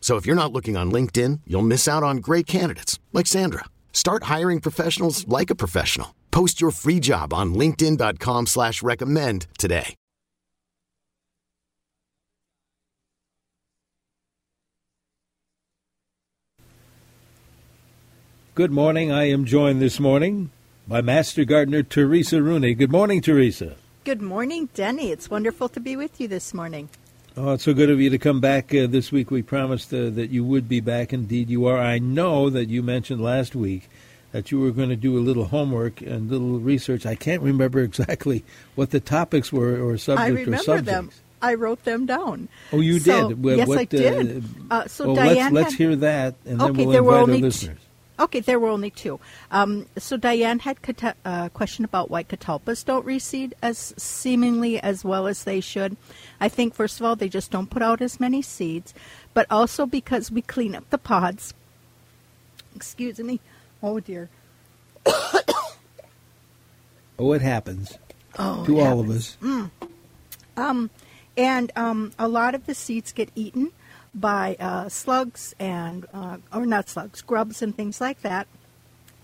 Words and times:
So 0.00 0.16
if 0.16 0.26
you're 0.26 0.34
not 0.34 0.52
looking 0.52 0.76
on 0.76 0.90
LinkedIn, 0.90 1.42
you'll 1.46 1.70
miss 1.74 1.86
out 1.86 2.02
on 2.02 2.16
great 2.16 2.48
candidates 2.48 2.98
like 3.12 3.28
Sandra. 3.28 3.66
Start 3.92 4.24
hiring 4.24 4.60
professionals 4.60 5.28
like 5.28 5.50
a 5.50 5.54
professional. 5.54 6.16
Post 6.32 6.60
your 6.60 6.72
free 6.72 6.98
job 6.98 7.32
on 7.32 7.54
LinkedIn.com 7.54 8.46
slash 8.46 8.82
recommend 8.82 9.46
today. 9.56 9.94
Good 18.56 18.72
morning. 18.72 19.10
I 19.10 19.30
am 19.30 19.44
joined 19.44 19.80
this 19.80 20.00
morning 20.00 20.50
by 20.86 21.00
Master 21.00 21.44
Gardener 21.44 21.82
Teresa 21.82 22.42
Rooney. 22.42 22.74
Good 22.74 22.90
morning, 22.90 23.22
Teresa. 23.22 23.76
Good 24.04 24.20
morning, 24.20 24.68
Denny. 24.74 25.12
It's 25.12 25.30
wonderful 25.30 25.68
to 25.70 25.80
be 25.80 25.96
with 25.96 26.20
you 26.20 26.28
this 26.28 26.52
morning. 26.52 26.88
Oh, 27.36 27.52
it's 27.52 27.64
so 27.64 27.72
good 27.74 27.90
of 27.90 28.00
you 28.00 28.10
to 28.10 28.18
come 28.18 28.40
back 28.40 28.74
uh, 28.74 28.86
this 28.86 29.12
week. 29.12 29.30
We 29.30 29.42
promised 29.42 29.94
uh, 29.94 30.10
that 30.10 30.30
you 30.30 30.44
would 30.44 30.68
be 30.68 30.80
back. 30.80 31.12
Indeed, 31.12 31.48
you 31.48 31.66
are. 31.66 31.78
I 31.78 31.98
know 31.98 32.50
that 32.50 32.68
you 32.68 32.82
mentioned 32.82 33.22
last 33.22 33.54
week 33.54 33.88
that 34.32 34.50
you 34.50 34.60
were 34.60 34.70
going 34.72 34.88
to 34.90 34.96
do 34.96 35.16
a 35.16 35.20
little 35.20 35.46
homework 35.46 36.00
and 36.00 36.30
little 36.30 36.58
research. 36.58 37.06
I 37.06 37.14
can't 37.14 37.42
remember 37.42 37.80
exactly 37.80 38.44
what 38.74 38.90
the 38.90 39.00
topics 39.00 39.52
were 39.52 39.80
or 39.80 39.96
subject 39.96 40.20
I 40.24 40.28
remember 40.28 40.56
or 40.56 40.58
subjects. 40.58 40.90
them. 40.90 41.10
I 41.42 41.54
wrote 41.54 41.84
them 41.84 42.04
down. 42.04 42.48
Oh, 42.72 42.80
you 42.80 42.98
So- 42.98 43.28
did. 43.30 43.42
Well, 43.42 43.56
yes, 43.56 43.68
what, 43.68 43.78
I 43.78 43.84
did. 43.84 44.44
Uh, 44.70 44.74
Uh, 44.74 44.86
so 44.88 45.06
well, 45.06 45.16
Diane 45.16 45.54
let's 45.54 45.66
let's 45.70 45.74
hear 45.74 45.96
that, 45.96 46.34
and 46.44 46.60
then 46.60 46.70
Okay, 46.72 46.84
we'll 46.84 46.92
there 46.92 47.02
were 47.02 47.20
invite 47.20 47.30
our 47.30 47.36
t- 47.36 47.42
listeners. 47.42 47.78
Okay, 48.20 48.40
there 48.40 48.60
were 48.60 48.68
only 48.68 48.90
two. 48.90 49.18
Um, 49.50 49.86
so 49.96 50.18
Diane 50.18 50.58
had 50.58 50.76
a 50.86 51.14
uh, 51.24 51.48
question 51.48 51.86
about 51.86 52.10
why 52.10 52.22
catalpas 52.22 52.84
don't 52.84 53.06
reseed 53.06 53.54
as 53.62 53.94
seemingly 53.96 54.78
as 54.78 55.02
well 55.02 55.26
as 55.26 55.44
they 55.44 55.60
should. 55.60 55.96
I 56.40 56.48
think 56.48 56.74
first 56.74 56.98
of 57.00 57.06
all 57.06 57.16
they 57.16 57.28
just 57.28 57.50
don't 57.50 57.68
put 57.70 57.82
out 57.82 58.00
as 58.00 58.18
many 58.18 58.40
seeds, 58.42 58.94
but 59.34 59.46
also 59.50 59.86
because 59.86 60.30
we 60.30 60.42
clean 60.42 60.74
up 60.74 60.88
the 60.90 60.98
pods. 60.98 61.54
Excuse 62.74 63.18
me. 63.18 63.40
Oh 63.82 64.00
dear. 64.00 64.28
Oh, 67.18 67.32
it 67.34 67.42
happens 67.42 67.98
Oh, 68.38 68.64
to 68.64 68.78
it 68.78 68.82
all 68.82 69.00
of 69.00 69.06
happens. 69.06 69.36
us. 69.42 69.70
Um, 70.56 70.88
and 71.36 71.70
um, 71.76 72.12
a 72.18 72.26
lot 72.28 72.54
of 72.54 72.64
the 72.64 72.74
seeds 72.74 73.12
get 73.12 73.28
eaten 73.34 73.72
by 74.14 74.56
uh, 74.58 74.88
slugs 74.88 75.54
and, 75.58 76.06
uh, 76.14 76.38
or 76.52 76.64
not 76.64 76.88
slugs, 76.88 77.20
grubs 77.20 77.60
and 77.60 77.76
things 77.76 78.00
like 78.00 78.22
that. 78.22 78.46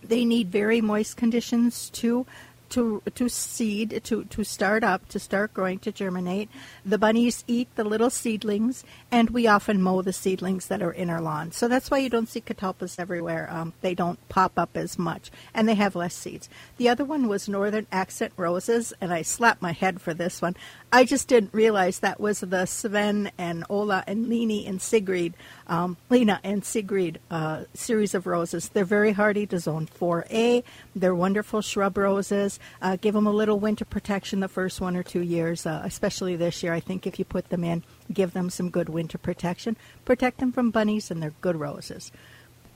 They 0.02 0.24
need 0.26 0.48
very 0.48 0.80
moist 0.82 1.16
conditions 1.16 1.88
to 1.90 2.26
to 2.70 3.02
to 3.14 3.28
seed 3.28 4.00
to 4.04 4.24
to 4.24 4.44
start 4.44 4.84
up 4.84 5.08
to 5.08 5.18
start 5.18 5.54
growing 5.54 5.78
to 5.80 5.92
germinate. 5.92 6.48
The 6.84 6.98
bunnies 6.98 7.44
eat 7.46 7.68
the 7.74 7.84
little 7.84 8.10
seedlings, 8.10 8.84
and 9.10 9.30
we 9.30 9.46
often 9.46 9.82
mow 9.82 10.02
the 10.02 10.12
seedlings 10.12 10.66
that 10.66 10.82
are 10.82 10.92
in 10.92 11.10
our 11.10 11.20
lawn. 11.20 11.52
So 11.52 11.68
that's 11.68 11.90
why 11.90 11.98
you 11.98 12.10
don't 12.10 12.28
see 12.28 12.40
catalpas 12.40 12.98
everywhere. 12.98 13.48
Um, 13.50 13.72
they 13.80 13.94
don't 13.94 14.18
pop 14.28 14.52
up 14.58 14.76
as 14.76 14.98
much, 14.98 15.30
and 15.54 15.68
they 15.68 15.74
have 15.74 15.96
less 15.96 16.14
seeds. 16.14 16.48
The 16.76 16.88
other 16.88 17.04
one 17.04 17.28
was 17.28 17.48
northern 17.48 17.86
accent 17.92 18.32
roses, 18.36 18.92
and 19.00 19.12
I 19.12 19.22
slapped 19.22 19.62
my 19.62 19.72
head 19.72 20.00
for 20.00 20.14
this 20.14 20.42
one. 20.42 20.56
I 20.92 21.04
just 21.04 21.28
didn't 21.28 21.52
realize 21.52 21.98
that 21.98 22.20
was 22.20 22.40
the 22.40 22.64
Sven 22.66 23.30
and 23.36 23.64
Ola 23.68 24.04
and 24.06 24.28
Leni 24.28 24.66
and 24.66 24.80
Sigrid, 24.80 25.34
um, 25.66 25.96
Lena 26.08 26.40
and 26.44 26.64
Sigrid 26.64 27.20
uh, 27.30 27.64
series 27.74 28.14
of 28.14 28.26
roses. 28.26 28.68
They're 28.68 28.84
very 28.84 29.12
hardy 29.12 29.46
to 29.46 29.58
zone 29.58 29.86
4A. 29.86 30.62
They're 30.94 31.14
wonderful 31.14 31.60
shrub 31.60 31.98
roses. 31.98 32.55
Uh, 32.80 32.96
give 32.96 33.14
them 33.14 33.26
a 33.26 33.32
little 33.32 33.58
winter 33.58 33.84
protection 33.84 34.40
the 34.40 34.48
first 34.48 34.80
one 34.80 34.96
or 34.96 35.02
two 35.02 35.22
years, 35.22 35.66
uh, 35.66 35.82
especially 35.84 36.36
this 36.36 36.62
year. 36.62 36.72
I 36.72 36.80
think 36.80 37.06
if 37.06 37.18
you 37.18 37.24
put 37.24 37.48
them 37.48 37.64
in, 37.64 37.82
give 38.12 38.32
them 38.32 38.50
some 38.50 38.70
good 38.70 38.88
winter 38.88 39.18
protection. 39.18 39.76
Protect 40.04 40.38
them 40.38 40.52
from 40.52 40.70
bunnies, 40.70 41.10
and 41.10 41.22
they're 41.22 41.34
good 41.40 41.56
roses. 41.56 42.12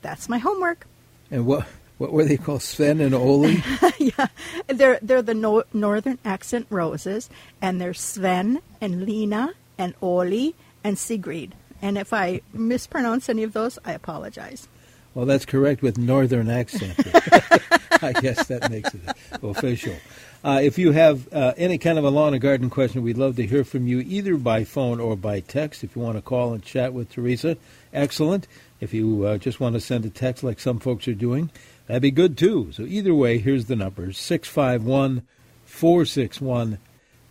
That's 0.02 0.28
my 0.28 0.38
homework. 0.38 0.86
And 1.30 1.46
what 1.46 1.66
what 1.98 2.12
were 2.12 2.24
they 2.24 2.38
called? 2.38 2.62
Sven 2.62 3.00
and 3.00 3.14
Ole. 3.14 3.50
yeah, 3.98 4.28
they're 4.68 4.98
they're 5.02 5.22
the 5.22 5.34
no, 5.34 5.64
northern 5.72 6.18
accent 6.24 6.66
roses, 6.70 7.28
and 7.60 7.80
they're 7.80 7.94
Sven 7.94 8.60
and 8.80 9.04
Lena 9.04 9.52
and 9.76 9.94
Ole 10.00 10.54
and 10.82 10.98
Sigrid. 10.98 11.54
And 11.82 11.96
if 11.96 12.12
I 12.12 12.40
mispronounce 12.52 13.28
any 13.28 13.42
of 13.42 13.52
those, 13.52 13.78
I 13.84 13.92
apologize. 13.92 14.68
Well, 15.14 15.26
that's 15.26 15.44
correct 15.44 15.82
with 15.82 15.98
northern 15.98 16.48
accent. 16.48 16.94
I 18.02 18.12
guess 18.12 18.46
that 18.46 18.70
makes 18.70 18.94
it 18.94 19.00
official. 19.42 19.96
Uh, 20.42 20.60
if 20.62 20.78
you 20.78 20.92
have 20.92 21.30
uh, 21.34 21.52
any 21.56 21.76
kind 21.78 21.98
of 21.98 22.04
a 22.04 22.10
lawn 22.10 22.32
and 22.32 22.40
garden 22.40 22.70
question, 22.70 23.02
we'd 23.02 23.18
love 23.18 23.36
to 23.36 23.46
hear 23.46 23.64
from 23.64 23.86
you 23.86 24.00
either 24.00 24.36
by 24.36 24.64
phone 24.64 25.00
or 25.00 25.16
by 25.16 25.40
text. 25.40 25.84
If 25.84 25.96
you 25.96 26.02
want 26.02 26.16
to 26.16 26.22
call 26.22 26.54
and 26.54 26.62
chat 26.62 26.94
with 26.94 27.10
Teresa, 27.10 27.56
excellent. 27.92 28.46
If 28.80 28.94
you 28.94 29.26
uh, 29.26 29.36
just 29.36 29.60
want 29.60 29.74
to 29.74 29.80
send 29.80 30.06
a 30.06 30.10
text 30.10 30.42
like 30.42 30.60
some 30.60 30.78
folks 30.78 31.06
are 31.08 31.14
doing, 31.14 31.50
that'd 31.86 32.00
be 32.00 32.10
good 32.10 32.38
too. 32.38 32.70
So 32.72 32.84
either 32.84 33.14
way, 33.14 33.38
here's 33.38 33.66
the 33.66 33.76
numbers 33.76 34.16
651 34.16 35.22
461 35.66 36.78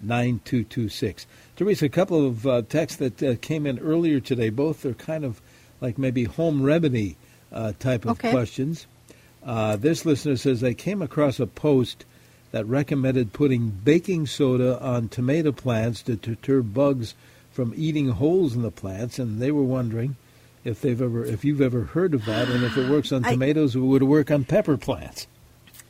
9226. 0.01 1.25
Teresa, 1.55 1.85
a 1.85 1.89
couple 1.89 2.27
of 2.27 2.45
uh, 2.45 2.61
texts 2.63 2.99
that 2.99 3.23
uh, 3.23 3.35
came 3.41 3.65
in 3.65 3.79
earlier 3.79 4.19
today. 4.19 4.49
Both 4.49 4.85
are 4.85 4.93
kind 4.93 5.25
of 5.25 5.41
like 5.81 5.97
maybe 5.97 6.25
home 6.25 6.61
remedy 6.61 7.17
uh, 7.51 7.73
type 7.79 8.05
of 8.05 8.11
Okay. 8.11 8.31
questions. 8.31 8.85
Uh, 9.43 9.75
this 9.77 10.05
listener 10.05 10.35
says 10.37 10.59
they 10.61 10.73
came 10.73 11.01
across 11.01 11.39
a 11.39 11.47
post 11.47 12.05
that 12.51 12.65
recommended 12.65 13.31
putting 13.31 13.69
baking 13.69 14.25
soda 14.27 14.79
on 14.81 15.07
tomato 15.07 15.51
plants 15.51 16.01
to 16.03 16.15
deter 16.15 16.61
bugs 16.61 17.13
from 17.51 17.73
eating 17.75 18.09
holes 18.09 18.55
in 18.55 18.61
the 18.61 18.71
plants, 18.71 19.19
and 19.19 19.39
they 19.41 19.51
were 19.51 19.63
wondering 19.63 20.15
if 20.65 20.81
they've 20.81 21.01
ever, 21.01 21.23
if 21.25 21.45
you've 21.45 21.61
ever 21.61 21.83
heard 21.83 22.13
of 22.13 22.25
that, 22.25 22.49
and 22.49 22.63
if 22.63 22.75
it 22.77 22.89
works 22.89 23.11
on 23.11 23.23
I- 23.23 23.31
tomatoes, 23.31 23.75
it 23.75 23.79
would 23.79 24.03
work 24.03 24.29
on 24.31 24.43
pepper 24.43 24.77
plants. 24.77 25.27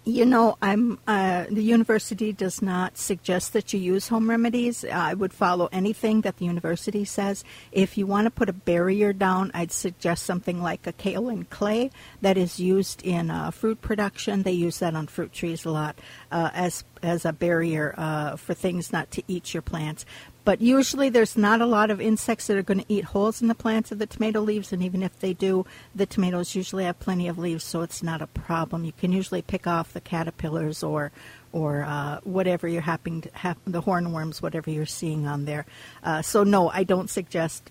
You 0.10 0.26
know, 0.26 0.58
I'm 0.60 0.98
uh, 1.06 1.46
the 1.52 1.62
university 1.62 2.34
does 2.34 2.64
not 2.64 2.98
suggest 2.98 3.54
that 3.54 3.74
you 3.74 3.80
use 3.80 4.08
home 4.08 4.28
remedies. 4.28 4.84
I 4.84 5.14
would 5.14 5.32
follow 5.32 5.70
anything 5.72 6.22
that 6.22 6.38
the 6.38 6.46
university 6.46 7.06
says. 7.06 7.44
If 7.72 7.96
you 7.96 8.08
want 8.08 8.26
to 8.26 8.32
put 8.32 8.50
a 8.50 8.54
barrier 8.54 9.14
down, 9.14 9.52
I'd 9.54 9.72
suggest 9.72 10.26
something 10.26 10.64
like 10.64 10.88
a 10.88 10.94
kaolin 10.94 11.48
clay 11.52 11.92
that 12.22 12.38
is 12.38 12.60
used 12.60 13.04
in 13.04 13.30
uh, 13.30 13.52
fruit 13.52 13.82
production. 13.82 14.42
They 14.42 14.54
use 14.54 14.80
that 14.80 14.96
on 14.96 15.06
fruit 15.06 15.32
trees 15.32 15.64
a 15.64 15.70
lot 15.70 16.00
uh, 16.32 16.50
as 16.56 16.84
as 17.04 17.24
a 17.24 17.32
barrier 17.32 17.94
uh, 17.96 18.36
for 18.36 18.56
things 18.56 18.92
not 18.92 19.12
to 19.12 19.22
eat 19.28 19.54
your 19.54 19.62
plants. 19.62 20.08
But 20.50 20.62
usually, 20.62 21.10
there's 21.10 21.38
not 21.38 21.62
a 21.62 21.68
lot 21.68 21.92
of 21.92 22.02
insects 22.02 22.48
that 22.48 22.58
are 22.58 22.64
going 22.64 22.80
to 22.80 22.86
eat 22.92 23.04
holes 23.04 23.40
in 23.40 23.50
the 23.50 23.54
plants 23.54 23.92
of 23.92 24.00
the 24.00 24.08
tomato 24.08 24.42
leaves, 24.42 24.74
and 24.74 24.82
even 24.82 25.04
if 25.04 25.20
they 25.20 25.32
do, 25.32 25.64
the 25.94 26.08
tomatoes 26.08 26.56
usually 26.56 26.86
have 26.86 27.00
plenty 27.00 27.28
of 27.28 27.38
leaves, 27.38 27.64
so 27.64 27.84
it's 27.84 28.02
not 28.02 28.20
a 28.20 28.26
problem. 28.26 28.84
You 28.84 28.92
can 28.92 29.12
usually 29.12 29.44
pick 29.44 29.68
off 29.68 29.94
the 29.94 30.02
caterpillars 30.02 30.82
or 30.82 31.12
or 31.54 31.84
uh, 31.84 32.22
whatever 32.24 32.68
you're 32.68 32.82
happening 32.82 33.22
to 33.22 33.30
have, 33.34 33.58
the 33.68 33.84
hornworms, 33.84 34.42
whatever 34.42 34.72
you're 34.72 34.88
seeing 34.88 35.28
on 35.28 35.46
there. 35.46 35.68
Uh, 36.04 36.24
so 36.24 36.44
no, 36.44 36.70
I 36.70 36.84
don't 36.84 37.12
suggest 37.12 37.70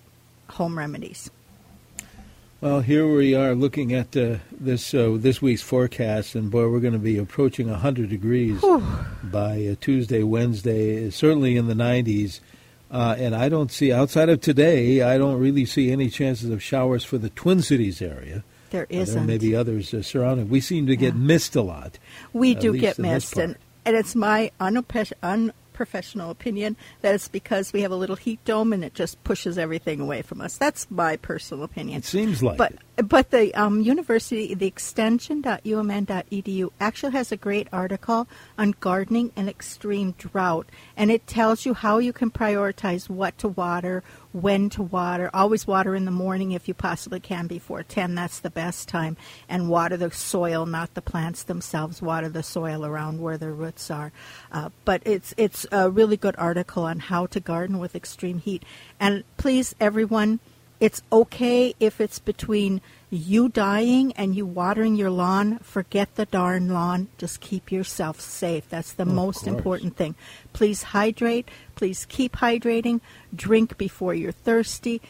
home 0.49 0.79
remedies. 0.79 1.33
Well, 2.61 2.83
here 2.83 3.13
we 3.13 3.35
are 3.35 3.57
looking 3.57 3.93
at 3.93 4.17
uh, 4.17 4.37
this 4.53 4.95
uh, 4.95 5.17
this 5.19 5.43
week's 5.43 5.63
forecast, 5.63 6.37
and 6.37 6.49
boy, 6.49 6.69
we're 6.69 6.79
going 6.79 6.93
to 6.93 7.01
be 7.01 7.19
approaching 7.19 7.69
100 7.69 8.09
degrees 8.09 8.65
by 9.25 9.67
uh, 9.67 9.75
Tuesday, 9.81 10.23
Wednesday, 10.23 11.11
certainly 11.11 11.57
in 11.57 11.67
the 11.67 11.75
90s. 11.75 12.39
Uh, 12.91 13.15
and 13.19 13.35
I 13.35 13.49
don't 13.51 13.71
see, 13.71 13.93
outside 13.93 14.29
of 14.31 14.41
today, 14.41 15.03
I 15.03 15.19
don't 15.19 15.39
really 15.39 15.67
see 15.67 15.91
any 15.93 16.09
chances 16.09 16.49
of 16.51 16.63
showers 16.63 17.05
for 17.05 17.19
the 17.19 17.29
Twin 17.31 17.61
Cities 17.63 18.01
area. 18.01 18.43
There 18.71 18.83
Uh, 18.85 18.87
there 18.91 19.01
isn't. 19.03 19.27
may 19.27 19.39
be 19.39 19.55
others 19.55 19.93
uh, 19.93 20.03
surrounding. 20.03 20.49
We 20.49 20.61
seem 20.61 20.87
to 20.87 20.97
get 20.97 21.15
Yeah. 21.15 21.21
missed 21.21 21.55
a 21.57 21.63
lot. 21.63 21.99
We 22.33 22.55
do 22.55 22.77
get 22.79 22.99
missed, 22.99 23.37
and, 23.37 23.57
and 23.85 23.95
it's 23.97 24.15
my 24.15 24.51
unprofe- 24.61 25.13
unprofessional 25.79 26.31
opinion 26.31 26.77
that 27.03 27.15
it's 27.15 27.29
because 27.29 27.73
we 27.73 27.83
have 27.83 27.93
a 27.93 27.97
little 27.97 28.17
heat 28.17 28.45
dome 28.45 28.73
and 28.73 28.85
it 28.85 28.95
just 28.95 29.23
pushes 29.23 29.57
everything 29.57 30.01
away 30.01 30.23
from 30.23 30.41
us. 30.41 30.59
That's 30.59 30.91
my 30.91 31.17
personal 31.17 31.63
opinion. 31.63 31.99
It 31.99 32.05
seems 32.05 32.43
like 32.43 32.59
but 32.59 32.73
it. 32.97 33.09
but 33.09 33.31
the 33.31 33.55
um, 33.55 33.81
university, 33.81 34.55
the 34.55 34.67
extension.umn.edu, 34.67 36.71
actually 36.81 37.13
has 37.13 37.31
a 37.31 37.37
great 37.37 37.69
article 37.73 38.27
on 38.59 38.75
gardening 38.81 39.31
and 39.37 39.49
extreme 39.49 40.17
drought, 40.19 40.69
and 40.97 41.13
it 41.13 41.29
tells 41.29 41.65
you 41.65 41.75
how 41.75 41.99
you 41.99 42.13
can 42.13 42.33
prioritize 42.33 43.09
what 43.09 43.39
to 43.39 43.47
water, 43.47 44.03
when 44.33 44.69
to 44.71 44.83
water. 44.83 45.31
Always 45.33 45.67
water 45.67 45.95
in 45.95 46.05
the 46.05 46.11
morning 46.11 46.53
if 46.53 46.69
you 46.69 46.75
possibly 46.75 47.21
can 47.21 47.47
before 47.47 47.83
10. 47.83 48.15
That's 48.15 48.41
the 48.41 48.51
best 48.51 48.89
time. 48.89 49.17
And 49.49 49.69
water 49.69 49.97
the 49.97 50.11
soil, 50.11 50.67
not 50.67 50.95
the 50.95 51.03
plants 51.03 51.43
themselves. 51.43 52.03
Water 52.03 52.29
the 52.29 52.43
soil 52.43 52.85
around 52.85 53.21
where 53.21 53.39
their 53.39 53.53
roots 53.53 53.91
are. 53.91 54.13
Uh, 54.53 54.71
but 54.85 55.03
it's 55.05 55.35
it's 55.37 55.67
a 55.73 55.91
really 55.91 56.17
good 56.17 56.37
article 56.39 56.85
on 56.85 57.01
how 57.01 57.27
to 57.27 57.41
garden 57.41 57.79
with 57.79 57.95
extreme 57.95 58.39
heat. 58.39 58.63
And 59.01 59.25
please, 59.37 59.75
everyone, 59.81 60.41
it's 60.81 61.03
okay 61.11 61.75
if 61.81 62.01
it's 62.01 62.19
between 62.19 62.81
you 63.11 63.49
dying 63.49 64.13
and 64.13 64.37
you 64.37 64.47
watering 64.47 64.95
your 64.95 65.11
lawn. 65.11 65.59
Forget 65.59 66.15
the 66.15 66.27
darn 66.27 66.69
lawn. 66.69 67.09
Just 67.17 67.41
keep 67.41 67.73
yourself 67.73 68.21
safe. 68.21 68.69
That's 68.69 68.93
the 68.93 69.03
Of 69.03 69.09
most 69.09 69.47
important 69.47 69.97
thing. 69.97 70.15
Please 70.53 70.83
hydrate. 70.85 71.49
Please 71.79 72.07
keep 72.09 72.33
hydrating. 72.37 73.01
Drink 73.35 73.79
before 73.79 74.13
you're 74.13 74.33
thirsty. 74.33 75.01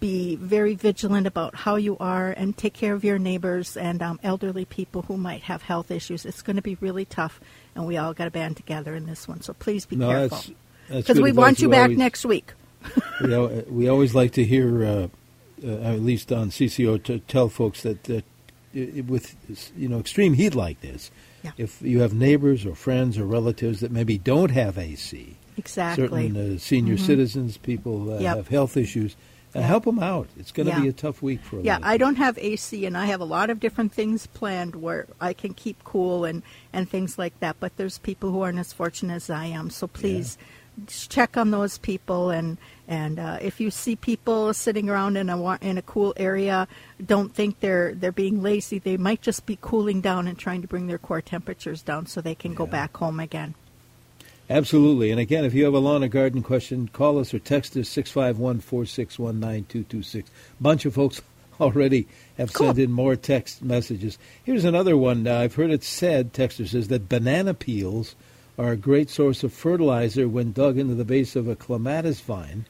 Be 0.00 0.34
very 0.34 0.74
vigilant 0.74 1.24
about 1.28 1.54
how 1.54 1.76
you 1.76 1.96
are 2.00 2.30
and 2.32 2.56
take 2.56 2.72
care 2.72 2.94
of 2.94 3.04
your 3.04 3.16
neighbors 3.20 3.76
and 3.76 4.02
um, 4.02 4.18
elderly 4.24 4.64
people 4.64 5.02
who 5.02 5.16
might 5.16 5.42
have 5.42 5.62
health 5.62 5.92
issues. 5.92 6.26
It's 6.26 6.42
going 6.42 6.56
to 6.56 6.62
be 6.62 6.74
really 6.80 7.04
tough, 7.04 7.38
and 7.76 7.86
we 7.86 7.96
all 7.96 8.12
got 8.12 8.24
to 8.24 8.32
band 8.32 8.56
together 8.56 8.96
in 8.96 9.06
this 9.06 9.28
one. 9.28 9.40
So 9.42 9.52
please 9.52 9.86
be 9.86 9.94
No, 9.94 10.08
careful. 10.08 10.54
Because 10.90 11.20
we 11.20 11.30
want 11.30 11.60
you 11.60 11.68
back 11.68 11.82
always- 11.84 11.98
next 11.98 12.24
week. 12.26 12.52
we, 13.22 13.32
al- 13.32 13.62
we 13.68 13.88
always 13.88 14.12
like 14.12 14.32
to 14.32 14.44
hear, 14.44 14.84
uh, 14.84 15.08
uh, 15.64 15.68
at 15.94 16.00
least 16.00 16.32
on 16.32 16.50
CCO, 16.50 17.00
to 17.04 17.20
tell 17.20 17.48
folks 17.48 17.82
that, 17.82 18.02
that 18.04 18.24
with 18.74 19.36
you 19.76 19.88
know 19.88 20.00
extreme 20.00 20.34
heat 20.34 20.56
like 20.56 20.80
this, 20.80 21.12
Yeah. 21.44 21.52
if 21.56 21.80
you 21.80 22.00
have 22.00 22.12
neighbors 22.12 22.66
or 22.66 22.74
friends 22.74 23.16
or 23.18 23.24
relatives 23.24 23.78
that 23.80 23.92
maybe 23.92 24.18
don't 24.18 24.50
have 24.50 24.76
AC, 24.78 25.36
Exactly. 25.56 26.04
certain 26.28 26.58
senior 26.58 26.96
Mhm. 26.96 27.00
citizens, 27.06 27.56
people 27.56 28.04
that 28.06 28.20
Yep. 28.20 28.36
have 28.36 28.48
health 28.48 28.76
issues, 28.76 29.16
Yeah. 29.54 29.62
help 29.62 29.84
them 29.84 29.98
out. 29.98 30.28
It's 30.38 30.52
going 30.52 30.66
to 30.66 30.72
Yeah. 30.74 30.80
be 30.82 30.88
a 30.88 30.92
tough 30.92 31.22
week 31.22 31.40
for 31.42 31.60
a 31.60 31.62
Yeah, 31.62 31.78
I 31.82 31.96
don't 31.96 32.16
have 32.16 32.36
AC, 32.38 32.84
and 32.84 32.96
I 32.96 33.06
have 33.06 33.20
a 33.20 33.24
lot 33.24 33.48
of 33.48 33.58
different 33.58 33.92
things 33.92 34.26
planned 34.26 34.76
where 34.76 35.06
I 35.20 35.32
can 35.32 35.54
keep 35.54 35.82
cool 35.84 36.24
and 36.24 36.42
and 36.72 36.88
things 36.90 37.18
like 37.18 37.38
that. 37.40 37.56
But 37.58 37.76
there's 37.78 37.98
people 37.98 38.30
who 38.32 38.42
aren't 38.42 38.58
as 38.58 38.72
fortunate 38.74 39.14
as 39.14 39.30
I 39.30 39.46
am, 39.46 39.70
so 39.70 39.86
please 39.86 40.36
just 40.86 41.10
check 41.10 41.38
on 41.38 41.52
those 41.52 41.78
people. 41.78 42.28
And 42.30 42.58
and 42.86 43.18
uh, 43.18 43.38
if 43.40 43.58
you 43.60 43.70
see 43.70 43.96
people 43.96 44.52
sitting 44.52 44.90
around 44.90 45.16
in 45.16 45.30
a 45.30 45.58
in 45.62 45.78
a 45.78 45.82
cool 45.82 46.12
area, 46.18 46.68
don't 47.04 47.34
think 47.34 47.60
they're 47.60 47.94
they're 47.94 48.12
being 48.12 48.42
lazy. 48.42 48.78
They 48.78 48.98
might 48.98 49.22
just 49.22 49.46
be 49.46 49.56
cooling 49.62 50.02
down 50.02 50.28
and 50.28 50.36
trying 50.38 50.60
to 50.60 50.68
bring 50.68 50.86
their 50.86 50.98
core 50.98 51.22
temperatures 51.22 51.80
down 51.82 52.04
so 52.06 52.20
they 52.20 52.34
can 52.34 52.52
go 52.52 52.66
back 52.66 52.94
home 52.98 53.20
again. 53.20 53.54
Absolutely. 54.48 55.10
And 55.10 55.18
again, 55.18 55.44
if 55.44 55.54
you 55.54 55.64
have 55.64 55.74
a 55.74 55.78
lawn 55.78 56.04
or 56.04 56.08
garden 56.08 56.42
question, 56.42 56.88
call 56.92 57.18
us 57.18 57.34
or 57.34 57.38
text 57.38 57.76
us 57.76 57.88
651 57.88 58.60
461 58.60 59.40
9226. 59.40 60.30
bunch 60.60 60.84
of 60.84 60.94
folks 60.94 61.20
already 61.60 62.06
have 62.38 62.52
Cool. 62.52 62.68
sent 62.68 62.78
in 62.78 62.92
more 62.92 63.16
text 63.16 63.62
messages. 63.62 64.18
Here's 64.44 64.64
another 64.64 64.96
one. 64.96 65.26
Uh, 65.26 65.38
I've 65.38 65.54
heard 65.56 65.70
it 65.70 65.82
said, 65.82 66.32
texter 66.32 66.68
says, 66.68 66.88
that 66.88 67.08
banana 67.08 67.54
peels 67.54 68.14
are 68.58 68.70
a 68.72 68.76
great 68.76 69.10
source 69.10 69.42
of 69.42 69.52
fertilizer 69.52 70.28
when 70.28 70.52
dug 70.52 70.78
into 70.78 70.94
the 70.94 71.04
base 71.04 71.34
of 71.34 71.48
a 71.48 71.56
clematis 71.56 72.20
vine. 72.20 72.66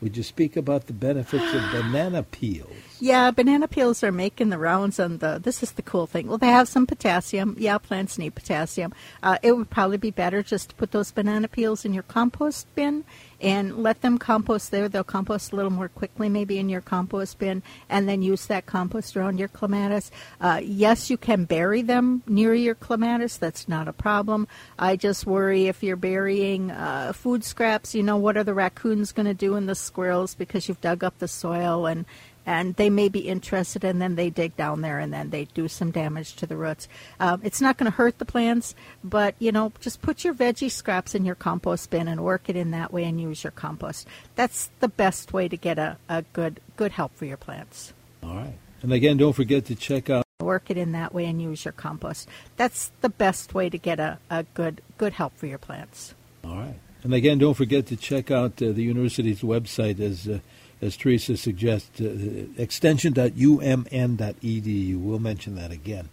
Would 0.00 0.16
you 0.16 0.22
speak 0.22 0.56
about 0.56 0.86
the 0.86 0.92
benefits 0.92 1.52
of 1.52 1.72
banana 1.72 2.22
peels? 2.22 2.70
Yeah, 3.00 3.32
banana 3.32 3.66
peels 3.66 4.04
are 4.04 4.12
making 4.12 4.50
the 4.50 4.58
rounds 4.58 5.00
on 5.00 5.18
the. 5.18 5.40
This 5.42 5.62
is 5.62 5.72
the 5.72 5.82
cool 5.82 6.06
thing. 6.06 6.28
Well, 6.28 6.38
they 6.38 6.48
have 6.48 6.68
some 6.68 6.86
potassium. 6.86 7.56
Yeah, 7.58 7.78
plants 7.78 8.16
need 8.16 8.36
potassium. 8.36 8.92
Uh, 9.22 9.38
it 9.42 9.56
would 9.56 9.70
probably 9.70 9.96
be 9.96 10.12
better 10.12 10.42
just 10.42 10.70
to 10.70 10.74
put 10.76 10.92
those 10.92 11.10
banana 11.10 11.48
peels 11.48 11.84
in 11.84 11.94
your 11.94 12.04
compost 12.04 12.72
bin 12.76 13.04
and 13.40 13.82
let 13.82 14.00
them 14.02 14.18
compost 14.18 14.70
there. 14.70 14.88
They'll 14.88 15.04
compost 15.04 15.52
a 15.52 15.56
little 15.56 15.70
more 15.70 15.88
quickly, 15.88 16.28
maybe 16.28 16.58
in 16.58 16.68
your 16.68 16.80
compost 16.80 17.38
bin, 17.38 17.62
and 17.88 18.08
then 18.08 18.22
use 18.22 18.46
that 18.46 18.66
compost 18.66 19.16
around 19.16 19.38
your 19.38 19.48
clematis. 19.48 20.10
Uh, 20.40 20.60
yes, 20.62 21.10
you 21.10 21.16
can 21.16 21.44
bury 21.44 21.82
them 21.82 22.22
near 22.26 22.54
your 22.54 22.74
clematis. 22.74 23.36
That's 23.36 23.68
not 23.68 23.88
a 23.88 23.92
problem. 23.92 24.48
I 24.78 24.96
just 24.96 25.26
worry 25.26 25.66
if 25.66 25.82
you're 25.82 25.96
burying 25.96 26.70
uh, 26.70 27.12
food 27.12 27.44
scraps. 27.44 27.94
You 27.94 28.02
know, 28.02 28.16
what 28.16 28.36
are 28.36 28.44
the 28.44 28.54
raccoons 28.54 29.12
going 29.12 29.26
to 29.26 29.34
do 29.34 29.54
and 29.54 29.68
the 29.68 29.74
squirrels 29.74 30.34
because 30.34 30.68
you've 30.68 30.80
dug 30.80 31.04
up 31.04 31.18
the 31.18 31.28
soil 31.28 31.86
and 31.86 32.04
and 32.48 32.76
they 32.76 32.88
may 32.88 33.10
be 33.10 33.28
interested 33.28 33.84
and 33.84 34.00
then 34.00 34.14
they 34.14 34.30
dig 34.30 34.56
down 34.56 34.80
there 34.80 34.98
and 34.98 35.12
then 35.12 35.28
they 35.28 35.44
do 35.44 35.68
some 35.68 35.90
damage 35.90 36.34
to 36.34 36.46
the 36.46 36.56
roots. 36.56 36.88
Um, 37.20 37.42
it's 37.44 37.60
not 37.60 37.76
going 37.76 37.90
to 37.90 37.96
hurt 37.96 38.18
the 38.18 38.24
plants, 38.24 38.74
but 39.04 39.34
you 39.38 39.52
know, 39.52 39.70
just 39.80 40.00
put 40.00 40.24
your 40.24 40.32
veggie 40.32 40.70
scraps 40.70 41.14
in 41.14 41.26
your 41.26 41.34
compost 41.34 41.90
bin 41.90 42.08
and 42.08 42.24
work 42.24 42.48
it 42.48 42.56
in 42.56 42.70
that 42.70 42.90
way 42.90 43.04
and 43.04 43.20
use 43.20 43.44
your 43.44 43.50
compost. 43.50 44.06
That's 44.34 44.70
the 44.80 44.88
best 44.88 45.34
way 45.34 45.46
to 45.46 45.58
get 45.58 45.78
a, 45.78 45.98
a 46.08 46.22
good 46.32 46.60
good 46.76 46.92
help 46.92 47.14
for 47.14 47.26
your 47.26 47.36
plants. 47.36 47.92
All 48.22 48.34
right. 48.34 48.54
And 48.80 48.94
again, 48.94 49.18
don't 49.18 49.34
forget 49.34 49.66
to 49.66 49.74
check 49.74 50.08
out. 50.08 50.24
Work 50.40 50.70
it 50.70 50.78
in 50.78 50.92
that 50.92 51.12
way 51.12 51.26
and 51.26 51.42
use 51.42 51.66
your 51.66 51.72
compost. 51.72 52.28
That's 52.56 52.92
the 53.02 53.10
best 53.10 53.52
way 53.52 53.68
to 53.68 53.76
get 53.76 54.00
a, 54.00 54.20
a 54.30 54.44
good 54.54 54.80
good 54.96 55.12
help 55.12 55.36
for 55.36 55.46
your 55.46 55.58
plants. 55.58 56.14
All 56.42 56.56
right. 56.56 56.76
And 57.02 57.12
again, 57.12 57.36
don't 57.36 57.54
forget 57.54 57.86
to 57.88 57.96
check 57.96 58.30
out 58.30 58.62
uh, 58.62 58.72
the 58.72 58.82
university's 58.82 59.42
website 59.42 60.00
as 60.00 60.26
uh, 60.26 60.38
as 60.80 60.96
Teresa 60.96 61.36
suggests, 61.36 62.00
uh, 62.00 62.46
extension.umn.edu. 62.56 64.98
We'll 64.98 65.18
mention 65.18 65.56
that 65.56 65.72
again. 65.72 66.08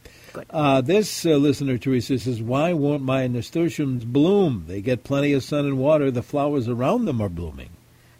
Uh, 0.49 0.81
this 0.81 1.25
uh, 1.25 1.37
listener, 1.37 1.77
Teresa, 1.77 2.19
says, 2.19 2.41
Why 2.41 2.73
won't 2.73 3.03
my 3.03 3.27
nasturtiums 3.27 4.03
bloom? 4.03 4.65
They 4.67 4.81
get 4.81 5.03
plenty 5.03 5.33
of 5.33 5.43
sun 5.43 5.65
and 5.65 5.77
water. 5.77 6.09
The 6.11 6.23
flowers 6.23 6.67
around 6.67 7.05
them 7.05 7.21
are 7.21 7.29
blooming. 7.29 7.69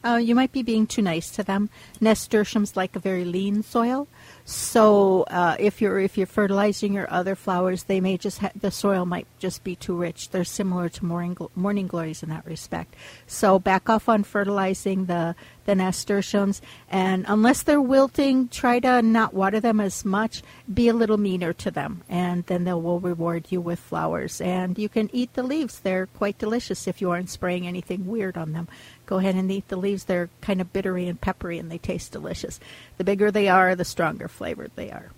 Uh, 0.06 0.18
you 0.18 0.36
might 0.36 0.52
be 0.52 0.62
being 0.62 0.86
too 0.86 1.02
nice 1.02 1.32
to 1.32 1.44
them. 1.44 1.68
Nasturtiums 2.00 2.78
like 2.78 2.96
a 2.96 3.00
very 3.00 3.26
lean 3.26 3.64
soil, 3.64 4.08
so 4.44 5.24
uh, 5.24 5.56
if 5.58 5.82
you're 5.82 6.00
if 6.00 6.16
you're 6.16 6.28
fertilizing 6.28 6.94
your 6.94 7.12
other 7.12 7.34
flowers, 7.34 7.86
they 7.86 8.00
may 8.00 8.16
just 8.16 8.38
ha- 8.38 8.52
the 8.56 8.70
soil 8.70 9.08
might 9.08 9.26
just 9.40 9.64
be 9.64 9.76
too 9.76 9.96
rich. 9.96 10.30
They're 10.30 10.44
similar 10.44 10.90
to 10.90 11.06
morning 11.06 11.36
morning 11.56 11.88
glories 11.88 12.22
in 12.22 12.30
that 12.30 12.46
respect. 12.46 12.96
So 13.26 13.58
back 13.58 13.90
off 13.90 14.08
on 14.08 14.24
fertilizing 14.24 15.06
the 15.06 15.36
the 15.66 15.76
nasturtiums, 15.76 16.62
and 16.90 17.26
unless 17.28 17.64
they're 17.64 17.82
wilting, 17.82 18.48
try 18.48 18.80
to 18.80 19.02
not 19.02 19.34
water 19.34 19.60
them 19.60 19.80
as 19.80 20.06
much. 20.06 20.42
Be 20.72 20.88
a 20.88 20.94
little 20.94 21.18
meaner 21.18 21.54
to 21.54 21.72
them, 21.72 22.04
and 22.08 22.46
then 22.46 22.64
they 22.64 22.74
will 22.74 23.00
reward 23.00 23.48
you 23.50 23.62
with 23.62 23.80
flowers. 23.80 24.40
And 24.42 24.78
you 24.78 24.90
can 24.90 25.10
eat 25.14 25.34
the 25.34 25.44
leaves; 25.44 25.80
they're 25.80 26.08
quite 26.08 26.38
delicious 26.38 26.88
if 26.88 27.02
you 27.02 27.12
aren't 27.12 27.30
spraying 27.30 27.68
anything 27.68 28.08
weird 28.08 28.38
on 28.38 28.54
them 28.54 28.68
go 29.06 29.18
ahead 29.18 29.36
and 29.36 29.52
eat 29.52 29.68
the 29.68 29.78
leaves. 29.78 30.06
They're 30.06 30.30
kind 30.42 30.62
of 30.62 30.74
bittery 30.74 31.08
and 31.08 31.20
peppery, 31.20 31.58
and 31.58 31.72
they 31.72 31.78
taste 31.78 32.12
delicious. 32.12 32.60
The 32.98 33.04
bigger 33.04 33.32
they 33.32 33.48
are, 33.48 33.76
the 33.76 33.86
stronger 33.86 34.28
flavored 34.28 34.72
they 34.76 34.92
are. 34.92 35.12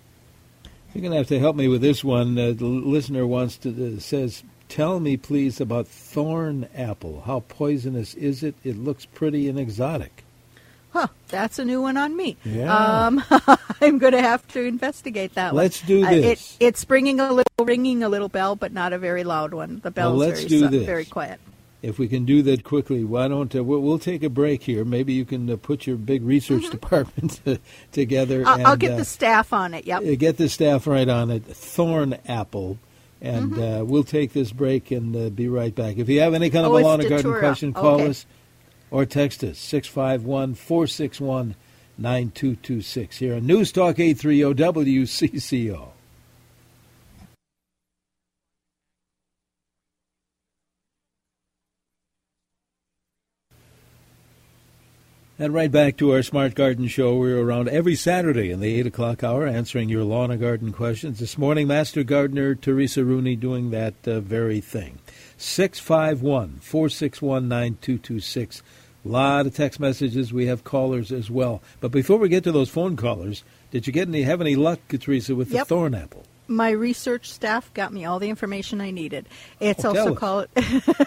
You're 0.94 1.02
going 1.02 1.12
to 1.12 1.18
have 1.18 1.28
to 1.28 1.38
help 1.38 1.56
me 1.56 1.68
with 1.68 1.80
this 1.80 2.02
one. 2.02 2.38
Uh, 2.38 2.52
the 2.52 2.64
listener 2.64 3.26
wants 3.26 3.58
to 3.58 3.96
uh, 3.96 4.00
says, 4.00 4.42
"Tell 4.68 5.00
me, 5.00 5.16
please, 5.16 5.60
about 5.60 5.86
thorn 5.86 6.68
apple. 6.74 7.22
How 7.26 7.40
poisonous 7.40 8.14
is 8.14 8.42
it? 8.42 8.54
It 8.64 8.76
looks 8.76 9.04
pretty 9.04 9.48
and 9.48 9.58
exotic." 9.58 10.24
Huh, 10.90 11.08
that's 11.28 11.58
a 11.58 11.64
new 11.64 11.82
one 11.82 11.96
on 11.96 12.16
me. 12.16 12.36
Yeah. 12.44 12.74
Um, 12.74 13.22
I'm 13.80 13.98
going 13.98 14.14
to 14.14 14.22
have 14.22 14.46
to 14.48 14.62
investigate 14.62 15.34
that 15.34 15.52
one. 15.52 15.62
let's 15.62 15.80
one. 15.82 15.88
do 15.88 16.06
this. 16.06 16.24
Uh, 16.52 16.56
it, 16.60 16.66
it's 16.68 16.88
ringing 16.88 17.20
a 17.20 17.32
little, 17.32 17.64
ringing 17.64 18.02
a 18.02 18.08
little 18.08 18.28
bell, 18.28 18.56
but 18.56 18.72
not 18.72 18.92
a 18.92 18.98
very 18.98 19.24
loud 19.24 19.52
one. 19.52 19.80
The 19.82 19.90
bell's 19.90 20.18
well, 20.18 20.28
let's 20.28 20.44
very, 20.44 20.48
do 20.48 20.68
this. 20.68 20.86
very 20.86 21.04
quiet 21.04 21.40
if 21.82 21.98
we 21.98 22.08
can 22.08 22.24
do 22.24 22.42
that 22.42 22.64
quickly, 22.64 23.04
why 23.04 23.28
don't 23.28 23.54
uh, 23.54 23.62
we'll, 23.62 23.80
we'll, 23.80 23.98
take 23.98 24.22
a 24.22 24.28
break 24.28 24.62
here? 24.62 24.84
Maybe 24.84 25.12
you 25.12 25.24
can 25.24 25.48
uh, 25.48 25.56
put 25.56 25.86
your 25.86 25.96
big 25.96 26.24
research 26.24 26.62
mm-hmm. 26.62 26.72
department 26.72 27.40
together. 27.92 28.44
I'll, 28.46 28.54
and, 28.54 28.66
I'll 28.66 28.76
get 28.76 28.92
uh, 28.92 28.96
the 28.96 29.04
staff 29.04 29.52
on 29.52 29.74
it. 29.74 29.86
Yep. 29.86 30.18
Get 30.18 30.36
the 30.36 30.48
staff 30.48 30.86
right 30.86 31.08
on 31.08 31.30
it. 31.30 31.44
Thorn 31.44 32.18
apple. 32.26 32.78
And 33.20 33.52
mm-hmm. 33.52 33.82
Uh, 33.82 33.84
we'll 33.84 34.04
take 34.04 34.32
this 34.32 34.52
break 34.52 34.90
and 34.90 35.14
uh, 35.14 35.28
be 35.30 35.48
right 35.48 35.74
back. 35.74 35.98
If 35.98 36.08
you 36.08 36.20
have 36.20 36.34
any 36.34 36.50
kind 36.50 36.66
of 36.66 36.72
oh, 36.72 36.78
a 36.78 36.80
lawn 36.80 37.00
and 37.00 37.08
garden 37.08 37.38
question, 37.38 37.72
call 37.72 37.96
okay. 37.96 38.08
us 38.08 38.26
or 38.90 39.04
text 39.06 39.44
us 39.44 39.58
651 39.58 40.54
461 40.54 41.54
9226 41.98 43.18
here 43.18 43.34
on 43.34 43.46
News 43.46 43.72
Talk 43.72 43.98
830 43.98 44.54
WCCO. 44.54 45.88
And 55.40 55.54
right 55.54 55.70
back 55.70 55.96
to 55.98 56.12
our 56.12 56.24
Smart 56.24 56.56
Garden 56.56 56.88
Show. 56.88 57.14
We're 57.14 57.40
around 57.40 57.68
every 57.68 57.94
Saturday 57.94 58.50
in 58.50 58.58
the 58.58 58.74
8 58.80 58.88
o'clock 58.88 59.22
hour 59.22 59.46
answering 59.46 59.88
your 59.88 60.02
lawn 60.02 60.32
and 60.32 60.40
garden 60.40 60.72
questions. 60.72 61.20
This 61.20 61.38
morning, 61.38 61.68
Master 61.68 62.02
Gardener 62.02 62.56
Teresa 62.56 63.04
Rooney 63.04 63.36
doing 63.36 63.70
that 63.70 63.94
uh, 64.04 64.18
very 64.18 64.60
thing. 64.60 64.98
651 65.38 66.58
461 66.60 67.48
9226. 67.48 68.62
A 69.04 69.08
lot 69.08 69.46
of 69.46 69.54
text 69.54 69.78
messages. 69.78 70.32
We 70.32 70.46
have 70.46 70.64
callers 70.64 71.12
as 71.12 71.30
well. 71.30 71.62
But 71.80 71.92
before 71.92 72.18
we 72.18 72.28
get 72.28 72.44
to 72.44 72.52
those 72.52 72.68
phone 72.68 72.96
callers, 72.96 73.44
did 73.70 73.86
you 73.86 73.92
get 73.92 74.08
any 74.08 74.22
have 74.22 74.40
any 74.40 74.56
luck, 74.56 74.80
Teresa, 74.88 75.34
with 75.34 75.50
yep. 75.50 75.62
the 75.62 75.74
thorn 75.74 75.94
apple? 75.94 76.24
my 76.48 76.70
research 76.70 77.30
staff 77.30 77.72
got 77.74 77.92
me 77.92 78.04
all 78.04 78.18
the 78.18 78.30
information 78.30 78.80
I 78.80 78.90
needed. 78.90 79.28
It's 79.60 79.84
oh, 79.84 79.90
also 79.90 80.14
called, 80.14 80.48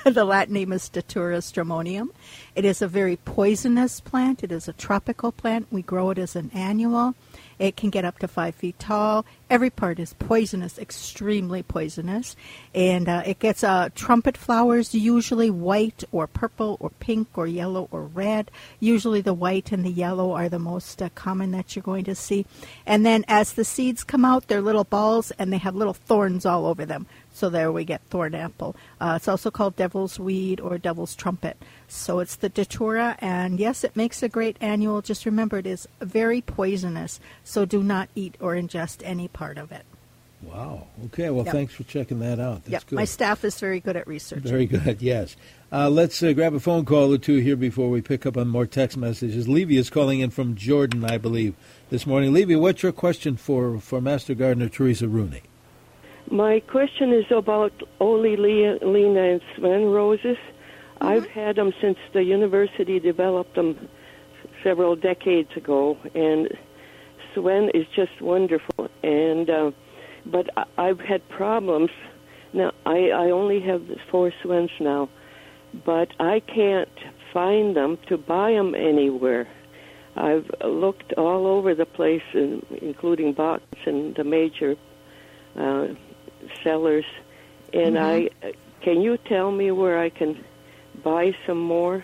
the 0.05 0.23
Latin 0.23 0.53
name 0.53 0.71
is 0.71 0.87
Datura 0.87 1.39
stramonium. 1.39 2.09
It 2.55 2.63
is 2.63 2.81
a 2.81 2.87
very 2.87 3.17
poisonous 3.17 3.99
plant. 3.99 4.43
It 4.43 4.51
is 4.51 4.67
a 4.67 4.73
tropical 4.73 5.31
plant. 5.31 5.67
We 5.71 5.81
grow 5.81 6.11
it 6.11 6.19
as 6.19 6.35
an 6.35 6.51
annual. 6.53 7.15
It 7.57 7.75
can 7.75 7.89
get 7.89 8.05
up 8.05 8.19
to 8.19 8.27
five 8.27 8.55
feet 8.55 8.77
tall. 8.79 9.25
Every 9.51 9.69
part 9.69 9.99
is 9.99 10.13
poisonous, 10.13 10.79
extremely 10.79 11.61
poisonous. 11.61 12.37
And 12.73 13.09
uh, 13.09 13.23
it 13.25 13.39
gets 13.39 13.65
uh, 13.65 13.89
trumpet 13.93 14.37
flowers, 14.37 14.95
usually 14.95 15.49
white 15.49 16.05
or 16.13 16.25
purple 16.25 16.77
or 16.79 16.89
pink 17.01 17.27
or 17.35 17.47
yellow 17.47 17.89
or 17.91 18.03
red. 18.03 18.49
Usually 18.79 19.19
the 19.19 19.33
white 19.33 19.73
and 19.73 19.83
the 19.83 19.91
yellow 19.91 20.31
are 20.31 20.47
the 20.47 20.57
most 20.57 21.01
uh, 21.01 21.09
common 21.15 21.51
that 21.51 21.75
you're 21.75 21.83
going 21.83 22.05
to 22.05 22.15
see. 22.15 22.45
And 22.85 23.05
then 23.05 23.25
as 23.27 23.51
the 23.51 23.65
seeds 23.65 24.05
come 24.05 24.23
out, 24.23 24.47
they're 24.47 24.61
little 24.61 24.85
balls 24.85 25.31
and 25.31 25.51
they 25.51 25.57
have 25.57 25.75
little 25.75 25.93
thorns 25.93 26.45
all 26.45 26.65
over 26.65 26.85
them. 26.85 27.05
So 27.33 27.49
there 27.49 27.71
we 27.71 27.85
get 27.85 28.01
thorn 28.09 28.35
apple. 28.35 28.75
Uh, 28.99 29.13
it's 29.15 29.27
also 29.27 29.51
called 29.51 29.75
devil's 29.75 30.19
weed 30.19 30.59
or 30.59 30.77
devil's 30.77 31.15
trumpet. 31.15 31.57
So 31.87 32.19
it's 32.19 32.35
the 32.35 32.49
datura, 32.49 33.17
and 33.19 33.59
yes, 33.59 33.83
it 33.83 33.95
makes 33.95 34.21
a 34.21 34.29
great 34.29 34.57
annual. 34.61 35.01
Just 35.01 35.25
remember, 35.25 35.57
it 35.57 35.67
is 35.67 35.87
very 35.99 36.41
poisonous, 36.41 37.19
so 37.43 37.65
do 37.65 37.83
not 37.83 38.09
eat 38.15 38.35
or 38.39 38.55
ingest 38.55 39.01
any 39.03 39.27
part 39.27 39.40
of 39.57 39.71
it. 39.71 39.85
Wow. 40.43 40.87
Okay. 41.05 41.29
Well, 41.29 41.45
yep. 41.45 41.53
thanks 41.53 41.73
for 41.73 41.83
checking 41.83 42.19
that 42.19 42.39
out. 42.39 42.63
That's 42.63 42.71
yep. 42.71 42.85
good. 42.87 42.95
My 42.95 43.05
staff 43.05 43.43
is 43.43 43.59
very 43.59 43.79
good 43.79 43.95
at 43.95 44.07
research. 44.07 44.41
Very 44.41 44.65
good. 44.65 45.01
Yes. 45.01 45.35
Uh, 45.71 45.89
let's 45.89 46.21
uh, 46.23 46.33
grab 46.33 46.53
a 46.53 46.59
phone 46.59 46.83
call 46.83 47.13
or 47.13 47.17
two 47.17 47.37
here 47.37 47.55
before 47.55 47.89
we 47.89 48.01
pick 48.01 48.25
up 48.25 48.37
on 48.37 48.47
more 48.47 48.65
text 48.65 48.97
messages. 48.97 49.47
Levy 49.47 49.77
is 49.77 49.89
calling 49.89 50.19
in 50.19 50.31
from 50.31 50.55
Jordan, 50.55 51.05
I 51.05 51.17
believe, 51.17 51.55
this 51.89 52.07
morning. 52.07 52.33
Levy, 52.33 52.55
what's 52.55 52.81
your 52.83 52.91
question 52.91 53.37
for 53.37 53.79
for 53.79 54.01
Master 54.01 54.33
Gardener 54.33 54.69
Teresa 54.69 55.07
Rooney? 55.07 55.43
My 56.29 56.59
question 56.61 57.13
is 57.13 57.25
about 57.29 57.73
Ole 57.99 58.35
Lena 58.35 58.77
and 58.81 59.41
Sven 59.55 59.85
roses. 59.85 60.37
Mm-hmm. 60.37 61.07
I've 61.07 61.27
had 61.27 61.55
them 61.55 61.73
since 61.81 61.97
the 62.13 62.23
university 62.23 62.99
developed 62.99 63.55
them 63.55 63.89
several 64.63 64.95
decades 64.95 65.49
ago, 65.55 65.97
and 66.15 66.49
Sven 67.33 67.69
is 67.73 67.85
just 67.95 68.21
wonderful. 68.21 68.89
And 69.03 69.49
uh, 69.49 69.71
but 70.25 70.49
I, 70.57 70.65
I've 70.77 70.99
had 70.99 71.27
problems. 71.29 71.91
Now 72.53 72.71
I, 72.85 73.09
I 73.09 73.31
only 73.31 73.61
have 73.61 73.83
four 74.09 74.31
Svens 74.43 74.71
now, 74.79 75.09
but 75.85 76.09
I 76.19 76.41
can't 76.41 76.89
find 77.33 77.75
them 77.75 77.97
to 78.07 78.17
buy 78.17 78.51
them 78.51 78.75
anywhere. 78.75 79.47
I've 80.15 80.49
looked 80.65 81.13
all 81.13 81.47
over 81.47 81.73
the 81.73 81.85
place, 81.85 82.23
including 82.33 83.33
Box 83.33 83.63
and 83.85 84.13
the 84.15 84.25
major 84.25 84.75
uh, 85.55 85.87
sellers, 86.63 87.05
and 87.73 87.95
mm-hmm. 87.95 88.45
I 88.45 88.53
can 88.81 89.01
you 89.01 89.17
tell 89.17 89.51
me 89.51 89.71
where 89.71 89.99
I 89.99 90.09
can 90.09 90.43
buy 91.03 91.35
some 91.45 91.59
more? 91.59 92.03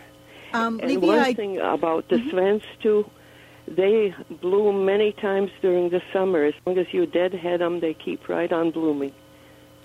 Um, 0.54 0.80
and 0.80 0.92
Livia, 0.92 1.08
one 1.08 1.20
I... 1.20 1.34
thing 1.34 1.58
about 1.58 2.08
the 2.08 2.18
mm-hmm. 2.18 2.30
Svens 2.30 2.64
too, 2.82 3.10
they 3.68 4.14
bloom 4.42 4.86
many 4.86 5.12
times 5.14 5.52
during 5.62 5.90
the 5.90 6.02
summer. 6.14 6.46
As 6.46 6.54
long 6.66 6.78
as 6.78 6.88
you 6.92 7.06
deadhead 7.06 7.62
them, 7.62 7.80
they 7.80 7.94
keep 7.94 8.30
right 8.30 8.52
on 8.52 8.72
blooming. 8.72 9.14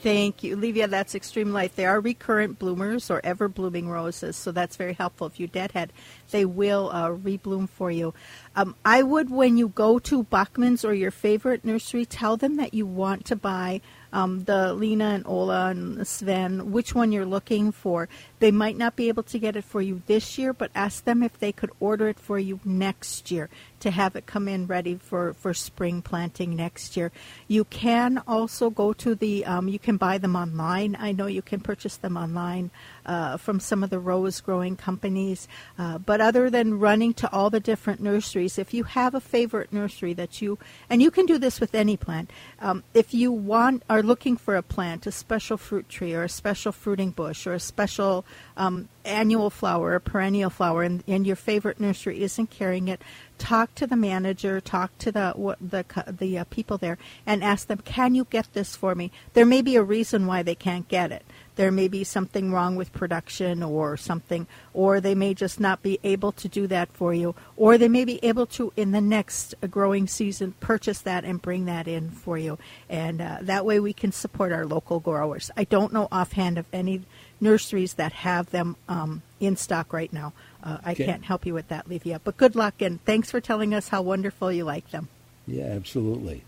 Thank 0.02 0.42
you, 0.42 0.56
Livia. 0.56 0.88
That's 0.88 1.14
extreme 1.14 1.52
light. 1.52 1.76
They 1.76 1.86
are 1.86 2.00
recurrent 2.00 2.58
bloomers 2.58 3.08
or 3.08 3.20
ever 3.22 3.48
blooming 3.48 3.88
roses, 3.88 4.34
so 4.34 4.50
that's 4.50 4.74
very 4.74 4.94
helpful. 4.94 5.28
If 5.28 5.38
you 5.38 5.46
deadhead, 5.46 5.92
they 6.32 6.44
will 6.44 6.90
uh, 6.92 7.10
rebloom 7.10 7.68
for 7.68 7.88
you. 7.88 8.12
Um, 8.56 8.74
I 8.84 9.04
would, 9.04 9.30
when 9.30 9.56
you 9.56 9.68
go 9.68 10.00
to 10.00 10.24
Bachman's 10.24 10.84
or 10.84 10.92
your 10.92 11.12
favorite 11.12 11.64
nursery, 11.64 12.04
tell 12.04 12.36
them 12.36 12.56
that 12.56 12.74
you 12.74 12.84
want 12.84 13.24
to 13.26 13.36
buy 13.36 13.80
um, 14.12 14.44
the 14.44 14.72
Lena 14.74 15.10
and 15.10 15.26
Ola 15.26 15.70
and 15.70 16.06
Sven, 16.06 16.70
which 16.72 16.94
one 16.94 17.12
you're 17.12 17.24
looking 17.24 17.72
for. 17.72 18.08
They 18.38 18.50
might 18.50 18.76
not 18.76 18.96
be 18.96 19.08
able 19.08 19.22
to 19.24 19.38
get 19.38 19.56
it 19.56 19.64
for 19.64 19.80
you 19.80 20.02
this 20.06 20.38
year, 20.38 20.52
but 20.52 20.70
ask 20.74 21.04
them 21.04 21.22
if 21.22 21.38
they 21.38 21.52
could 21.52 21.70
order 21.80 22.08
it 22.08 22.18
for 22.18 22.38
you 22.38 22.60
next 22.64 23.30
year 23.30 23.48
to 23.80 23.90
have 23.90 24.14
it 24.14 24.26
come 24.26 24.48
in 24.48 24.66
ready 24.66 24.96
for, 24.96 25.34
for 25.34 25.52
spring 25.54 26.02
planting 26.02 26.54
next 26.54 26.96
year. 26.96 27.10
You 27.48 27.64
can 27.64 28.22
also 28.26 28.70
go 28.70 28.92
to 28.92 29.14
the, 29.14 29.44
um, 29.44 29.68
you 29.68 29.78
can 29.78 29.96
buy 29.96 30.18
them 30.18 30.36
online. 30.36 30.96
I 30.98 31.12
know 31.12 31.26
you 31.26 31.42
can 31.42 31.60
purchase 31.60 31.96
them 31.96 32.16
online 32.16 32.70
uh, 33.06 33.36
from 33.36 33.60
some 33.60 33.82
of 33.82 33.90
the 33.90 33.98
rose 33.98 34.40
growing 34.40 34.76
companies. 34.76 35.48
Uh, 35.78 35.98
but 35.98 36.20
other 36.20 36.50
than 36.50 36.78
running 36.78 37.14
to 37.14 37.32
all 37.32 37.50
the 37.50 37.60
different 37.60 38.00
nurseries, 38.00 38.58
if 38.58 38.72
you 38.74 38.84
have 38.84 39.14
a 39.14 39.20
favorite 39.20 39.72
nursery 39.72 40.12
that 40.14 40.40
you, 40.40 40.58
and 40.88 41.02
you 41.02 41.10
can 41.10 41.26
do 41.26 41.38
this 41.38 41.60
with 41.60 41.74
any 41.74 41.96
plant, 41.96 42.30
um, 42.60 42.82
if 42.94 43.14
you 43.14 43.32
want, 43.32 43.82
are 43.88 44.02
looking 44.02 44.36
for 44.36 44.56
a 44.56 44.62
plant, 44.62 45.06
a 45.06 45.12
special 45.12 45.56
fruit 45.56 45.88
tree 45.88 46.14
or 46.14 46.24
a 46.24 46.28
special 46.28 46.72
fruiting 46.72 47.10
bush 47.10 47.46
or 47.46 47.54
a 47.54 47.60
special 47.60 48.24
um, 48.56 48.88
annual 49.04 49.50
flower, 49.50 49.98
perennial 49.98 50.50
flower, 50.50 50.82
and, 50.82 51.02
and 51.06 51.26
your 51.26 51.36
favorite 51.36 51.80
nursery 51.80 52.22
isn't 52.22 52.50
carrying 52.50 52.88
it, 52.88 53.02
talk 53.38 53.74
to 53.74 53.86
the 53.86 53.96
manager, 53.96 54.60
talk 54.60 54.96
to 54.98 55.10
the 55.10 55.56
the 55.60 55.84
the 56.06 56.38
uh, 56.38 56.44
people 56.44 56.78
there, 56.78 56.98
and 57.26 57.42
ask 57.42 57.66
them, 57.66 57.78
"Can 57.78 58.14
you 58.14 58.26
get 58.30 58.52
this 58.52 58.76
for 58.76 58.94
me?" 58.94 59.10
There 59.34 59.46
may 59.46 59.62
be 59.62 59.76
a 59.76 59.82
reason 59.82 60.26
why 60.26 60.42
they 60.42 60.54
can't 60.54 60.86
get 60.88 61.10
it. 61.10 61.24
There 61.56 61.70
may 61.70 61.88
be 61.88 62.04
something 62.04 62.50
wrong 62.52 62.76
with 62.76 62.92
production 62.92 63.62
or 63.62 63.96
something, 63.96 64.46
or 64.72 65.00
they 65.00 65.14
may 65.14 65.34
just 65.34 65.60
not 65.60 65.82
be 65.82 65.98
able 66.02 66.32
to 66.32 66.48
do 66.48 66.66
that 66.68 66.90
for 66.92 67.12
you, 67.12 67.34
or 67.56 67.76
they 67.76 67.88
may 67.88 68.04
be 68.04 68.18
able 68.24 68.46
to 68.46 68.72
in 68.76 68.92
the 68.92 69.00
next 69.00 69.54
growing 69.70 70.06
season 70.06 70.54
purchase 70.60 71.00
that 71.00 71.24
and 71.24 71.42
bring 71.42 71.66
that 71.66 71.86
in 71.86 72.10
for 72.10 72.38
you. 72.38 72.58
And 72.88 73.20
uh, 73.20 73.38
that 73.42 73.66
way 73.66 73.80
we 73.80 73.92
can 73.92 74.12
support 74.12 74.52
our 74.52 74.64
local 74.66 74.98
growers. 75.00 75.50
I 75.56 75.64
don't 75.64 75.92
know 75.92 76.08
offhand 76.10 76.58
of 76.58 76.66
any 76.72 77.02
nurseries 77.40 77.94
that 77.94 78.12
have 78.12 78.50
them 78.50 78.76
um, 78.88 79.22
in 79.40 79.56
stock 79.56 79.92
right 79.92 80.12
now. 80.12 80.32
Uh, 80.62 80.78
I 80.84 80.92
Okay. 80.92 81.04
can't 81.06 81.24
help 81.24 81.44
you 81.44 81.54
with 81.54 81.68
that, 81.68 81.88
Levia. 81.88 82.20
But 82.22 82.36
good 82.36 82.54
luck 82.54 82.80
and 82.80 83.04
thanks 83.04 83.30
for 83.30 83.40
telling 83.40 83.74
us 83.74 83.88
how 83.88 84.00
wonderful 84.02 84.52
you 84.52 84.64
like 84.64 84.90
them. 84.90 85.08
Yeah, 85.46 85.64
absolutely. 85.64 86.44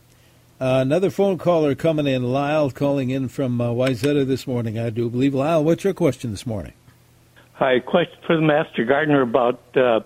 Uh, 0.61 0.79
another 0.81 1.11
phone 1.11 1.37
caller 1.37 1.75
coming 1.75 2.07
in, 2.07 2.23
Lyle, 2.23 2.71
calling 2.71 3.11
in 3.11 3.29
from 3.29 3.61
uh, 3.61 3.71
Wayzata 3.71 4.25
this 4.25 4.47
morning, 4.47 4.79
I 4.79 4.91
do 4.91 5.11
believe. 5.11 5.35
Lyle, 5.35 5.65
what's 5.65 5.83
your 5.83 5.95
question 5.95 6.31
this 6.31 6.47
morning? 6.47 6.73
Hi, 7.55 7.81
question 7.81 8.17
for 8.27 8.37
the 8.37 8.43
master 8.43 8.85
gardener 8.85 9.23
about 9.23 9.61
uh, 9.77 10.01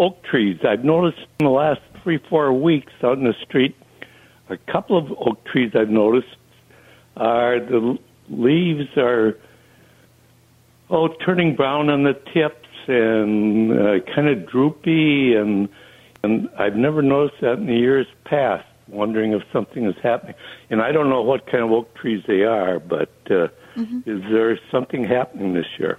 oak 0.00 0.22
trees. 0.24 0.58
I've 0.68 0.84
noticed 0.84 1.18
in 1.38 1.46
the 1.46 1.52
last 1.52 1.80
three, 2.02 2.18
four 2.28 2.52
weeks 2.52 2.92
out 3.04 3.16
in 3.18 3.24
the 3.24 3.34
street, 3.44 3.76
a 4.48 4.56
couple 4.56 4.98
of 4.98 5.12
oak 5.12 5.44
trees 5.44 5.72
I've 5.74 5.88
noticed 5.88 6.36
are 7.16 7.60
the 7.60 7.98
leaves 8.28 8.88
are 8.96 9.38
oh 10.90 11.08
turning 11.24 11.54
brown 11.54 11.90
on 11.90 12.02
the 12.02 12.14
tips 12.32 12.68
and 12.88 13.72
uh, 13.72 14.00
kind 14.14 14.28
of 14.28 14.48
droopy 14.48 15.34
and 15.34 15.68
and 16.24 16.48
I've 16.56 16.76
never 16.76 17.02
noticed 17.02 17.40
that 17.40 17.54
in 17.54 17.66
the 17.66 17.74
years 17.74 18.06
past. 18.24 18.66
Wondering 18.92 19.32
if 19.32 19.42
something 19.52 19.86
is 19.86 19.96
happening, 20.02 20.34
and 20.70 20.82
I 20.82 20.92
don't 20.92 21.08
know 21.08 21.22
what 21.22 21.46
kind 21.46 21.64
of 21.64 21.72
oak 21.72 21.94
trees 21.94 22.22
they 22.26 22.42
are, 22.42 22.78
but 22.78 23.10
uh, 23.30 23.48
is 24.06 24.22
there 24.30 24.58
something 24.70 25.02
happening 25.02 25.54
this 25.54 25.66
year? 25.78 25.98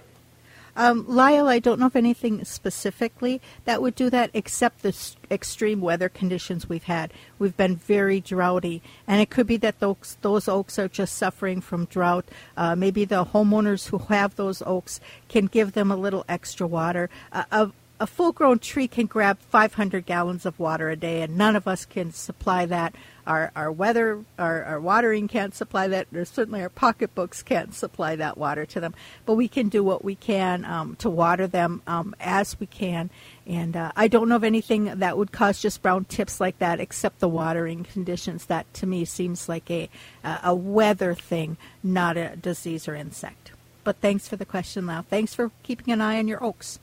Um, 0.76 1.06
Lyle, 1.08 1.48
I 1.48 1.60
don't 1.60 1.80
know 1.80 1.86
of 1.86 1.96
anything 1.96 2.44
specifically 2.46 3.42
that 3.66 3.82
would 3.82 3.94
do 3.94 4.10
that 4.10 4.32
except 4.34 4.82
the 4.82 4.90
s- 4.90 5.16
extreme 5.30 5.82
weather 5.82 6.10
conditions 6.10 6.68
we've 6.68 6.86
had. 6.86 7.14
We've 7.38 7.56
been 7.56 7.76
very 7.76 8.20
droughty, 8.20 8.82
and 9.08 9.22
it 9.22 9.30
could 9.30 9.46
be 9.46 9.58
that 9.58 9.80
those, 9.80 10.18
those 10.22 10.48
oaks 10.48 10.80
are 10.80 10.88
just 10.88 11.16
suffering 11.16 11.62
from 11.62 11.86
drought. 11.86 12.26
Uh, 12.58 12.76
maybe 12.76 13.06
the 13.06 13.26
homeowners 13.26 13.90
who 13.90 14.00
have 14.00 14.36
those 14.36 14.64
oaks 14.66 15.00
can 15.30 15.46
give 15.46 15.74
them 15.74 15.92
a 15.92 15.96
little 15.96 16.26
extra 16.28 16.66
water. 16.66 17.10
Uh, 17.32 17.44
a, 17.52 17.72
a 18.04 18.06
full 18.06 18.34
grown 18.34 18.60
tree 18.60 18.90
can 18.90 19.06
grab 19.06 19.40
500 19.40 20.06
gallons 20.06 20.46
of 20.46 20.60
water 20.60 20.90
a 20.90 20.96
day, 20.98 21.22
and 21.22 21.38
none 21.38 21.56
of 21.56 21.70
us 21.70 21.86
can 21.86 22.12
supply 22.12 22.66
that. 22.66 22.94
Our, 23.26 23.50
our 23.56 23.72
weather, 23.72 24.26
our, 24.38 24.62
our 24.66 24.82
watering 24.82 25.30
can't 25.30 25.56
supply 25.56 25.88
that, 25.88 26.08
or 26.14 26.26
certainly 26.26 26.62
our 26.62 26.68
pocketbooks 26.68 27.42
can't 27.42 27.74
supply 27.74 28.18
that 28.18 28.38
water 28.38 28.66
to 28.66 28.82
them. 28.82 28.94
But 29.26 29.36
we 29.36 29.48
can 29.48 29.70
do 29.70 29.86
what 29.86 30.04
we 30.04 30.16
can 30.16 30.66
um, 30.66 30.98
to 30.98 31.10
water 31.10 31.48
them 31.48 31.82
um, 31.88 32.14
as 32.20 32.60
we 32.60 32.66
can. 32.66 33.10
And 33.48 33.78
uh, 33.78 33.94
I 33.96 34.10
don't 34.10 34.28
know 34.28 34.36
of 34.36 34.44
anything 34.44 34.84
that 35.00 35.18
would 35.18 35.32
cause 35.32 35.62
just 35.62 35.82
brown 35.82 36.04
tips 36.04 36.42
like 36.42 36.60
that, 36.60 36.82
except 36.82 37.20
the 37.20 37.30
watering 37.30 37.86
conditions. 37.86 38.48
That 38.48 38.72
to 38.74 38.86
me 38.86 39.06
seems 39.06 39.48
like 39.48 39.72
a 39.72 39.90
a 40.26 40.54
weather 40.54 41.16
thing, 41.16 41.56
not 41.82 42.18
a 42.18 42.36
disease 42.36 42.90
or 42.90 42.96
insect. 42.96 43.54
But 43.86 44.02
thanks 44.02 44.28
for 44.28 44.36
the 44.36 44.46
question, 44.46 44.88
Lau. 44.88 45.04
Thanks 45.04 45.34
for 45.34 45.52
keeping 45.64 45.94
an 45.94 46.02
eye 46.02 46.20
on 46.20 46.28
your 46.28 46.44
oaks. 46.44 46.80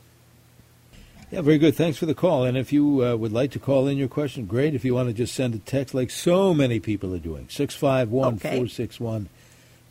Yeah, 1.31 1.43
very 1.43 1.59
good. 1.59 1.77
Thanks 1.77 1.97
for 1.97 2.07
the 2.07 2.15
call. 2.15 2.43
And 2.45 2.59
if 2.59 2.73
you 2.73 3.05
uh, 3.05 3.15
would 3.15 3.33
like 3.33 3.53
to 3.53 3.61
call 3.61 3.87
in 3.87 3.97
your 3.97 4.09
question, 4.09 4.47
great. 4.47 4.75
If 4.75 4.85
you 4.85 4.95
want 4.95 5.09
to 5.11 5.13
just 5.13 5.33
send 5.33 5.55
a 5.55 5.59
text, 5.59 5.95
like 5.95 6.11
so 6.11 6.53
many 6.53 6.81
people 6.81 7.15
are 7.15 7.21
doing, 7.21 7.47
651 7.49 8.39
461 8.39 9.29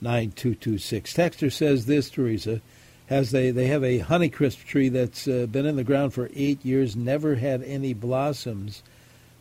9226. 0.02 1.14
Texter 1.14 1.52
says 1.52 1.86
this, 1.86 2.10
Teresa, 2.10 2.60
has 3.08 3.32
they, 3.32 3.52
they 3.52 3.68
have 3.68 3.86
a 3.86 4.00
Honeycrisp 4.00 4.66
tree 4.66 4.90
that's 4.90 5.30
uh, 5.30 5.46
been 5.50 5.66
in 5.66 5.78
the 5.78 5.84
ground 5.86 6.14
for 6.14 6.30
eight 6.36 6.64
years, 6.66 6.98
never 6.98 7.36
had 7.36 7.64
any 7.64 7.94
blossoms. 7.94 8.84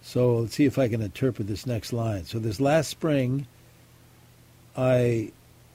So 0.00 0.36
let's 0.36 0.54
see 0.54 0.66
if 0.66 0.78
I 0.78 0.86
can 0.86 1.02
interpret 1.02 1.48
this 1.48 1.66
next 1.66 1.92
line. 1.92 2.24
So 2.26 2.38
this 2.38 2.60
last 2.60 2.90
spring, 2.90 3.48
I, 4.76 5.32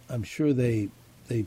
I'm 0.09 0.23
sure 0.23 0.53
they, 0.53 0.87
they 1.27 1.45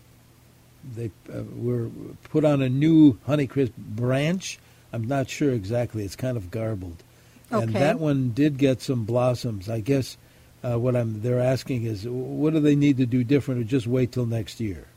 they 0.95 1.11
uh, 1.33 1.43
were 1.57 1.91
put 2.25 2.45
on 2.45 2.63
a 2.63 2.69
new 2.69 3.15
Honeycrisp 3.27 3.73
branch. 3.77 4.59
I'm 4.93 5.07
not 5.07 5.29
sure 5.29 5.53
exactly. 5.53 6.05
It's 6.05 6.17
kind 6.17 6.37
of 6.37 6.51
garbled. 6.51 7.03
And 7.51 7.75
that 7.75 8.01
one 8.01 8.31
did 8.31 8.59
get 8.59 8.83
some 8.83 9.05
blossoms. 9.05 9.69
I 9.69 9.81
guess 9.81 10.17
uh, 10.65 10.79
what 10.79 10.97
I'm 10.97 11.23
they're 11.23 11.41
asking 11.41 11.85
is 11.85 12.07
what 12.09 12.53
do 12.53 12.61
they 12.61 12.75
need 12.75 12.97
to 12.97 13.07
do 13.07 13.23
different 13.23 13.61
or 13.61 13.65
just 13.65 13.87
wait 13.87 14.13
till 14.13 14.27
next 14.27 14.61
year? 14.61 14.89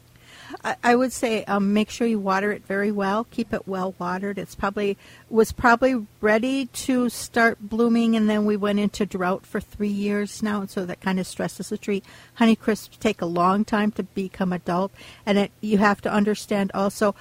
I, 0.64 0.76
I 0.84 0.96
would 0.96 1.14
say 1.14 1.44
um, 1.46 1.74
make 1.74 1.90
sure 1.90 2.08
you 2.08 2.20
water 2.20 2.52
it 2.52 2.66
very 2.66 2.92
well. 2.92 3.26
Keep 3.30 3.54
it 3.54 3.68
well 3.68 3.94
watered. 4.00 4.38
It's 4.38 4.56
probably 4.56 4.98
was 5.30 5.52
probably 5.52 6.08
ready 6.22 6.66
to 6.66 7.10
start 7.10 7.58
blooming, 7.62 8.16
and 8.16 8.30
then 8.30 8.46
we 8.46 8.58
went 8.58 8.80
into 8.80 9.06
drought 9.06 9.46
for 9.46 9.60
three 9.60 9.88
years 9.90 10.42
now, 10.42 10.62
and 10.62 10.70
so 10.70 10.86
that 10.86 11.02
kind 11.02 11.20
of 11.20 11.28
stresses 11.28 11.70
the 11.70 11.78
tree. 11.78 12.02
Honeycrisps 12.40 12.98
take 13.00 13.22
a 13.22 13.28
long 13.28 13.64
time 13.64 13.92
to 13.92 14.04
become 14.04 14.52
adult, 14.52 14.92
and 15.26 15.38
it, 15.38 15.52
you 15.62 15.78
have 15.78 16.02
to 16.02 16.12
understand 16.12 16.72
also 16.74 17.14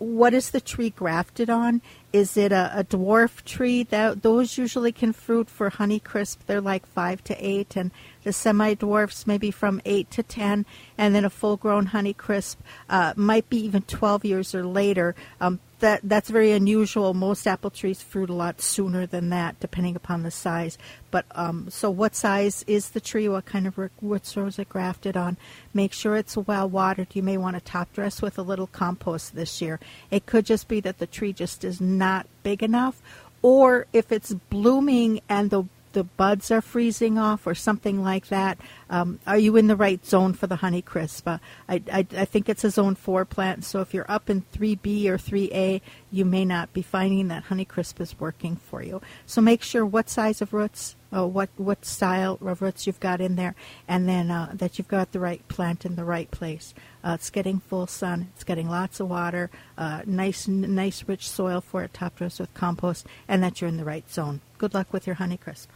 what 0.00 0.32
is 0.32 0.50
the 0.50 0.60
tree 0.62 0.90
grafted 0.90 1.50
on? 1.50 1.82
Is 2.10 2.36
it 2.36 2.52
a, 2.52 2.72
a 2.74 2.84
dwarf 2.84 3.44
tree? 3.44 3.82
That 3.84 4.22
those 4.22 4.56
usually 4.56 4.92
can 4.92 5.12
fruit 5.12 5.48
for 5.50 5.70
Honeycrisp. 5.70 6.38
They're 6.46 6.60
like 6.60 6.86
five 6.86 7.22
to 7.24 7.36
eight, 7.36 7.76
and 7.76 7.90
the 8.24 8.32
semi-dwarfs 8.32 9.26
maybe 9.26 9.50
from 9.50 9.80
eight 9.84 10.10
to 10.12 10.22
ten, 10.22 10.64
and 10.96 11.14
then 11.14 11.26
a 11.26 11.30
full-grown 11.30 11.88
Honeycrisp 11.88 12.56
uh, 12.88 13.12
might 13.14 13.48
be 13.50 13.58
even 13.58 13.82
twelve 13.82 14.24
years 14.24 14.54
or 14.54 14.64
later. 14.64 15.14
Um, 15.40 15.60
that 15.80 16.00
that's 16.04 16.30
very 16.30 16.52
unusual. 16.52 17.12
Most 17.12 17.46
apple 17.46 17.70
trees 17.70 18.00
fruit 18.00 18.30
a 18.30 18.34
lot 18.34 18.60
sooner 18.60 19.06
than 19.06 19.30
that, 19.30 19.58
depending 19.60 19.96
upon 19.96 20.22
the 20.22 20.30
size. 20.30 20.78
But 21.10 21.26
um, 21.32 21.68
so, 21.70 21.90
what 21.90 22.14
size 22.14 22.64
is 22.66 22.90
the 22.90 23.00
tree? 23.00 23.28
What 23.28 23.46
kind 23.46 23.66
of 23.66 23.76
rootstock 23.76 24.48
is 24.48 24.58
it 24.58 24.68
grafted 24.68 25.16
on? 25.16 25.36
Make 25.74 25.92
sure 25.92 26.16
it's 26.16 26.36
well 26.36 26.68
watered. 26.68 27.08
You 27.14 27.22
may 27.22 27.36
want 27.36 27.56
to 27.56 27.60
top 27.60 27.92
dress 27.92 28.22
with 28.22 28.38
a 28.38 28.42
little 28.42 28.68
compost 28.68 29.34
this 29.34 29.60
year. 29.60 29.80
It 30.10 30.26
could 30.26 30.46
just 30.46 30.68
be 30.68 30.80
that 30.80 30.98
the 30.98 31.06
tree 31.06 31.32
just 31.32 31.64
is 31.64 31.80
not 31.80 32.26
big 32.42 32.62
enough, 32.62 33.02
or 33.42 33.86
if 33.92 34.12
it's 34.12 34.32
blooming 34.32 35.20
and 35.28 35.50
the 35.50 35.64
the 35.92 36.04
buds 36.04 36.50
are 36.50 36.60
freezing 36.60 37.18
off 37.18 37.46
or 37.46 37.54
something 37.54 38.02
like 38.02 38.28
that. 38.28 38.58
Um, 38.88 39.18
are 39.26 39.38
you 39.38 39.56
in 39.56 39.66
the 39.66 39.76
right 39.76 40.04
zone 40.04 40.32
for 40.32 40.46
the 40.46 40.56
Honeycrisp? 40.56 41.26
Uh, 41.26 41.38
I, 41.68 41.82
I, 41.92 42.06
I 42.16 42.24
think 42.24 42.48
it's 42.48 42.64
a 42.64 42.70
zone 42.70 42.94
4 42.94 43.24
plant, 43.24 43.64
so 43.64 43.80
if 43.80 43.92
you're 43.94 44.10
up 44.10 44.30
in 44.30 44.42
3B 44.52 45.06
or 45.06 45.18
3A, 45.18 45.80
you 46.10 46.24
may 46.24 46.44
not 46.44 46.72
be 46.72 46.82
finding 46.82 47.28
that 47.28 47.44
Honeycrisp 47.44 48.00
is 48.00 48.18
working 48.18 48.56
for 48.56 48.82
you. 48.82 49.00
So 49.26 49.40
make 49.40 49.62
sure 49.62 49.84
what 49.84 50.08
size 50.08 50.40
of 50.40 50.52
roots, 50.52 50.96
uh, 51.14 51.26
what, 51.26 51.50
what 51.56 51.84
style 51.84 52.38
of 52.40 52.62
roots 52.62 52.86
you've 52.86 53.00
got 53.00 53.20
in 53.20 53.36
there, 53.36 53.54
and 53.88 54.08
then 54.08 54.30
uh, 54.30 54.50
that 54.54 54.78
you've 54.78 54.88
got 54.88 55.12
the 55.12 55.20
right 55.20 55.46
plant 55.48 55.84
in 55.84 55.96
the 55.96 56.04
right 56.04 56.30
place. 56.30 56.74
Uh, 57.02 57.12
it's 57.14 57.30
getting 57.30 57.60
full 57.60 57.86
sun. 57.86 58.28
It's 58.34 58.44
getting 58.44 58.68
lots 58.68 59.00
of 59.00 59.08
water. 59.08 59.50
Uh, 59.78 60.02
nice, 60.06 60.48
n- 60.48 60.74
nice, 60.74 61.04
rich 61.06 61.28
soil 61.28 61.60
for 61.60 61.82
it. 61.82 61.94
Top 61.94 62.16
dress 62.16 62.38
with 62.38 62.52
compost, 62.54 63.06
and 63.26 63.42
that 63.42 63.60
you're 63.60 63.68
in 63.68 63.76
the 63.76 63.84
right 63.84 64.08
zone. 64.10 64.40
Good 64.58 64.74
luck 64.74 64.92
with 64.92 65.06
your 65.06 65.16
Honeycrisp. 65.16 65.68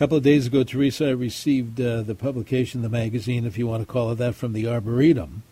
A 0.00 0.02
couple 0.04 0.16
of 0.16 0.24
days 0.24 0.46
ago, 0.46 0.64
Teresa, 0.64 1.08
I 1.08 1.10
received 1.10 1.78
uh, 1.78 2.00
the 2.00 2.14
publication, 2.14 2.80
the 2.80 2.88
magazine, 2.88 3.44
if 3.44 3.58
you 3.58 3.66
want 3.66 3.82
to 3.82 3.86
call 3.86 4.10
it 4.12 4.14
that, 4.14 4.34
from 4.34 4.54
the 4.54 4.66
Arboretum. 4.66 5.42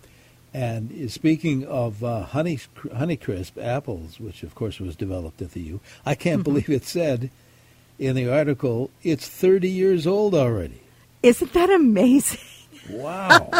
And 0.54 0.90
uh, 0.90 1.08
speaking 1.08 1.66
of 1.66 2.02
uh, 2.02 2.22
honey, 2.22 2.56
Honeycrisp 2.56 3.62
apples, 3.62 4.18
which 4.18 4.42
of 4.42 4.54
course 4.54 4.80
was 4.80 4.96
developed 4.96 5.42
at 5.42 5.50
the 5.50 5.60
U, 5.60 5.80
I 6.06 6.14
can't 6.14 6.42
believe 6.44 6.70
it 6.70 6.84
said 6.86 7.30
in 7.98 8.16
the 8.16 8.32
article 8.32 8.90
it's 9.02 9.28
30 9.28 9.68
years 9.68 10.06
old 10.06 10.34
already. 10.34 10.80
Isn't 11.22 11.52
that 11.52 11.68
amazing? 11.68 12.40
Wow. 12.88 13.50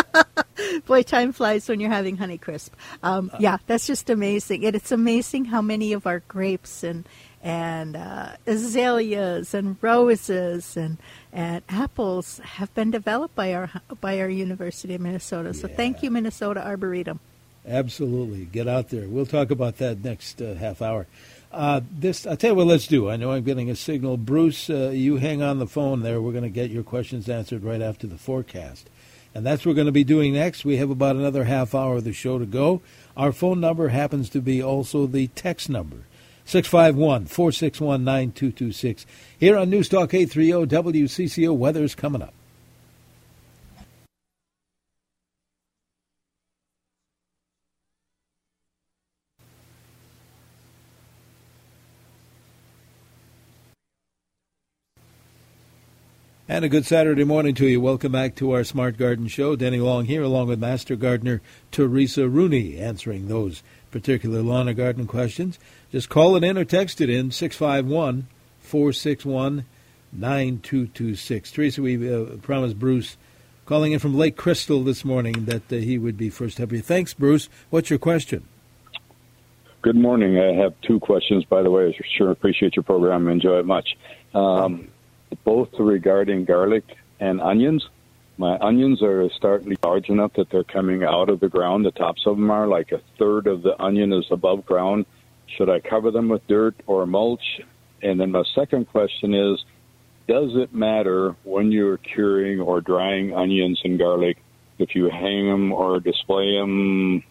Boy, 0.87 1.03
time 1.03 1.33
flies 1.33 1.69
when 1.69 1.81
you're 1.81 1.91
having 1.91 2.17
Honeycrisp. 2.17 2.71
Um, 3.03 3.31
yeah, 3.39 3.59
that's 3.67 3.87
just 3.87 4.09
amazing. 4.09 4.65
And 4.65 4.75
it's 4.75 4.91
amazing 4.91 5.45
how 5.45 5.61
many 5.61 5.93
of 5.93 6.07
our 6.07 6.21
grapes 6.21 6.83
and 6.83 7.07
and 7.43 7.97
uh, 7.97 8.33
azaleas 8.47 9.55
and 9.55 9.77
roses 9.81 10.77
and 10.77 10.99
and 11.33 11.63
apples 11.69 12.39
have 12.39 12.75
been 12.75 12.91
developed 12.91 13.35
by 13.35 13.55
our 13.55 13.71
by 14.01 14.21
our 14.21 14.29
University 14.29 14.95
of 14.95 15.01
Minnesota. 15.01 15.55
So 15.55 15.69
thank 15.69 16.03
you, 16.03 16.11
Minnesota 16.11 16.65
Arboretum. 16.67 17.21
Absolutely. 17.67 18.47
Get 18.47 18.67
out 18.67 18.89
there. 18.89 19.09
We'll 19.09 19.27
talk 19.27 19.51
about 19.51 19.77
that 19.79 20.03
next 20.03 20.41
uh, 20.41 20.55
half 20.55 20.81
hour. 20.81 21.07
Uh, 21.53 21.81
this, 21.91 22.27
I'll 22.27 22.37
tell 22.37 22.51
you 22.51 22.57
what, 22.57 22.67
let's 22.67 22.87
do. 22.87 23.11
I 23.11 23.17
know 23.17 23.33
I'm 23.33 23.45
getting 23.45 23.71
a 23.71 23.77
signal. 23.77 24.17
Bruce, 24.17 24.69
uh, 24.69 24.91
you 24.95 25.17
hang 25.17 25.43
on 25.43 25.59
the 25.59 25.67
phone 25.67 26.03
there. 26.03 26.21
We're 26.21 26.33
going 26.33 26.45
to 26.45 26.51
get 26.51 26.71
your 26.71 26.83
questions 26.83 27.29
answered 27.29 27.65
right 27.65 27.81
after 27.81 28.07
the 28.07 28.19
forecast. 28.19 28.89
And 29.35 29.47
that's 29.47 29.65
what 29.65 29.73
we're 29.73 29.77
going 29.77 29.87
to 29.87 29.93
be 29.93 30.05
doing 30.05 30.35
next. 30.35 30.65
We 30.65 30.79
have 30.79 30.91
about 30.91 31.17
another 31.17 31.45
half 31.45 31.75
hour 31.75 31.97
of 31.97 32.05
the 32.05 32.13
show 32.13 32.39
to 32.39 32.47
go. 32.47 32.81
Our 33.17 33.33
phone 33.33 33.61
number 33.61 33.89
happens 33.89 34.29
to 34.31 34.41
be 34.41 34.63
also 34.63 35.07
the 35.07 35.29
text 35.29 35.69
number 35.69 36.05
651 36.49 37.27
461 37.27 38.05
9226. 38.05 39.05
Here 39.39 39.55
on 39.59 39.69
News 39.69 39.87
Talk 39.87 40.15
830 40.15 40.67
WCCO, 40.75 41.55
weather's 41.55 41.95
coming 41.95 42.23
up. 42.23 42.33
And 56.49 56.65
a 56.65 56.71
good 56.71 56.87
Saturday 56.87 57.25
morning 57.25 57.55
to 57.57 57.67
you. 57.67 57.79
Welcome 57.79 58.13
back 58.13 58.35
to 58.37 58.53
our 58.53 58.65
Smart 58.65 58.97
Garden 58.97 59.29
Show. 59.29 59.55
Denny 59.55 59.81
Long 59.81 60.07
here, 60.07 60.23
along 60.23 60.49
with 60.49 60.59
Master 60.59 60.97
Gardener 60.97 61.43
Teresa 61.71 62.27
Rooney, 62.27 62.79
answering 62.79 63.29
those 63.29 63.63
particular 63.91 64.41
lawn 64.41 64.67
and 64.67 64.77
garden 64.77 65.07
questions. 65.07 65.59
Just 65.91 66.09
call 66.09 66.37
it 66.37 66.45
in 66.45 66.59
or 66.59 66.65
text 66.65 67.01
it 67.01 67.09
in 67.09 67.31
651 67.31 68.29
461 68.61 69.65
9226. 70.13 71.51
Teresa, 71.51 71.83
we 71.83 72.13
uh, 72.13 72.37
promised 72.43 72.79
Bruce 72.79 73.17
calling 73.67 73.93
in 73.93 73.99
from 73.99 74.17
Lake 74.17 74.37
Crystal 74.37 74.83
this 74.83 75.05
morning 75.05 75.45
that 75.47 75.73
uh, 75.73 75.77
he 75.77 75.99
would 75.99 76.17
be 76.17 76.31
first 76.31 76.61
up. 76.61 76.71
Thanks, 76.71 77.15
Bruce. 77.15 77.49
What's 77.71 77.91
your 77.91 77.99
question? 77.99 78.47
Good 79.81 79.97
morning. 79.97 80.39
I 80.39 80.55
have 80.61 80.75
two 80.83 80.99
questions, 81.01 81.45
by 81.45 81.63
the 81.63 81.71
way. 81.71 81.87
I 81.89 82.05
sure 82.17 82.31
appreciate 82.31 82.77
your 82.77 82.83
program. 82.83 83.29
Enjoy 83.29 83.59
it 83.59 83.67
much. 83.67 83.97
Um, 84.35 84.89
both 85.45 85.69
regarding 85.79 86.45
garlic 86.45 86.85
and 87.21 87.41
onions. 87.41 87.87
My 88.39 88.59
onions 88.59 89.03
are 89.03 89.29
starting 89.37 89.77
large 89.83 90.09
enough 90.09 90.33
that 90.35 90.51
they're 90.51 90.65
coming 90.65 91.05
out 91.05 91.29
of 91.29 91.41
the 91.41 91.49
ground. 91.49 91.85
The 91.85 91.91
tops 91.91 92.23
of 92.27 92.37
them 92.37 92.51
are 92.51 92.67
like 92.67 92.93
a 92.93 93.01
third 93.19 93.47
of 93.47 93.63
the 93.63 93.81
onion 93.81 94.13
is 94.13 94.27
above 94.31 94.65
ground. 94.65 95.07
Should 95.57 95.71
I 95.71 95.81
cover 95.81 96.11
them 96.11 96.29
with 96.29 96.47
dirt 96.47 96.77
or 96.87 97.07
mulch? 97.07 97.61
And 98.03 98.21
then 98.21 98.31
my 98.31 98.45
second 98.55 98.89
question 98.89 99.35
is, 99.35 99.65
does 100.29 100.51
it 100.55 100.75
matter 100.75 101.37
when 101.45 101.73
you're 101.73 101.97
curing 101.97 102.61
or 102.61 102.81
drying 102.81 103.35
onions 103.35 103.81
and 103.83 103.99
garlic 103.99 104.37
if 104.79 104.95
you 104.95 105.09
hang 105.09 105.49
them 105.49 105.73
or 105.73 106.01
display 106.01 106.57
them 106.59 107.25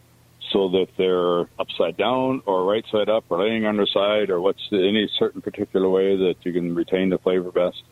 so 0.51 0.69
that 0.69 0.87
they're 0.97 1.41
upside 1.59 1.97
down 1.97 2.41
or 2.45 2.65
right 2.65 2.83
side 2.91 3.09
up 3.09 3.25
or 3.29 3.43
laying 3.43 3.65
underside 3.65 4.29
or 4.29 4.41
what's 4.41 4.61
the, 4.71 4.77
any 4.77 5.09
certain 5.19 5.41
particular 5.41 5.87
way 5.89 6.17
that 6.17 6.35
you 6.43 6.53
can 6.53 6.73
retain 6.73 7.09
the 7.09 7.17
flavor 7.19 7.51
best? 7.51 7.83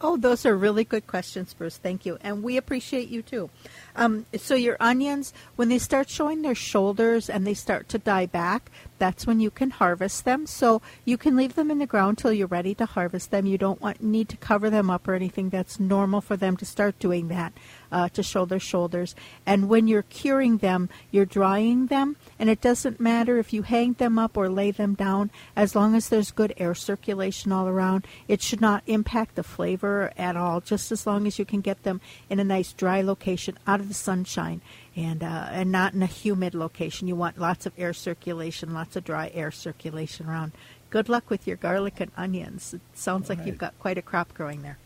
Oh, 0.00 0.16
those 0.16 0.44
are 0.44 0.56
really 0.56 0.84
good 0.84 1.06
questions, 1.06 1.54
Bruce. 1.54 1.76
Thank 1.76 2.04
you. 2.04 2.18
And 2.20 2.42
we 2.42 2.56
appreciate 2.56 3.08
you 3.08 3.22
too. 3.22 3.50
Um, 3.96 4.26
so, 4.36 4.54
your 4.54 4.76
onions, 4.80 5.32
when 5.56 5.68
they 5.68 5.78
start 5.78 6.08
showing 6.08 6.42
their 6.42 6.54
shoulders 6.54 7.30
and 7.30 7.46
they 7.46 7.54
start 7.54 7.88
to 7.90 7.98
die 7.98 8.26
back, 8.26 8.70
that's 8.98 9.26
when 9.26 9.40
you 9.40 9.50
can 9.50 9.70
harvest 9.70 10.24
them. 10.24 10.46
So, 10.46 10.82
you 11.04 11.16
can 11.16 11.36
leave 11.36 11.54
them 11.54 11.70
in 11.70 11.78
the 11.78 11.86
ground 11.86 12.18
till 12.18 12.32
you're 12.32 12.46
ready 12.48 12.74
to 12.74 12.86
harvest 12.86 13.30
them. 13.30 13.46
You 13.46 13.56
don't 13.56 13.80
want, 13.80 14.02
need 14.02 14.28
to 14.30 14.36
cover 14.36 14.68
them 14.68 14.90
up 14.90 15.06
or 15.06 15.14
anything. 15.14 15.50
That's 15.50 15.78
normal 15.78 16.20
for 16.20 16.36
them 16.36 16.56
to 16.56 16.64
start 16.64 16.98
doing 16.98 17.28
that 17.28 17.52
uh, 17.94 18.08
to 18.08 18.22
show 18.24 18.44
their 18.44 18.58
shoulders. 18.58 19.14
And 19.46 19.68
when 19.68 19.86
you're 19.86 20.02
curing 20.02 20.58
them, 20.58 20.88
you're 21.12 21.24
drying 21.24 21.86
them, 21.86 22.16
and 22.40 22.50
it 22.50 22.60
doesn't 22.60 22.98
matter 22.98 23.38
if 23.38 23.52
you 23.52 23.62
hang 23.62 23.92
them 23.94 24.18
up 24.18 24.36
or 24.36 24.48
lay 24.48 24.72
them 24.72 24.94
down, 24.94 25.30
as 25.54 25.76
long 25.76 25.94
as 25.94 26.08
there's 26.08 26.32
good 26.32 26.52
air 26.56 26.74
circulation 26.74 27.52
all 27.52 27.68
around. 27.68 28.04
It 28.26 28.42
should 28.42 28.60
not 28.60 28.82
impact 28.88 29.36
the 29.36 29.44
flavor 29.44 30.12
at 30.18 30.36
all, 30.36 30.60
just 30.60 30.90
as 30.90 31.06
long 31.06 31.28
as 31.28 31.38
you 31.38 31.44
can 31.44 31.60
get 31.60 31.84
them 31.84 32.00
in 32.28 32.40
a 32.40 32.44
nice 32.44 32.72
dry 32.72 33.00
location 33.00 33.56
out 33.64 33.78
of 33.78 33.86
the 33.86 33.94
sunshine 33.94 34.60
and 34.96 35.22
uh, 35.22 35.48
and 35.50 35.70
not 35.70 35.94
in 35.94 36.02
a 36.02 36.06
humid 36.06 36.54
location. 36.54 37.06
You 37.06 37.14
want 37.14 37.38
lots 37.38 37.64
of 37.64 37.72
air 37.78 37.92
circulation, 37.92 38.74
lots 38.74 38.96
of 38.96 39.04
dry 39.04 39.30
air 39.32 39.52
circulation 39.52 40.26
around. 40.26 40.50
Good 40.90 41.08
luck 41.08 41.30
with 41.30 41.46
your 41.46 41.56
garlic 41.56 42.00
and 42.00 42.10
onions. 42.16 42.74
It 42.74 42.80
sounds 42.92 43.30
All 43.30 43.36
like 43.36 43.38
right. 43.38 43.46
you've 43.46 43.58
got 43.58 43.78
quite 43.78 43.98
a 43.98 44.02
crop 44.02 44.34
growing 44.34 44.62
there. 44.62 44.78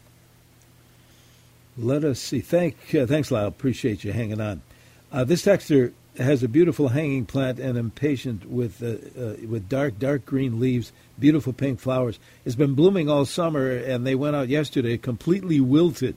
Let 1.78 2.02
us 2.02 2.18
see. 2.18 2.40
Thank, 2.40 2.92
uh, 2.92 3.06
thanks, 3.06 3.30
Lyle. 3.30 3.46
Appreciate 3.46 4.02
you 4.02 4.12
hanging 4.12 4.40
on. 4.40 4.62
Uh, 5.12 5.22
this 5.22 5.44
texter 5.44 5.92
has 6.18 6.42
a 6.42 6.48
beautiful 6.48 6.88
hanging 6.88 7.24
plant 7.24 7.60
and 7.60 7.78
impatient 7.78 8.50
with 8.50 8.82
uh, 8.82 8.86
uh, 9.20 9.36
with 9.46 9.68
dark 9.68 9.98
dark 9.98 10.26
green 10.26 10.58
leaves, 10.58 10.92
beautiful 11.18 11.52
pink 11.52 11.78
flowers. 11.78 12.18
It's 12.44 12.56
been 12.56 12.74
blooming 12.74 13.08
all 13.08 13.24
summer, 13.24 13.70
and 13.70 14.04
they 14.04 14.16
went 14.16 14.34
out 14.34 14.48
yesterday 14.48 14.98
completely 14.98 15.60
wilted. 15.60 16.16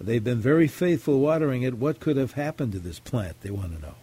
They've 0.00 0.24
been 0.24 0.38
very 0.38 0.68
faithful 0.68 1.20
watering 1.20 1.62
it. 1.62 1.74
What 1.74 2.00
could 2.00 2.16
have 2.16 2.32
happened 2.32 2.72
to 2.72 2.78
this 2.78 2.98
plant? 2.98 3.40
They 3.42 3.50
want 3.50 3.74
to 3.74 3.82
know. 3.82 3.94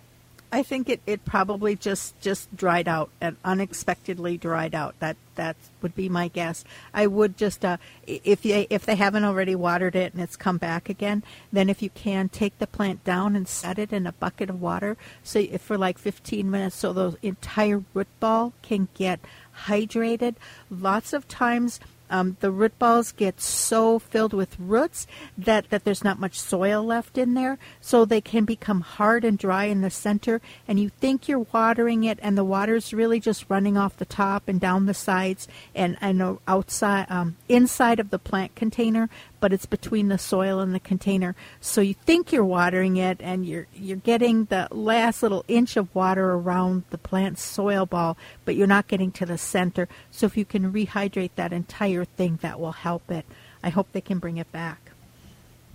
I 0.52 0.64
think 0.64 0.90
it, 0.90 1.02
it 1.06 1.26
probably 1.26 1.76
just, 1.76 2.20
just 2.22 2.56
dried 2.56 2.88
out 2.88 3.10
and 3.20 3.36
unexpectedly 3.44 4.38
dried 4.38 4.74
out. 4.74 4.96
That 5.00 5.18
that 5.36 5.58
would 5.82 5.96
be 5.96 6.10
my 6.10 6.30
guess. 6.30 6.64
I 6.94 7.08
would 7.08 7.38
just 7.38 7.64
uh, 7.64 7.78
if 8.08 8.46
you, 8.46 8.66
if 8.70 8.86
they 8.86 8.96
haven't 8.96 9.24
already 9.24 9.56
watered 9.56 9.96
it 9.96 10.14
and 10.14 10.22
it's 10.22 10.36
come 10.36 10.58
back 10.58 10.90
again, 10.90 11.24
then 11.52 11.70
if 11.70 11.82
you 11.82 11.90
can 11.90 12.30
take 12.30 12.58
the 12.58 12.68
plant 12.68 13.04
down 13.04 13.36
and 13.36 13.48
set 13.48 13.78
it 13.78 13.94
in 13.94 14.08
a 14.08 14.14
bucket 14.14 14.50
of 14.50 14.62
water, 14.62 14.98
so 15.24 15.40
if 15.40 15.62
for 15.62 15.78
like 15.78 15.98
15 15.98 16.50
minutes, 16.50 16.76
so 16.78 16.94
the 16.94 17.18
entire 17.22 17.84
root 17.94 18.08
ball 18.20 18.54
can 18.62 18.88
get 18.94 19.20
hydrated. 19.66 20.36
Lots 20.70 21.14
of 21.14 21.28
times 21.28 21.80
um, 22.16 22.38
the 22.40 22.52
root 22.52 22.78
balls 22.80 23.12
get 23.12 23.42
so 23.42 24.00
filled 24.00 24.34
with 24.34 24.58
roots 24.58 25.06
that, 25.38 25.70
that 25.70 25.84
there's 25.84 26.04
not 26.04 26.20
much 26.20 26.40
soil 26.40 26.82
left 26.84 27.18
in 27.18 27.34
there, 27.34 27.58
so 27.82 28.06
they 28.06 28.22
can 28.22 28.46
become 28.46 28.82
hard 28.82 29.26
and 29.26 29.38
dry 29.38 29.66
in 29.66 29.82
the 29.82 29.90
center. 29.90 30.42
And 30.68 30.80
you 30.80 30.90
think 30.90 31.28
you're 31.28 31.46
watering 31.52 32.06
it, 32.06 32.20
and 32.22 32.38
the 32.38 32.44
water's 32.46 32.94
really 32.94 33.20
just 33.20 33.50
running 33.50 33.78
off 33.78 33.98
the 33.98 34.06
top 34.06 34.48
and 34.48 34.60
down 34.62 34.86
the 34.86 34.94
sides 34.94 35.48
and 35.74 35.98
and 36.00 36.40
outside, 36.48 37.08
um, 37.10 37.36
inside 37.50 38.00
of 38.00 38.10
the 38.12 38.20
plant 38.20 38.56
container, 38.56 39.10
but 39.46 39.54
it's 39.54 39.68
between 39.68 40.08
the 40.08 40.18
soil 40.18 40.60
and 40.60 40.74
the 40.74 40.80
container. 40.80 41.36
So 41.62 41.80
you 41.80 41.94
think 41.94 42.32
you're 42.32 42.44
watering 42.44 42.98
it, 42.98 43.18
and 43.20 43.46
you're 43.46 43.68
you're 43.76 43.96
getting 43.96 44.46
the 44.46 44.68
last 44.72 45.22
little 45.22 45.46
inch 45.48 45.78
of 45.78 45.94
water 45.94 46.32
around 46.32 46.82
the 46.90 46.98
plant's 46.98 47.44
soil 47.44 47.86
ball, 47.86 48.18
but 48.44 48.56
you're 48.56 48.66
not 48.66 48.88
getting 48.88 49.12
to 49.12 49.24
the 49.24 49.38
center. 49.38 49.88
So 50.10 50.26
if 50.26 50.36
you 50.36 50.46
can 50.46 50.74
rehydrate 50.74 51.30
that 51.36 51.54
entire 51.54 52.06
thing, 52.06 52.40
that 52.42 52.60
will 52.60 52.72
help 52.72 53.12
it. 53.12 53.28
I 53.62 53.70
hope 53.70 53.92
they 53.92 54.02
can 54.02 54.18
bring 54.18 54.38
it 54.38 54.52
back. 54.52 54.90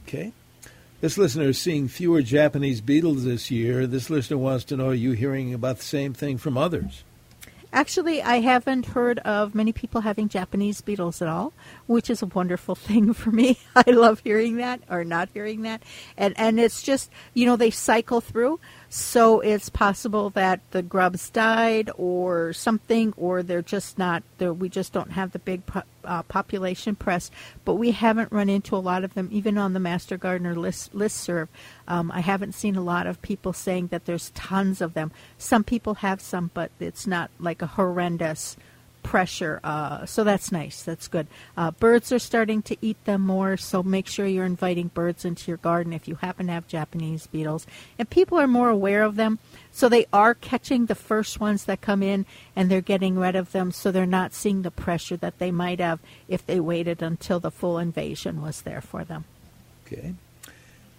Okay. 0.04 0.32
This 1.00 1.16
listener 1.16 1.50
is 1.50 1.58
seeing 1.60 1.86
fewer 1.86 2.22
Japanese 2.22 2.80
beetles 2.80 3.22
this 3.22 3.52
year. 3.52 3.86
This 3.86 4.10
listener 4.10 4.38
wants 4.38 4.64
to 4.64 4.76
know: 4.76 4.88
Are 4.88 4.94
you 4.94 5.12
hearing 5.12 5.54
about 5.54 5.76
the 5.76 5.84
same 5.84 6.12
thing 6.12 6.38
from 6.38 6.58
others? 6.58 7.04
Actually, 7.72 8.20
I 8.20 8.40
haven't 8.40 8.86
heard 8.86 9.20
of 9.20 9.54
many 9.54 9.72
people 9.72 10.00
having 10.00 10.28
Japanese 10.28 10.80
beetles 10.80 11.22
at 11.22 11.28
all, 11.28 11.52
which 11.86 12.10
is 12.10 12.20
a 12.20 12.26
wonderful 12.26 12.74
thing 12.88 13.12
for 13.12 13.30
me. 13.30 13.58
I 13.76 13.90
love 13.90 14.20
hearing 14.24 14.56
that 14.56 14.80
or 14.90 15.04
not 15.04 15.28
hearing 15.32 15.62
that. 15.62 15.82
And 16.16 16.34
and 16.36 16.58
it's 16.58 16.82
just, 16.82 17.10
you 17.32 17.46
know, 17.46 17.56
they 17.56 17.70
cycle 17.70 18.20
through. 18.20 18.58
So 18.92 19.38
it's 19.38 19.68
possible 19.68 20.30
that 20.30 20.58
the 20.72 20.82
grubs 20.82 21.30
died 21.30 21.90
or 21.96 22.52
something 22.52 23.14
or 23.16 23.40
they're 23.40 23.62
just 23.62 23.98
not 23.98 24.24
there 24.38 24.52
we 24.52 24.68
just 24.68 24.92
don't 24.92 25.12
have 25.12 25.30
the 25.30 25.38
big 25.38 25.64
po- 25.64 25.84
uh, 26.04 26.24
population 26.24 26.96
press, 26.96 27.30
but 27.64 27.74
we 27.76 27.92
haven't 27.92 28.32
run 28.32 28.48
into 28.48 28.74
a 28.74 28.78
lot 28.78 29.04
of 29.04 29.14
them 29.14 29.28
even 29.30 29.56
on 29.56 29.74
the 29.74 29.80
Master 29.80 30.16
Gardener 30.16 30.56
list 30.56 30.92
listserv. 30.92 31.46
Um, 31.86 32.10
I 32.10 32.18
haven't 32.18 32.56
seen 32.56 32.74
a 32.74 32.82
lot 32.82 33.06
of 33.06 33.22
people 33.22 33.52
saying 33.52 33.88
that 33.92 34.06
there's 34.06 34.30
tons 34.30 34.80
of 34.80 34.94
them. 34.94 35.12
Some 35.38 35.62
people 35.62 35.94
have 35.94 36.20
some, 36.20 36.50
but 36.52 36.72
it's 36.80 37.06
not 37.06 37.30
like 37.38 37.62
a 37.62 37.68
horrendous 37.68 38.56
pressure. 39.10 39.58
Uh, 39.64 40.06
so 40.06 40.22
that's 40.22 40.52
nice. 40.52 40.84
That's 40.84 41.08
good. 41.08 41.26
Uh, 41.56 41.72
birds 41.72 42.12
are 42.12 42.20
starting 42.20 42.62
to 42.62 42.76
eat 42.80 43.04
them 43.06 43.22
more, 43.22 43.56
so 43.56 43.82
make 43.82 44.06
sure 44.06 44.24
you're 44.24 44.44
inviting 44.44 44.86
birds 44.86 45.24
into 45.24 45.50
your 45.50 45.56
garden 45.56 45.92
if 45.92 46.06
you 46.06 46.14
happen 46.14 46.46
to 46.46 46.52
have 46.52 46.68
Japanese 46.68 47.26
beetles. 47.26 47.66
And 47.98 48.08
people 48.08 48.38
are 48.38 48.46
more 48.46 48.68
aware 48.68 49.02
of 49.02 49.16
them, 49.16 49.40
so 49.72 49.88
they 49.88 50.06
are 50.12 50.32
catching 50.32 50.86
the 50.86 50.94
first 50.94 51.40
ones 51.40 51.64
that 51.64 51.80
come 51.80 52.04
in 52.04 52.24
and 52.54 52.70
they're 52.70 52.80
getting 52.80 53.18
rid 53.18 53.34
of 53.34 53.50
them, 53.50 53.72
so 53.72 53.90
they're 53.90 54.06
not 54.06 54.32
seeing 54.32 54.62
the 54.62 54.70
pressure 54.70 55.16
that 55.16 55.40
they 55.40 55.50
might 55.50 55.80
have 55.80 55.98
if 56.28 56.46
they 56.46 56.60
waited 56.60 57.02
until 57.02 57.40
the 57.40 57.50
full 57.50 57.78
invasion 57.78 58.40
was 58.40 58.62
there 58.62 58.80
for 58.80 59.02
them. 59.02 59.24
Okay. 59.88 60.14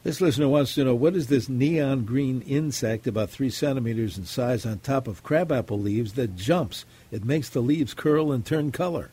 This 0.04 0.20
listener 0.20 0.48
wants 0.48 0.74
to 0.76 0.84
know 0.84 0.96
what 0.96 1.16
is 1.16 1.28
this 1.28 1.48
neon 1.48 2.06
green 2.06 2.42
insect 2.42 3.06
about 3.06 3.30
three 3.30 3.52
centimeters 3.52 4.18
in 4.18 4.26
size 4.26 4.66
on 4.66 4.80
top 4.80 5.08
of 5.08 5.22
crabapple 5.22 5.80
leaves 5.80 6.14
that 6.14 6.36
jumps? 6.36 6.86
It 7.12 7.24
makes 7.24 7.50
the 7.50 7.62
leaves 7.62 7.94
curl 7.94 8.32
and 8.32 8.44
turn 8.44 8.72
color. 8.72 9.12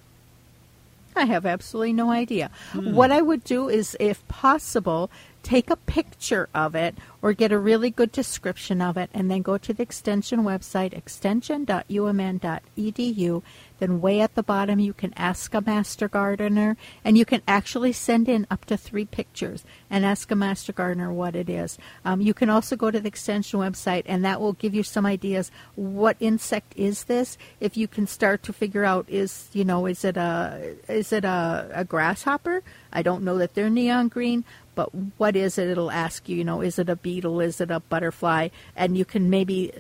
I 1.15 1.27
have 1.27 1.45
absolutely 1.45 1.93
no 1.93 2.11
idea. 2.11 2.51
Hmm. 2.73 2.95
What 2.95 3.11
I 3.11 3.21
would 3.21 3.45
do 3.45 3.69
is, 3.69 3.97
if 4.01 4.27
possible, 4.29 5.11
take 5.43 5.71
a 5.71 5.77
picture 5.77 6.49
of 6.55 6.75
it 6.75 6.95
or 7.21 7.33
get 7.33 7.51
a 7.53 7.59
really 7.59 7.91
good 7.91 8.13
description 8.13 8.81
of 8.81 8.97
it 8.97 9.11
and 9.13 9.29
then 9.31 9.43
go 9.43 9.59
to 9.59 9.73
the 9.73 9.83
extension 9.83 10.45
website, 10.45 10.93
extension.umn.edu. 10.93 13.43
Then, 13.79 14.01
way 14.01 14.21
at 14.21 14.35
the 14.35 14.43
bottom, 14.43 14.81
you 14.81 14.93
can 14.93 15.13
ask 15.17 15.55
a 15.55 15.61
master 15.61 16.09
gardener 16.09 16.77
and 17.05 17.17
you 17.17 17.25
can 17.25 17.43
actually 17.47 17.93
send 17.93 18.29
in 18.29 18.47
up 18.51 18.65
to 18.67 18.77
three 18.77 19.05
pictures 19.05 19.65
and 19.89 20.05
ask 20.05 20.31
a 20.31 20.37
master 20.37 20.73
gardener 20.73 21.13
what 21.13 21.37
it 21.37 21.49
is. 21.49 21.79
Um, 22.05 22.21
you 22.21 22.35
can 22.35 22.51
also 22.51 22.75
go 22.75 22.91
to 22.91 22.99
the 22.99 23.09
extension 23.09 23.61
website 23.61 24.03
and 24.07 24.25
that 24.25 24.41
will 24.41 24.55
give 24.55 24.75
you 24.75 24.83
some 24.83 25.07
ideas. 25.07 25.53
What 25.77 26.17
insect 26.19 26.73
is 26.77 27.05
this? 27.05 27.39
If 27.61 27.77
you 27.77 27.87
can 27.87 28.09
start 28.09 28.43
to 28.45 28.53
figure 28.53 28.85
out, 28.85 29.09
is 29.09 29.49
you 29.53 29.65
know, 29.65 29.87
is 29.87 30.05
it 30.05 30.17
a 30.17 30.75
is 30.89 31.13
it 31.13 31.25
a, 31.25 31.71
a 31.73 31.85
grasshopper? 31.85 32.65
I 32.93 33.03
don't 33.03 33.23
know 33.23 33.39
that 33.39 33.55
they're 33.55 33.71
neon 33.71 34.09
green, 34.09 34.45
but 34.79 34.91
what 35.17 35.35
is 35.35 35.59
it? 35.59 35.67
It'll 35.67 35.91
ask 35.91 36.29
you, 36.29 36.37
you 36.37 36.45
know, 36.45 36.61
is 36.61 36.79
it 36.79 36.89
a 36.89 36.95
beetle? 36.95 37.41
Is 37.41 37.61
it 37.61 37.69
a 37.69 37.81
butterfly? 37.81 38.51
And 38.77 38.97
you 38.97 39.05
can 39.05 39.29
maybe 39.29 39.73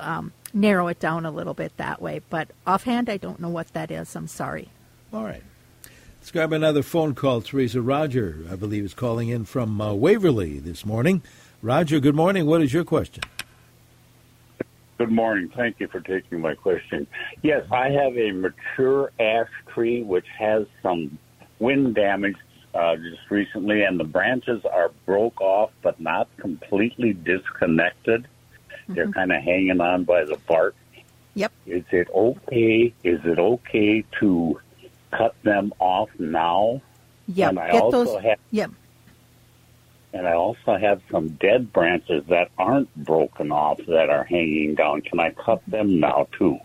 um, 0.00 0.32
narrow 0.52 0.88
it 0.88 0.98
down 0.98 1.24
a 1.24 1.30
little 1.30 1.54
bit 1.54 1.76
that 1.76 2.02
way. 2.02 2.22
But 2.28 2.48
offhand, 2.66 3.08
I 3.08 3.18
don't 3.18 3.38
know 3.38 3.50
what 3.50 3.72
that 3.74 3.92
is. 3.92 4.16
I'm 4.16 4.26
sorry. 4.26 4.68
All 5.12 5.22
right. 5.22 5.44
Let's 6.18 6.32
grab 6.32 6.52
another 6.52 6.82
phone 6.82 7.14
call. 7.14 7.40
Teresa 7.40 7.80
Roger, 7.80 8.44
I 8.50 8.56
believe, 8.56 8.84
is 8.84 8.94
calling 8.94 9.28
in 9.28 9.44
from 9.44 9.80
uh, 9.80 9.94
Waverly 9.94 10.58
this 10.58 10.84
morning. 10.84 11.22
Roger, 11.62 12.00
good 12.00 12.16
morning. 12.16 12.44
What 12.44 12.62
is 12.62 12.72
your 12.72 12.82
question? 12.82 13.22
Good 14.98 15.12
morning. 15.12 15.52
Thank 15.54 15.78
you 15.78 15.86
for 15.86 16.00
taking 16.00 16.40
my 16.40 16.56
question. 16.56 17.06
Yes, 17.42 17.64
I 17.70 17.90
have 17.90 18.18
a 18.18 18.32
mature 18.32 19.12
ash 19.20 19.50
tree 19.72 20.02
which 20.02 20.26
has 20.36 20.66
some 20.82 21.16
wind 21.60 21.94
damage 21.94 22.34
uh, 22.74 22.96
just 22.96 23.30
recently, 23.30 23.82
and 23.82 23.98
the 24.00 24.04
branches 24.04 24.64
are 24.64 24.90
broke 25.06 25.40
off 25.40 25.70
but 25.82 26.00
not 26.00 26.28
completely 26.38 27.12
disconnected. 27.12 28.22
Mm-hmm. 28.24 28.94
They're 28.94 29.08
kind 29.12 29.32
of 29.32 29.42
hanging 29.42 29.80
on 29.80 30.04
by 30.04 30.24
the 30.24 30.36
bark. 30.48 30.74
Yep. 31.34 31.52
Is 31.66 31.84
it 31.90 32.08
okay? 32.14 32.92
Is 33.04 33.20
it 33.24 33.38
okay 33.38 34.04
to 34.20 34.60
cut 35.10 35.34
them 35.42 35.72
off 35.78 36.10
now? 36.18 36.82
Yep. 37.28 37.48
And 37.50 37.58
I 37.58 37.72
Get 37.72 37.82
also 37.82 38.04
those. 38.04 38.22
have 38.22 38.38
Yep. 38.50 38.70
and 40.12 40.26
I 40.28 40.32
also 40.32 40.76
have 40.76 41.00
some 41.10 41.28
dead 41.30 41.72
branches 41.72 42.24
that 42.28 42.50
aren't 42.58 42.94
broken 42.96 43.50
off 43.52 43.78
that 43.86 44.10
are 44.10 44.24
hanging 44.24 44.74
down. 44.74 45.00
Can 45.02 45.20
I 45.20 45.30
cut 45.30 45.62
them 45.66 46.00
now 46.00 46.28
too? 46.38 46.58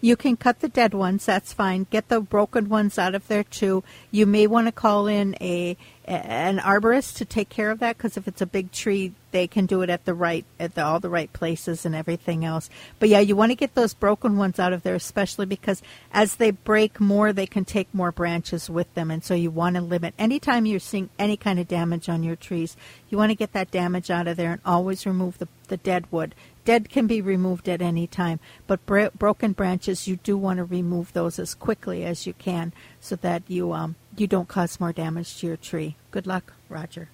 You 0.00 0.16
can 0.16 0.36
cut 0.36 0.60
the 0.60 0.68
dead 0.68 0.92
ones. 0.92 1.24
That's 1.24 1.52
fine. 1.52 1.86
Get 1.90 2.08
the 2.08 2.20
broken 2.20 2.68
ones 2.68 2.98
out 2.98 3.14
of 3.14 3.26
there 3.28 3.44
too. 3.44 3.82
You 4.10 4.26
may 4.26 4.46
want 4.46 4.66
to 4.66 4.72
call 4.72 5.06
in 5.06 5.34
a 5.40 5.76
an 6.04 6.58
arborist 6.58 7.16
to 7.16 7.24
take 7.24 7.48
care 7.48 7.70
of 7.72 7.80
that 7.80 7.96
because 7.96 8.16
if 8.16 8.28
it's 8.28 8.40
a 8.40 8.46
big 8.46 8.70
tree, 8.70 9.12
they 9.32 9.48
can 9.48 9.66
do 9.66 9.82
it 9.82 9.90
at 9.90 10.04
the 10.04 10.14
right 10.14 10.44
at 10.60 10.74
the, 10.74 10.84
all 10.84 11.00
the 11.00 11.08
right 11.08 11.32
places 11.32 11.84
and 11.84 11.94
everything 11.94 12.44
else. 12.44 12.70
But 13.00 13.08
yeah, 13.08 13.18
you 13.20 13.34
want 13.34 13.50
to 13.50 13.56
get 13.56 13.74
those 13.74 13.94
broken 13.94 14.36
ones 14.36 14.60
out 14.60 14.72
of 14.72 14.82
there, 14.82 14.94
especially 14.94 15.46
because 15.46 15.82
as 16.12 16.36
they 16.36 16.52
break 16.52 17.00
more, 17.00 17.32
they 17.32 17.46
can 17.46 17.64
take 17.64 17.92
more 17.92 18.12
branches 18.12 18.70
with 18.70 18.92
them, 18.94 19.10
and 19.10 19.24
so 19.24 19.34
you 19.34 19.50
want 19.50 19.76
to 19.76 19.82
limit. 19.82 20.14
Anytime 20.18 20.66
you're 20.66 20.78
seeing 20.78 21.10
any 21.18 21.36
kind 21.36 21.58
of 21.58 21.66
damage 21.66 22.08
on 22.08 22.22
your 22.22 22.36
trees, 22.36 22.76
you 23.08 23.18
want 23.18 23.30
to 23.30 23.36
get 23.36 23.52
that 23.52 23.70
damage 23.70 24.10
out 24.10 24.28
of 24.28 24.36
there 24.36 24.52
and 24.52 24.60
always 24.64 25.06
remove 25.06 25.38
the 25.38 25.48
the 25.68 25.76
dead 25.76 26.10
wood. 26.12 26.34
Dead 26.66 26.88
can 26.88 27.06
be 27.06 27.22
removed 27.22 27.68
at 27.68 27.80
any 27.80 28.08
time, 28.08 28.40
but 28.66 28.84
bro- 28.86 29.10
broken 29.10 29.52
branches 29.52 30.08
you 30.08 30.16
do 30.16 30.36
want 30.36 30.56
to 30.56 30.64
remove 30.64 31.12
those 31.12 31.38
as 31.38 31.54
quickly 31.54 32.04
as 32.04 32.26
you 32.26 32.32
can 32.34 32.72
so 33.00 33.14
that 33.14 33.44
you 33.46 33.72
um, 33.72 33.94
you 34.16 34.26
don't 34.26 34.48
cause 34.48 34.80
more 34.80 34.92
damage 34.92 35.38
to 35.38 35.46
your 35.46 35.56
tree. 35.56 35.94
Good 36.10 36.26
luck, 36.26 36.52
Roger. 36.68 37.08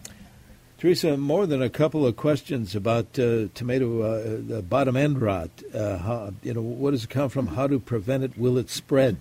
Teresa, 0.79 1.19
more 1.19 1.47
than 1.47 1.61
a 1.61 1.69
couple 1.69 2.07
of 2.07 2.17
questions 2.17 2.75
about 2.75 3.19
uh, 3.19 3.49
tomato 3.53 4.01
uh, 4.01 4.39
the 4.45 4.63
bottom 4.63 4.97
end 4.97 5.21
rot. 5.21 5.51
Uh, 5.75 5.99
how, 5.99 6.33
you 6.43 6.55
know, 6.55 6.63
what 6.63 6.93
does 6.93 7.05
it 7.05 7.11
come 7.11 7.29
from? 7.29 7.49
How 7.49 7.67
to 7.67 7.79
prevent 7.79 8.25
it? 8.25 8.39
Will 8.39 8.57
it 8.57 8.71
spread? 8.71 9.19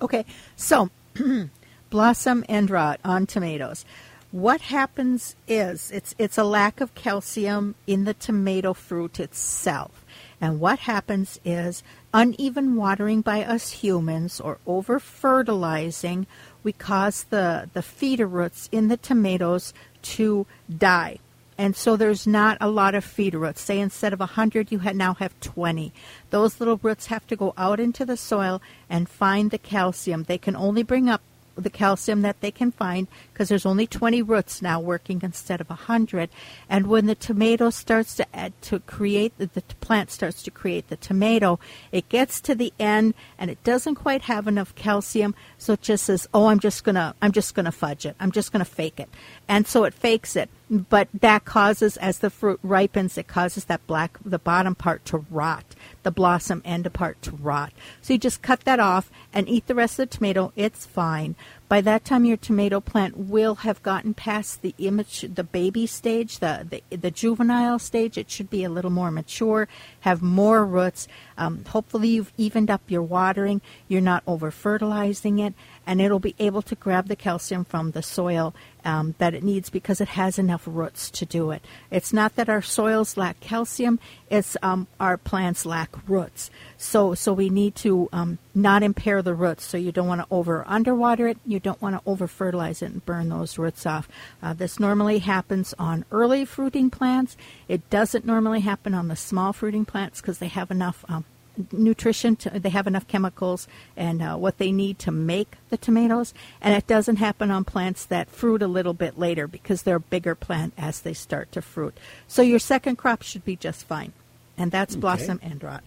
Okay, 0.00 0.24
so 0.54 0.90
blossom 1.90 2.44
end 2.48 2.70
rot 2.70 3.00
on 3.04 3.26
tomatoes. 3.26 3.84
What 4.32 4.60
happens 4.60 5.34
is 5.48 5.90
it's 5.90 6.14
it's 6.16 6.38
a 6.38 6.44
lack 6.44 6.80
of 6.80 6.94
calcium 6.94 7.74
in 7.88 8.04
the 8.04 8.14
tomato 8.14 8.74
fruit 8.74 9.18
itself. 9.18 10.04
And 10.40 10.60
what 10.60 10.80
happens 10.80 11.40
is 11.44 11.82
uneven 12.14 12.76
watering 12.76 13.22
by 13.22 13.42
us 13.42 13.70
humans 13.70 14.40
or 14.40 14.58
over 14.66 14.98
fertilizing, 15.00 16.26
we 16.62 16.72
cause 16.72 17.24
the, 17.24 17.68
the 17.72 17.82
feeder 17.82 18.26
roots 18.26 18.68
in 18.72 18.88
the 18.88 18.96
tomatoes 18.96 19.74
to 20.02 20.46
die. 20.74 21.18
And 21.58 21.76
so 21.76 21.96
there's 21.96 22.26
not 22.26 22.56
a 22.58 22.70
lot 22.70 22.94
of 22.94 23.04
feeder 23.04 23.38
roots. 23.38 23.60
Say 23.60 23.80
instead 23.80 24.14
of 24.14 24.20
100, 24.20 24.72
you 24.72 24.78
now 24.94 25.12
have 25.14 25.38
20. 25.40 25.92
Those 26.30 26.58
little 26.58 26.80
roots 26.82 27.06
have 27.06 27.26
to 27.26 27.36
go 27.36 27.52
out 27.58 27.78
into 27.78 28.06
the 28.06 28.16
soil 28.16 28.62
and 28.88 29.08
find 29.08 29.50
the 29.50 29.58
calcium. 29.58 30.22
They 30.22 30.38
can 30.38 30.56
only 30.56 30.82
bring 30.82 31.08
up 31.10 31.20
the 31.60 31.70
calcium 31.70 32.22
that 32.22 32.40
they 32.40 32.50
can 32.50 32.70
find 32.70 33.06
because 33.32 33.48
there's 33.48 33.66
only 33.66 33.86
20 33.86 34.22
roots 34.22 34.60
now 34.60 34.80
working 34.80 35.20
instead 35.22 35.60
of 35.60 35.68
100 35.68 36.28
and 36.68 36.86
when 36.86 37.06
the 37.06 37.14
tomato 37.14 37.70
starts 37.70 38.14
to 38.16 38.26
add, 38.36 38.52
to 38.62 38.80
create 38.80 39.36
the, 39.38 39.46
the 39.46 39.62
plant 39.80 40.10
starts 40.10 40.42
to 40.42 40.50
create 40.50 40.88
the 40.88 40.96
tomato 40.96 41.58
it 41.92 42.08
gets 42.08 42.40
to 42.40 42.54
the 42.54 42.72
end 42.78 43.14
and 43.38 43.50
it 43.50 43.62
doesn't 43.64 43.94
quite 43.94 44.22
have 44.22 44.46
enough 44.46 44.74
calcium. 44.74 45.34
So 45.58 45.74
it 45.74 45.82
just 45.82 46.04
says 46.04 46.28
oh 46.34 46.46
i'm 46.46 46.60
just 46.60 46.84
gonna 46.84 47.14
i'm 47.22 47.32
just 47.32 47.54
gonna 47.54 47.72
fudge 47.72 48.06
it. 48.06 48.16
I'm 48.20 48.32
just 48.32 48.52
gonna 48.52 48.64
fake 48.64 49.00
it. 49.00 49.08
And 49.48 49.66
so 49.66 49.84
it 49.84 49.94
fakes 49.94 50.36
it. 50.36 50.50
But 50.70 51.08
that 51.20 51.44
causes 51.44 51.96
as 51.96 52.18
the 52.18 52.30
fruit 52.30 52.60
ripens 52.62 53.18
it 53.18 53.26
causes 53.26 53.66
that 53.66 53.86
black 53.86 54.18
the 54.24 54.38
bottom 54.38 54.74
part 54.74 55.04
to 55.06 55.24
rot 55.30 55.64
the 56.02 56.10
blossom 56.10 56.62
end 56.64 56.92
part 56.92 57.20
to 57.22 57.32
rot. 57.32 57.72
So 58.00 58.12
you 58.12 58.18
just 58.18 58.42
cut 58.42 58.60
that 58.60 58.80
off 58.80 59.10
and 59.32 59.48
eat 59.48 59.66
the 59.66 59.74
rest 59.74 59.98
of 59.98 60.10
the 60.10 60.16
tomato. 60.16 60.52
It's 60.56 60.86
fine 60.86 61.36
by 61.70 61.80
that 61.80 62.04
time 62.04 62.24
your 62.24 62.36
tomato 62.36 62.80
plant 62.80 63.16
will 63.16 63.54
have 63.54 63.80
gotten 63.84 64.12
past 64.12 64.60
the 64.60 64.74
image 64.78 65.24
the 65.32 65.44
baby 65.44 65.86
stage 65.86 66.40
the, 66.40 66.66
the, 66.68 66.96
the 66.96 67.12
juvenile 67.12 67.78
stage 67.78 68.18
it 68.18 68.28
should 68.28 68.50
be 68.50 68.64
a 68.64 68.68
little 68.68 68.90
more 68.90 69.12
mature 69.12 69.68
have 70.00 70.20
more 70.20 70.66
roots 70.66 71.06
um, 71.38 71.64
hopefully 71.66 72.08
you've 72.08 72.32
evened 72.36 72.68
up 72.68 72.82
your 72.88 73.02
watering 73.02 73.60
you're 73.86 74.00
not 74.00 74.24
over 74.26 74.50
fertilizing 74.50 75.38
it 75.38 75.54
and 75.86 76.00
it'll 76.00 76.18
be 76.18 76.34
able 76.38 76.62
to 76.62 76.74
grab 76.74 77.06
the 77.06 77.16
calcium 77.16 77.64
from 77.64 77.92
the 77.92 78.02
soil 78.02 78.52
um, 78.84 79.14
that 79.18 79.34
it 79.34 79.42
needs 79.42 79.70
because 79.70 80.00
it 80.00 80.08
has 80.08 80.38
enough 80.38 80.62
roots 80.66 81.10
to 81.10 81.26
do 81.26 81.50
it. 81.50 81.64
It's 81.90 82.12
not 82.12 82.36
that 82.36 82.48
our 82.48 82.62
soils 82.62 83.16
lack 83.16 83.40
calcium; 83.40 83.98
it's 84.28 84.56
um, 84.62 84.86
our 84.98 85.16
plants 85.16 85.66
lack 85.66 85.90
roots. 86.08 86.50
So, 86.76 87.14
so 87.14 87.32
we 87.32 87.50
need 87.50 87.74
to 87.76 88.08
um, 88.12 88.38
not 88.54 88.82
impair 88.82 89.22
the 89.22 89.34
roots. 89.34 89.64
So 89.64 89.76
you 89.76 89.92
don't 89.92 90.08
want 90.08 90.20
to 90.22 90.26
over 90.30 90.64
underwater 90.66 91.28
it. 91.28 91.38
You 91.46 91.59
don't 91.60 91.80
want 91.80 91.94
to 91.96 92.02
over 92.10 92.26
fertilize 92.26 92.82
it 92.82 92.90
and 92.90 93.06
burn 93.06 93.28
those 93.28 93.58
roots 93.58 93.86
off. 93.86 94.08
Uh, 94.42 94.52
this 94.52 94.80
normally 94.80 95.20
happens 95.20 95.74
on 95.78 96.04
early 96.10 96.44
fruiting 96.44 96.90
plants. 96.90 97.36
It 97.68 97.88
doesn't 97.90 98.26
normally 98.26 98.60
happen 98.60 98.94
on 98.94 99.08
the 99.08 99.16
small 99.16 99.52
fruiting 99.52 99.84
plants 99.84 100.20
because 100.20 100.38
they 100.38 100.48
have 100.48 100.70
enough 100.70 101.04
um, 101.08 101.24
nutrition. 101.72 102.36
To, 102.36 102.50
they 102.58 102.70
have 102.70 102.86
enough 102.86 103.06
chemicals 103.06 103.68
and 103.96 104.22
uh, 104.22 104.36
what 104.36 104.58
they 104.58 104.72
need 104.72 104.98
to 105.00 105.12
make 105.12 105.56
the 105.68 105.76
tomatoes. 105.76 106.34
And 106.60 106.74
it 106.74 106.86
doesn't 106.86 107.16
happen 107.16 107.50
on 107.50 107.64
plants 107.64 108.04
that 108.06 108.30
fruit 108.30 108.62
a 108.62 108.66
little 108.66 108.94
bit 108.94 109.18
later 109.18 109.46
because 109.46 109.82
they're 109.82 109.96
a 109.96 110.00
bigger 110.00 110.34
plant 110.34 110.74
as 110.76 111.00
they 111.00 111.14
start 111.14 111.52
to 111.52 111.62
fruit. 111.62 111.96
So 112.26 112.42
your 112.42 112.58
second 112.58 112.96
crop 112.96 113.22
should 113.22 113.44
be 113.44 113.56
just 113.56 113.86
fine. 113.86 114.12
And 114.56 114.70
that's 114.70 114.94
Okay. 114.94 115.00
blossom 115.00 115.40
end 115.42 115.62
rot. 115.62 115.82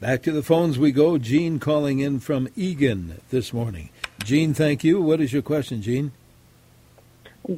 Back 0.00 0.22
to 0.24 0.32
the 0.32 0.42
phones 0.42 0.80
we 0.80 0.90
go. 0.90 1.16
Gene 1.16 1.60
calling 1.60 2.00
in 2.00 2.18
from 2.18 2.48
Eagan 2.56 3.20
this 3.30 3.52
morning. 3.52 3.90
Gene, 4.24 4.54
thank 4.54 4.84
you. 4.84 5.00
What 5.00 5.20
is 5.20 5.32
your 5.32 5.42
question, 5.42 5.82
Gene? 5.82 6.12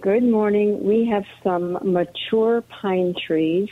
Good 0.01 0.23
morning. 0.23 0.83
We 0.85 1.07
have 1.11 1.25
some 1.43 1.79
mature 1.83 2.63
pine 2.63 3.15
trees. 3.27 3.69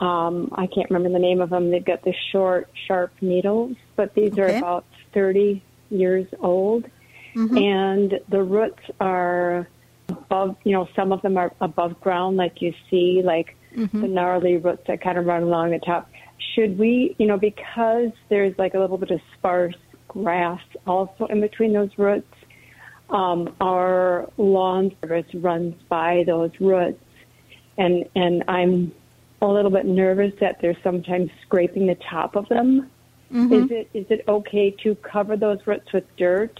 Um, 0.00 0.48
I 0.52 0.66
can't 0.66 0.90
remember 0.90 1.10
the 1.10 1.22
name 1.22 1.40
of 1.40 1.50
them. 1.50 1.70
They've 1.70 1.84
got 1.84 2.02
the 2.02 2.14
short, 2.32 2.68
sharp 2.88 3.12
needles, 3.20 3.76
but 3.96 4.14
these 4.14 4.36
are 4.38 4.48
about 4.48 4.86
30 5.14 5.62
years 5.90 6.26
old. 6.40 6.86
And 7.58 8.18
the 8.28 8.42
roots 8.42 8.82
are 8.98 9.68
above, 10.08 10.56
you 10.64 10.72
know, 10.72 10.88
some 10.96 11.12
of 11.12 11.22
them 11.22 11.36
are 11.36 11.52
above 11.60 12.00
ground, 12.00 12.36
like 12.36 12.60
you 12.60 12.72
see, 12.90 13.22
like 13.24 13.56
the 14.00 14.08
gnarly 14.08 14.56
roots 14.56 14.82
that 14.88 15.00
kind 15.00 15.16
of 15.16 15.26
run 15.26 15.44
along 15.44 15.70
the 15.70 15.78
top. 15.78 16.10
Should 16.56 16.76
we, 16.76 17.14
you 17.18 17.26
know, 17.26 17.38
because 17.38 18.10
there's 18.30 18.58
like 18.58 18.74
a 18.74 18.80
little 18.80 18.98
bit 18.98 19.12
of 19.12 19.20
sparse 19.38 19.76
grass 20.10 20.60
also 20.86 21.26
in 21.26 21.40
between 21.40 21.72
those 21.72 21.90
roots, 21.96 22.34
um, 23.08 23.54
our 23.60 24.28
lawn 24.36 24.94
service 25.00 25.32
runs 25.34 25.74
by 25.88 26.24
those 26.26 26.50
roots, 26.60 27.02
and 27.78 28.04
and 28.14 28.44
I'm 28.48 28.92
a 29.40 29.46
little 29.46 29.70
bit 29.70 29.86
nervous 29.86 30.34
that 30.40 30.60
they're 30.60 30.76
sometimes 30.82 31.30
scraping 31.42 31.86
the 31.86 31.94
top 31.94 32.36
of 32.36 32.48
them. 32.48 32.90
Is 33.52 33.70
it 33.70 33.90
is 33.94 34.06
it 34.10 34.24
okay 34.26 34.72
to 34.82 34.96
cover 34.96 35.36
those 35.36 35.64
roots 35.66 35.92
with 35.92 36.04
dirt 36.16 36.58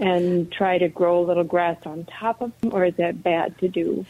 and 0.00 0.50
try 0.52 0.78
to 0.78 0.88
grow 0.88 1.20
a 1.20 1.24
little 1.26 1.44
grass 1.44 1.78
on 1.84 2.04
top 2.04 2.40
of 2.40 2.52
them, 2.60 2.72
or 2.72 2.84
is 2.84 2.94
that 2.96 3.22
bad 3.22 3.58
to 3.58 3.68
do? 3.68 4.06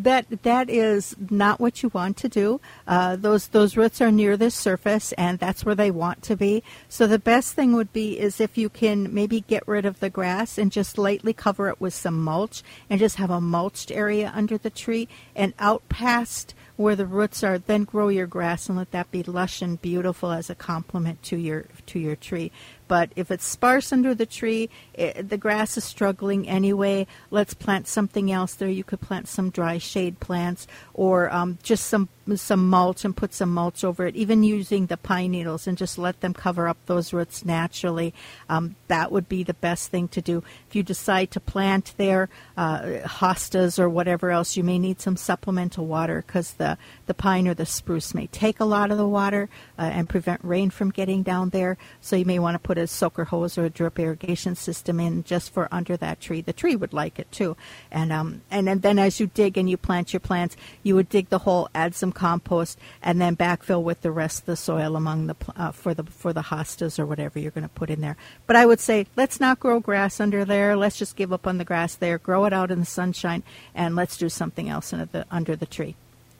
That 0.00 0.42
that 0.44 0.70
is 0.70 1.16
not 1.28 1.58
what 1.58 1.82
you 1.82 1.88
want 1.88 2.16
to 2.18 2.28
do. 2.28 2.60
Uh, 2.86 3.16
those 3.16 3.48
those 3.48 3.76
roots 3.76 4.00
are 4.00 4.12
near 4.12 4.36
the 4.36 4.48
surface, 4.48 5.10
and 5.14 5.40
that's 5.40 5.64
where 5.64 5.74
they 5.74 5.90
want 5.90 6.22
to 6.22 6.36
be. 6.36 6.62
So 6.88 7.08
the 7.08 7.18
best 7.18 7.54
thing 7.54 7.72
would 7.72 7.92
be 7.92 8.16
is 8.16 8.40
if 8.40 8.56
you 8.56 8.68
can 8.68 9.12
maybe 9.12 9.40
get 9.40 9.66
rid 9.66 9.84
of 9.84 9.98
the 9.98 10.08
grass 10.08 10.56
and 10.56 10.70
just 10.70 10.98
lightly 10.98 11.32
cover 11.32 11.68
it 11.68 11.80
with 11.80 11.94
some 11.94 12.22
mulch, 12.22 12.62
and 12.88 13.00
just 13.00 13.16
have 13.16 13.30
a 13.30 13.40
mulched 13.40 13.90
area 13.90 14.32
under 14.36 14.56
the 14.56 14.70
tree, 14.70 15.08
and 15.34 15.52
out 15.58 15.88
past 15.88 16.54
where 16.76 16.94
the 16.94 17.04
roots 17.06 17.42
are, 17.42 17.58
then 17.58 17.82
grow 17.82 18.06
your 18.08 18.28
grass 18.28 18.68
and 18.68 18.78
let 18.78 18.92
that 18.92 19.10
be 19.10 19.24
lush 19.24 19.60
and 19.60 19.82
beautiful 19.82 20.30
as 20.30 20.48
a 20.48 20.54
complement 20.54 21.20
to 21.24 21.36
your 21.36 21.64
to 21.86 21.98
your 21.98 22.14
tree. 22.14 22.52
But 22.88 23.12
if 23.14 23.30
it's 23.30 23.46
sparse 23.46 23.92
under 23.92 24.14
the 24.14 24.26
tree, 24.26 24.70
it, 24.94 25.28
the 25.28 25.36
grass 25.36 25.76
is 25.76 25.84
struggling 25.84 26.48
anyway. 26.48 27.06
Let's 27.30 27.54
plant 27.54 27.86
something 27.86 28.32
else 28.32 28.54
there. 28.54 28.68
You 28.68 28.84
could 28.84 29.00
plant 29.00 29.28
some 29.28 29.50
dry 29.50 29.78
shade 29.78 30.18
plants 30.20 30.66
or 30.94 31.30
um, 31.32 31.58
just 31.62 31.86
some 31.86 32.08
some 32.36 32.68
mulch 32.68 33.04
and 33.04 33.16
put 33.16 33.32
some 33.32 33.52
mulch 33.52 33.84
over 33.84 34.06
it, 34.06 34.16
even 34.16 34.42
using 34.42 34.86
the 34.86 34.96
pine 34.96 35.30
needles 35.30 35.66
and 35.66 35.78
just 35.78 35.96
let 35.96 36.20
them 36.20 36.34
cover 36.34 36.68
up 36.68 36.76
those 36.86 37.12
roots 37.12 37.44
naturally. 37.44 38.12
Um, 38.48 38.76
that 38.88 39.10
would 39.10 39.28
be 39.28 39.42
the 39.42 39.54
best 39.54 39.90
thing 39.90 40.08
to 40.08 40.20
do. 40.20 40.42
If 40.68 40.76
you 40.76 40.82
decide 40.82 41.30
to 41.32 41.40
plant 41.40 41.94
there 41.96 42.28
uh, 42.56 42.80
hostas 43.04 43.78
or 43.78 43.88
whatever 43.88 44.30
else, 44.30 44.56
you 44.56 44.64
may 44.64 44.78
need 44.78 45.00
some 45.00 45.16
supplemental 45.16 45.86
water 45.86 46.22
because 46.26 46.54
the, 46.54 46.76
the 47.08 47.14
pine 47.14 47.48
or 47.48 47.54
the 47.54 47.66
spruce 47.66 48.14
may 48.14 48.28
take 48.28 48.60
a 48.60 48.64
lot 48.64 48.92
of 48.92 48.98
the 48.98 49.08
water 49.08 49.48
uh, 49.78 49.82
and 49.82 50.08
prevent 50.08 50.44
rain 50.44 50.70
from 50.70 50.90
getting 50.90 51.24
down 51.24 51.50
there. 51.50 51.76
So 52.00 52.14
you 52.14 52.24
may 52.24 52.38
want 52.38 52.54
to 52.54 52.58
put 52.60 52.78
a 52.78 52.86
soaker 52.86 53.24
hose 53.24 53.58
or 53.58 53.64
a 53.64 53.70
drip 53.70 53.98
irrigation 53.98 54.54
system 54.54 55.00
in 55.00 55.24
just 55.24 55.52
for 55.52 55.68
under 55.72 55.96
that 55.96 56.20
tree. 56.20 56.40
The 56.40 56.52
tree 56.52 56.76
would 56.76 56.92
like 56.92 57.18
it 57.18 57.32
too. 57.32 57.56
And, 57.90 58.12
um, 58.12 58.42
and, 58.50 58.68
and 58.68 58.82
then 58.82 58.98
as 58.98 59.18
you 59.18 59.26
dig 59.26 59.58
and 59.58 59.68
you 59.68 59.76
plant 59.76 60.12
your 60.12 60.20
plants, 60.20 60.56
you 60.82 60.94
would 60.94 61.08
dig 61.08 61.30
the 61.30 61.38
hole, 61.38 61.68
add 61.74 61.94
some 61.94 62.12
compost, 62.12 62.78
and 63.02 63.20
then 63.20 63.34
backfill 63.36 63.82
with 63.82 64.02
the 64.02 64.12
rest 64.12 64.40
of 64.40 64.46
the 64.46 64.56
soil 64.56 64.94
among 64.94 65.26
the 65.26 65.36
uh, 65.56 65.72
for 65.72 65.94
the 65.94 66.04
for 66.04 66.32
the 66.32 66.42
hostas 66.42 66.98
or 66.98 67.06
whatever 67.06 67.38
you're 67.38 67.50
going 67.50 67.62
to 67.62 67.68
put 67.68 67.90
in 67.90 68.00
there. 68.00 68.16
But 68.46 68.56
I 68.56 68.66
would 68.66 68.80
say 68.80 69.06
let's 69.16 69.40
not 69.40 69.60
grow 69.60 69.80
grass 69.80 70.20
under 70.20 70.44
there. 70.44 70.76
Let's 70.76 70.98
just 70.98 71.16
give 71.16 71.32
up 71.32 71.46
on 71.46 71.58
the 71.58 71.64
grass 71.64 71.94
there. 71.94 72.18
Grow 72.18 72.44
it 72.44 72.52
out 72.52 72.70
in 72.70 72.80
the 72.80 72.86
sunshine, 72.86 73.42
and 73.74 73.96
let's 73.96 74.16
do 74.16 74.28
something 74.28 74.68
else 74.68 74.92
under 74.92 75.06
the, 75.06 75.26
under 75.30 75.56
the 75.56 75.66
tree. 75.66 75.96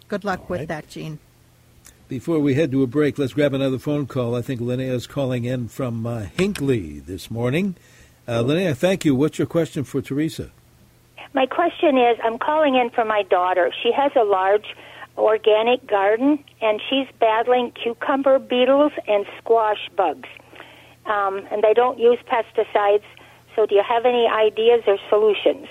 Good 0.09 0.25
luck 0.25 0.41
right. 0.49 0.61
with 0.61 0.69
that, 0.69 0.89
Jean. 0.89 1.19
Before 2.09 2.39
we 2.41 2.55
head 2.55 2.73
to 2.73 2.83
a 2.83 2.87
break, 2.87 3.19
let's 3.19 3.35
grab 3.35 3.53
another 3.53 3.79
phone 3.79 4.07
call. 4.07 4.35
I 4.35 4.41
think 4.41 4.61
Linnea 4.61 4.93
is 4.93 5.07
calling 5.07 5.45
in 5.45 5.69
from 5.69 6.07
uh, 6.07 6.21
Hinckley 6.23 7.01
this 7.01 7.31
morning. 7.31 7.77
Uh, 8.27 8.43
Linnea, 8.43 8.75
thank 8.75 9.05
you. 9.05 9.15
What's 9.15 9.39
your 9.39 9.47
question 9.47 9.85
for 9.85 10.01
Teresa? 10.01 10.51
My 11.35 11.45
question 11.45 11.99
is 11.99 12.17
I'm 12.25 12.39
calling 12.39 12.77
in 12.77 12.89
for 12.91 13.05
my 13.05 13.23
daughter. 13.25 13.71
She 13.83 13.93
has 13.93 14.13
a 14.17 14.25
large 14.25 14.75
organic 15.19 15.87
garden, 15.87 16.43
and 16.63 16.81
she's 16.89 17.07
battling 17.21 17.73
cucumber 17.73 18.39
beetles 18.39 18.93
and 19.07 19.27
squash 19.39 19.91
bugs. 19.95 20.29
Um, 21.05 21.47
and 21.51 21.63
they 21.63 21.75
don't 21.75 21.99
use 21.99 22.19
pesticides. 22.27 23.05
So, 23.55 23.67
do 23.67 23.75
you 23.75 23.83
have 23.87 24.07
any 24.07 24.27
ideas 24.27 24.83
or 24.87 24.99
solutions? 25.09 25.67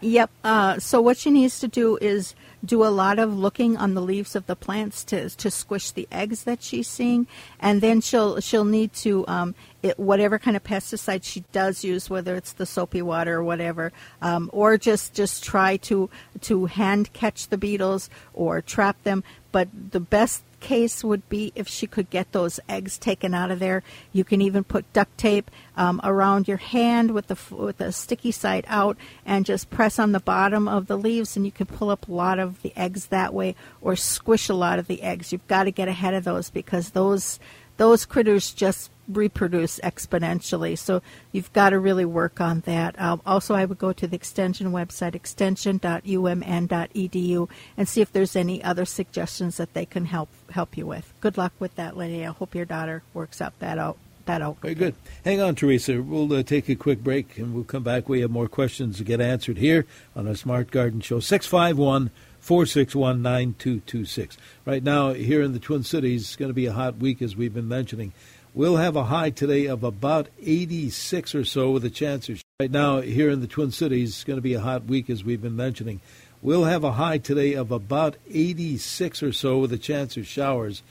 Yep. 0.00 0.30
Uh, 0.44 0.78
so, 0.78 1.02
what 1.02 1.18
she 1.18 1.30
needs 1.30 1.58
to 1.60 1.68
do 1.68 1.98
is 2.00 2.34
do 2.64 2.84
a 2.84 2.88
lot 2.88 3.18
of 3.18 3.36
looking 3.36 3.76
on 3.76 3.94
the 3.94 4.02
leaves 4.02 4.36
of 4.36 4.46
the 4.46 4.56
plants 4.56 5.04
to 5.04 5.28
to 5.30 5.50
squish 5.50 5.90
the 5.90 6.06
eggs 6.12 6.44
that 6.44 6.62
she's 6.62 6.88
seeing, 6.88 7.26
and 7.60 7.80
then 7.80 8.00
she'll 8.00 8.40
she'll 8.40 8.64
need 8.64 8.92
to 8.92 9.26
um, 9.28 9.54
it, 9.82 9.98
whatever 9.98 10.38
kind 10.38 10.56
of 10.56 10.62
pesticide 10.62 11.24
she 11.24 11.44
does 11.52 11.84
use, 11.84 12.08
whether 12.08 12.36
it's 12.36 12.52
the 12.52 12.66
soapy 12.66 13.02
water 13.02 13.38
or 13.38 13.44
whatever, 13.44 13.92
um, 14.20 14.48
or 14.52 14.78
just 14.78 15.14
just 15.14 15.42
try 15.42 15.76
to 15.78 16.08
to 16.42 16.66
hand 16.66 17.12
catch 17.12 17.48
the 17.48 17.58
beetles 17.58 18.08
or 18.34 18.60
trap 18.60 19.02
them. 19.02 19.24
But 19.50 19.68
the 19.90 20.00
best 20.00 20.42
case 20.62 21.04
would 21.04 21.28
be 21.28 21.52
if 21.54 21.68
she 21.68 21.86
could 21.86 22.08
get 22.08 22.32
those 22.32 22.60
eggs 22.68 22.96
taken 22.96 23.34
out 23.34 23.50
of 23.50 23.58
there. 23.58 23.82
You 24.12 24.24
can 24.24 24.40
even 24.40 24.64
put 24.64 24.90
duct 24.92 25.18
tape 25.18 25.50
um, 25.76 26.00
around 26.04 26.48
your 26.48 26.56
hand 26.56 27.10
with 27.10 27.26
the 27.26 27.36
with 27.54 27.78
the 27.78 27.92
sticky 27.92 28.30
side 28.30 28.64
out 28.68 28.96
and 29.26 29.44
just 29.44 29.68
press 29.68 29.98
on 29.98 30.12
the 30.12 30.20
bottom 30.20 30.68
of 30.68 30.86
the 30.86 30.96
leaves, 30.96 31.36
and 31.36 31.44
you 31.44 31.52
can 31.52 31.66
pull 31.66 31.90
up 31.90 32.08
a 32.08 32.12
lot 32.12 32.38
of 32.38 32.62
the 32.62 32.72
eggs 32.76 33.06
that 33.06 33.34
way, 33.34 33.54
or 33.80 33.96
squish 33.96 34.48
a 34.48 34.54
lot 34.54 34.78
of 34.78 34.86
the 34.86 35.02
eggs. 35.02 35.32
You've 35.32 35.48
got 35.48 35.64
to 35.64 35.72
get 35.72 35.88
ahead 35.88 36.14
of 36.14 36.24
those 36.24 36.48
because 36.48 36.90
those 36.90 37.40
those 37.76 38.06
critters 38.06 38.52
just 38.52 38.91
reproduce 39.08 39.80
exponentially. 39.80 40.78
So 40.78 41.02
you've 41.32 41.52
got 41.52 41.70
to 41.70 41.78
really 41.78 42.04
work 42.04 42.40
on 42.40 42.60
that. 42.60 43.00
Um, 43.00 43.20
also, 43.26 43.54
I 43.54 43.64
would 43.64 43.78
go 43.78 43.92
to 43.92 44.06
the 44.06 44.14
extension 44.16 44.70
website, 44.72 45.14
extension.umn.edu, 45.14 47.48
and 47.76 47.88
see 47.88 48.00
if 48.00 48.12
there's 48.12 48.36
any 48.36 48.62
other 48.62 48.84
suggestions 48.84 49.56
that 49.56 49.74
they 49.74 49.86
can 49.86 50.04
help 50.06 50.28
help 50.50 50.76
you 50.76 50.86
with. 50.86 51.12
Good 51.20 51.38
luck 51.38 51.52
with 51.58 51.74
that, 51.76 51.96
Lydia. 51.96 52.28
I 52.28 52.32
hope 52.32 52.54
your 52.54 52.64
daughter 52.64 53.02
works 53.14 53.40
out 53.40 53.58
that 53.60 53.78
out. 53.78 53.96
That 54.24 54.40
out. 54.40 54.60
Very 54.60 54.76
good. 54.76 54.94
Hang 55.24 55.40
on, 55.40 55.56
Teresa. 55.56 56.00
We'll 56.00 56.32
uh, 56.32 56.44
take 56.44 56.68
a 56.68 56.76
quick 56.76 57.02
break 57.02 57.38
and 57.38 57.52
we'll 57.52 57.64
come 57.64 57.82
back. 57.82 58.08
We 58.08 58.20
have 58.20 58.30
more 58.30 58.46
questions 58.46 58.98
to 58.98 59.04
get 59.04 59.20
answered 59.20 59.58
here 59.58 59.84
on 60.14 60.28
our 60.28 60.36
Smart 60.36 60.70
Garden 60.70 61.00
Show. 61.00 61.18
651- 61.18 62.10
461 62.42 63.22
9226. 63.22 64.36
Right 64.64 64.82
now, 64.82 65.12
here 65.12 65.42
in 65.42 65.52
the 65.52 65.60
Twin 65.60 65.84
Cities, 65.84 66.22
it's 66.22 66.36
going 66.36 66.50
to 66.50 66.54
be 66.54 66.66
a 66.66 66.72
hot 66.72 66.96
week, 66.96 67.22
as 67.22 67.36
we've 67.36 67.54
been 67.54 67.68
mentioning. 67.68 68.12
We'll 68.54 68.76
have 68.76 68.96
a 68.96 69.04
high 69.04 69.30
today 69.30 69.64
of 69.64 69.82
about 69.82 70.28
86 70.38 71.34
or 71.34 71.42
so 71.42 71.70
with 71.70 71.86
a 71.86 71.90
chance 71.90 72.28
of. 72.28 72.42
Right 72.60 72.70
now, 72.70 73.00
here 73.00 73.30
in 73.30 73.40
the 73.40 73.46
Twin 73.46 73.70
Cities, 73.70 74.10
it's 74.10 74.24
going 74.24 74.36
to 74.36 74.42
be 74.42 74.52
a 74.52 74.60
hot 74.60 74.84
week, 74.84 75.08
as 75.08 75.24
we've 75.24 75.40
been 75.40 75.56
mentioning. 75.56 76.02
We'll 76.42 76.64
have 76.64 76.84
a 76.84 76.92
high 76.92 77.16
today 77.16 77.54
of 77.54 77.72
about 77.72 78.16
86 78.30 79.22
or 79.22 79.32
so 79.32 79.58
with 79.58 79.72
a 79.72 79.78
chance 79.78 80.18
of 80.18 80.26
showers. 80.26 80.82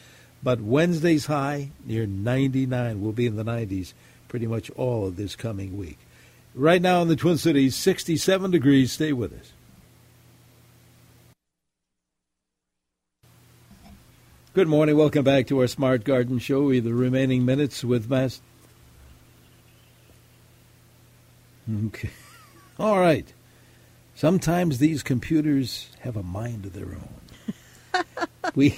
But 0.42 0.60
Wednesday's 0.60 1.28
high, 1.28 1.70
near 1.86 2.08
99, 2.08 3.00
will 3.00 3.12
be 3.12 3.28
in 3.28 3.36
the 3.36 3.46
90s 3.46 3.94
pretty 4.28 4.48
much 4.48 4.72
all 4.72 5.06
of 5.06 5.16
this 5.16 5.36
coming 5.36 5.78
week. 5.78 6.00
Right 6.56 6.82
now 6.82 7.04
in 7.04 7.10
the 7.10 7.16
Twin 7.16 7.38
Cities, 7.38 7.76
67 7.76 8.50
degrees. 8.50 8.92
Stay 8.92 9.14
with 9.14 9.40
us. 9.40 9.52
Good 14.54 14.68
morning. 14.68 14.98
Welcome 14.98 15.24
back 15.24 15.48
to 15.48 15.62
our 15.62 15.68
Smart 15.68 16.04
Garden 16.04 16.38
Show. 16.38 16.64
We 16.64 16.76
have 16.76 16.84
the 16.84 16.94
remaining 16.94 17.46
minutes 17.46 17.86
with 17.86 18.10
Mass. 18.10 18.42
Okay. 21.86 22.10
All 22.78 23.00
right. 23.00 23.32
Sometimes 24.14 24.80
these 24.80 25.04
computers 25.04 25.88
have 26.02 26.18
a 26.18 26.24
mind 26.24 26.66
of 26.66 26.74
their 26.74 26.98
own. 26.98 28.04
we 28.56 28.78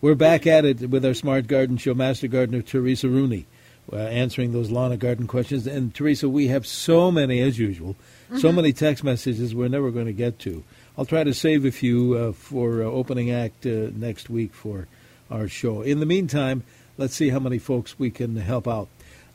we're 0.00 0.14
back 0.14 0.46
at 0.46 0.64
it 0.64 0.88
with 0.88 1.04
our 1.04 1.14
Smart 1.14 1.48
Garden 1.48 1.76
Show. 1.76 1.92
Master 1.92 2.28
Gardener 2.28 2.62
Teresa 2.62 3.08
Rooney 3.08 3.46
uh, 3.92 3.96
answering 3.96 4.52
those 4.52 4.70
lawn 4.70 4.92
and 4.92 5.00
garden 5.00 5.26
questions. 5.26 5.66
And 5.66 5.92
Teresa, 5.92 6.28
we 6.28 6.46
have 6.48 6.66
so 6.66 7.10
many 7.10 7.40
as 7.40 7.58
usual, 7.58 7.96
mm-hmm. 8.26 8.38
so 8.38 8.52
many 8.52 8.72
text 8.72 9.02
messages 9.02 9.56
we're 9.56 9.68
never 9.68 9.90
going 9.90 10.06
to 10.06 10.12
get 10.12 10.38
to. 10.40 10.62
I'll 10.96 11.04
try 11.04 11.24
to 11.24 11.34
save 11.34 11.64
a 11.64 11.72
few 11.72 12.14
uh, 12.14 12.32
for 12.32 12.82
uh, 12.82 12.86
opening 12.86 13.32
act 13.32 13.66
uh, 13.66 13.90
next 13.92 14.30
week 14.30 14.54
for 14.54 14.86
our 15.30 15.48
show. 15.48 15.82
In 15.82 16.00
the 16.00 16.06
meantime, 16.06 16.62
let's 16.98 17.14
see 17.14 17.28
how 17.28 17.38
many 17.38 17.58
folks 17.58 17.98
we 17.98 18.10
can 18.10 18.36
help 18.36 18.66
out. 18.66 18.88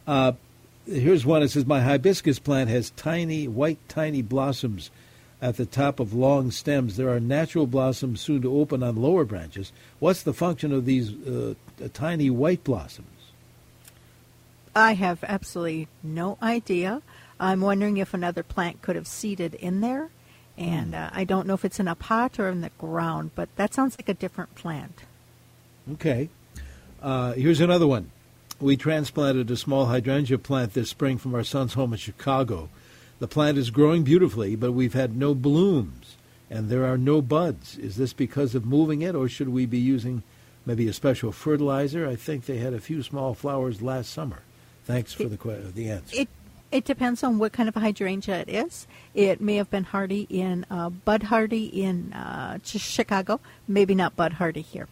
Uh, 0.08 0.34
here's 0.88 1.25
one. 1.25 1.43
It 1.43 1.49
says, 1.49 1.65
My 1.65 1.81
hibiscus 1.81 2.39
plant 2.39 2.69
has 2.69 2.91
tiny, 2.91 3.47
white, 3.47 3.79
tiny 3.88 4.21
blossoms 4.21 4.91
at 5.41 5.58
the 5.58 5.65
top 5.65 5.99
of 5.99 6.13
long 6.13 6.51
stems. 6.51 6.97
There 6.97 7.10
are 7.10 7.19
natural 7.19 7.67
blossoms 7.67 8.21
soon 8.21 8.41
to 8.41 8.60
open 8.60 8.84
on 8.84 8.95
lower 8.95 9.25
branches. 9.25 9.71
What's 9.99 10.23
the 10.23 10.34
function 10.34 10.71
of 10.71 10.86
these 10.86 11.13
uh, 11.13 11.55
tiny 11.93 12.29
white 12.29 12.63
blossoms? 12.63 13.08
I 14.75 14.93
have 14.93 15.23
absolutely 15.23 15.88
no 16.03 16.38
idea. 16.41 17.01
I'm 17.39 17.62
wondering 17.62 17.97
if 17.97 18.13
another 18.13 18.43
plant 18.43 18.81
could 18.81 18.95
have 18.95 19.08
seeded 19.08 19.55
in 19.55 19.81
there. 19.81 20.10
And 20.58 20.89
hmm. 20.89 20.95
uh, 20.95 21.10
I 21.12 21.23
don't 21.23 21.47
know 21.47 21.53
if 21.53 21.65
it's 21.65 21.79
in 21.79 21.88
a 21.88 21.95
pot 21.95 22.39
or 22.39 22.49
in 22.49 22.62
the 22.62 22.71
ground, 22.77 23.31
but 23.36 23.53
that 23.55 23.73
sounds 23.73 23.97
like 23.97 24.10
a 24.10 24.13
different 24.13 24.55
plant. 24.55 25.03
Okay. 25.93 26.29
Uh, 27.01 27.33
here's 27.33 27.61
another 27.61 27.87
one. 27.87 28.11
We 28.59 28.77
transplanted 28.77 29.51
a 29.51 29.57
small 29.57 29.87
hydrangea 29.87 30.37
plant 30.37 30.73
this 30.73 30.89
spring 30.89 31.17
from 31.17 31.35
our 31.35 31.43
son's 31.43 31.73
home 31.73 31.93
in 31.93 31.99
Chicago. 31.99 32.69
The 33.19 33.27
plant 33.27 33.57
is 33.57 33.69
growing 33.69 34.03
beautifully, 34.03 34.55
but 34.55 34.71
we've 34.71 34.93
had 34.93 35.15
no 35.15 35.35
blooms 35.35 36.15
and 36.49 36.69
there 36.69 36.85
are 36.85 36.97
no 36.97 37.21
buds. 37.21 37.77
Is 37.77 37.95
this 37.95 38.13
because 38.13 38.55
of 38.55 38.65
moving 38.65 39.01
it, 39.01 39.15
or 39.15 39.27
should 39.27 39.49
we 39.49 39.65
be 39.65 39.79
using 39.79 40.23
maybe 40.65 40.87
a 40.87 40.93
special 40.93 41.31
fertilizer? 41.31 42.07
I 42.07 42.15
think 42.15 42.45
they 42.45 42.57
had 42.57 42.73
a 42.73 42.79
few 42.79 43.03
small 43.03 43.33
flowers 43.33 43.81
last 43.81 44.11
summer. 44.11 44.41
Thanks 44.85 45.13
for 45.13 45.25
the 45.25 45.37
the 45.73 45.89
answer. 45.89 46.21
It 46.21 46.29
it 46.71 46.85
depends 46.85 47.23
on 47.23 47.39
what 47.39 47.53
kind 47.53 47.69
of 47.69 47.75
hydrangea 47.75 48.39
it 48.41 48.49
is. 48.49 48.87
It 49.13 49.41
may 49.41 49.55
have 49.55 49.69
been 49.69 49.85
hardy 49.85 50.27
in 50.29 50.65
uh, 50.69 50.89
bud 50.89 51.23
hardy 51.23 51.65
in 51.65 52.13
uh, 52.13 52.59
Chicago, 52.63 53.39
maybe 53.67 53.95
not 53.95 54.15
bud 54.15 54.33
hardy 54.33 54.61
here. 54.61 54.87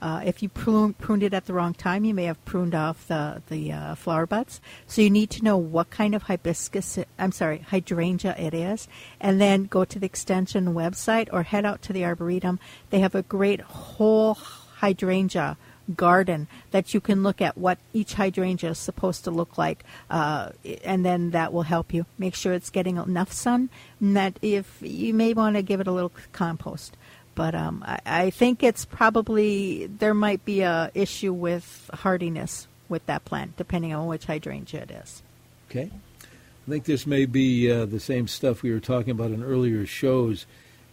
Uh, 0.00 0.22
if 0.24 0.42
you 0.42 0.48
prune, 0.48 0.94
pruned 0.94 1.22
it 1.22 1.34
at 1.34 1.46
the 1.46 1.52
wrong 1.52 1.74
time, 1.74 2.04
you 2.04 2.14
may 2.14 2.24
have 2.24 2.42
pruned 2.44 2.74
off 2.74 3.08
the 3.08 3.42
the 3.48 3.72
uh, 3.72 3.94
flower 3.94 4.26
buds. 4.26 4.60
So 4.86 5.02
you 5.02 5.10
need 5.10 5.30
to 5.30 5.42
know 5.42 5.56
what 5.56 5.90
kind 5.90 6.14
of 6.14 6.24
hibiscus, 6.24 6.98
I'm 7.18 7.32
sorry, 7.32 7.58
hydrangea 7.58 8.36
it 8.38 8.54
is, 8.54 8.88
and 9.20 9.40
then 9.40 9.64
go 9.64 9.84
to 9.84 9.98
the 9.98 10.06
extension 10.06 10.74
website 10.74 11.28
or 11.32 11.42
head 11.42 11.64
out 11.64 11.82
to 11.82 11.92
the 11.92 12.04
arboretum. 12.04 12.60
They 12.90 13.00
have 13.00 13.14
a 13.14 13.22
great 13.22 13.60
whole 13.60 14.34
hydrangea 14.34 15.56
garden 15.96 16.46
that 16.70 16.92
you 16.92 17.00
can 17.00 17.22
look 17.22 17.40
at 17.40 17.56
what 17.56 17.78
each 17.92 18.14
hydrangea 18.14 18.70
is 18.70 18.78
supposed 18.78 19.24
to 19.24 19.30
look 19.30 19.58
like, 19.58 19.84
uh, 20.10 20.50
and 20.84 21.04
then 21.04 21.30
that 21.30 21.52
will 21.52 21.62
help 21.62 21.92
you 21.92 22.06
make 22.18 22.34
sure 22.34 22.52
it's 22.52 22.70
getting 22.70 22.98
enough 22.98 23.32
sun. 23.32 23.70
And 24.00 24.16
that 24.16 24.38
if 24.42 24.78
you 24.80 25.14
may 25.14 25.32
want 25.32 25.56
to 25.56 25.62
give 25.62 25.80
it 25.80 25.86
a 25.86 25.92
little 25.92 26.12
compost. 26.32 26.96
But 27.38 27.54
um, 27.54 27.84
I, 27.86 28.00
I, 28.04 28.30
think 28.30 28.64
it's 28.64 28.84
probably 28.84 29.86
there 29.86 30.12
might 30.12 30.44
be 30.44 30.62
a 30.62 30.90
issue 30.92 31.32
with 31.32 31.88
hardiness 31.94 32.66
with 32.88 33.06
that 33.06 33.24
plant, 33.24 33.56
depending 33.56 33.94
on 33.94 34.08
which 34.08 34.24
hydrangea 34.24 34.82
it 34.82 34.90
is. 34.90 35.22
Okay. 35.70 35.88
I 36.24 36.68
think 36.68 36.84
this 36.84 37.06
may 37.06 37.26
be 37.26 37.70
uh, 37.70 37.86
the 37.86 38.00
same 38.00 38.26
stuff 38.26 38.64
we 38.64 38.72
were 38.72 38.80
talking 38.80 39.12
about 39.12 39.30
in 39.30 39.44
earlier 39.44 39.86
shows. 39.86 40.46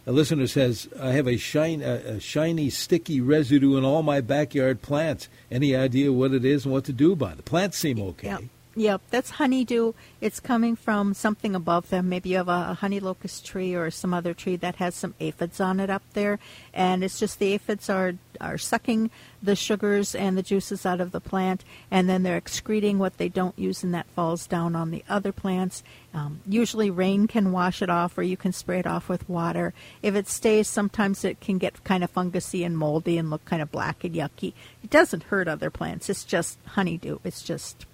A 0.05 0.11
listener 0.11 0.45
says, 0.45 0.87
I 1.01 1.13
have 1.13 1.27
a, 1.27 1.37
shine, 1.37 1.81
a, 1.81 1.95
a 1.95 2.19
shiny, 2.19 2.69
sticky 2.69 3.21
residue 3.21 3.75
in 3.75 3.83
all 3.83 4.03
my 4.03 4.21
backyard 4.21 4.83
plants. 4.83 5.27
Any 5.49 5.75
idea 5.75 6.13
what 6.13 6.31
it 6.31 6.45
is 6.45 6.63
and 6.63 6.71
what 6.71 6.83
to 6.83 6.93
do 6.93 7.13
about 7.13 7.31
it? 7.31 7.37
The 7.37 7.43
plants 7.43 7.79
seem 7.79 7.99
okay. 7.99 8.27
Yep. 8.27 8.43
Yep, 8.77 9.03
that's 9.09 9.29
honeydew. 9.31 9.93
It's 10.19 10.41
coming 10.41 10.75
from 10.75 11.13
something 11.13 11.55
above 11.55 11.89
them. 11.89 12.09
Maybe 12.09 12.31
you 12.31 12.37
have 12.37 12.49
a, 12.49 12.73
honey 12.73 12.99
locust 12.99 13.45
tree 13.45 13.73
or 13.73 13.89
some 13.89 14.13
other 14.13 14.33
tree 14.33 14.57
that 14.57 14.75
has 14.75 14.95
some 14.95 15.15
aphids 15.21 15.61
on 15.61 15.79
it 15.79 15.89
up 15.89 16.03
there, 16.13 16.39
and 16.73 17.01
it's 17.01 17.17
just 17.17 17.39
the 17.39 17.53
aphids 17.53 17.89
are 17.89 18.15
are 18.41 18.57
sucking 18.57 19.09
the 19.41 19.55
sugars 19.55 20.13
and 20.13 20.37
the 20.37 20.43
juices 20.43 20.85
out 20.85 20.99
of 20.99 21.13
the 21.13 21.21
plant, 21.21 21.63
and 21.89 22.09
then 22.09 22.23
they're 22.23 22.35
excreting 22.35 22.99
what 22.99 23.17
they 23.17 23.29
don't 23.29 23.57
use, 23.57 23.81
and 23.81 23.93
that 23.93 24.07
falls 24.07 24.45
down 24.45 24.75
on 24.75 24.91
the 24.91 25.05
other 25.07 25.31
plants. 25.31 25.81
Um, 26.13 26.41
usually, 26.45 26.89
rain 26.89 27.27
can 27.27 27.53
wash 27.53 27.81
it 27.81 27.89
off, 27.89 28.17
or 28.17 28.23
you 28.23 28.35
can 28.35 28.51
spray 28.51 28.79
it 28.79 28.87
off 28.87 29.07
with 29.07 29.29
water. 29.29 29.73
If 30.01 30.15
it 30.15 30.27
stays, 30.27 30.67
sometimes 30.67 31.23
it 31.23 31.39
can 31.39 31.59
get 31.59 31.81
kind 31.85 32.03
of 32.03 32.13
fungusy 32.13 32.65
and 32.65 32.77
moldy 32.77 33.17
and 33.17 33.29
look 33.29 33.45
kind 33.45 33.61
of 33.61 33.71
black 33.71 34.03
and 34.03 34.13
yucky. 34.13 34.51
It 34.83 34.89
doesn't 34.89 35.23
hurt 35.23 35.47
other 35.47 35.69
plants. 35.69 36.09
It's 36.09 36.25
just 36.25 36.57
honeydew. 36.65 37.19
It's 37.23 37.41
just 37.41 37.85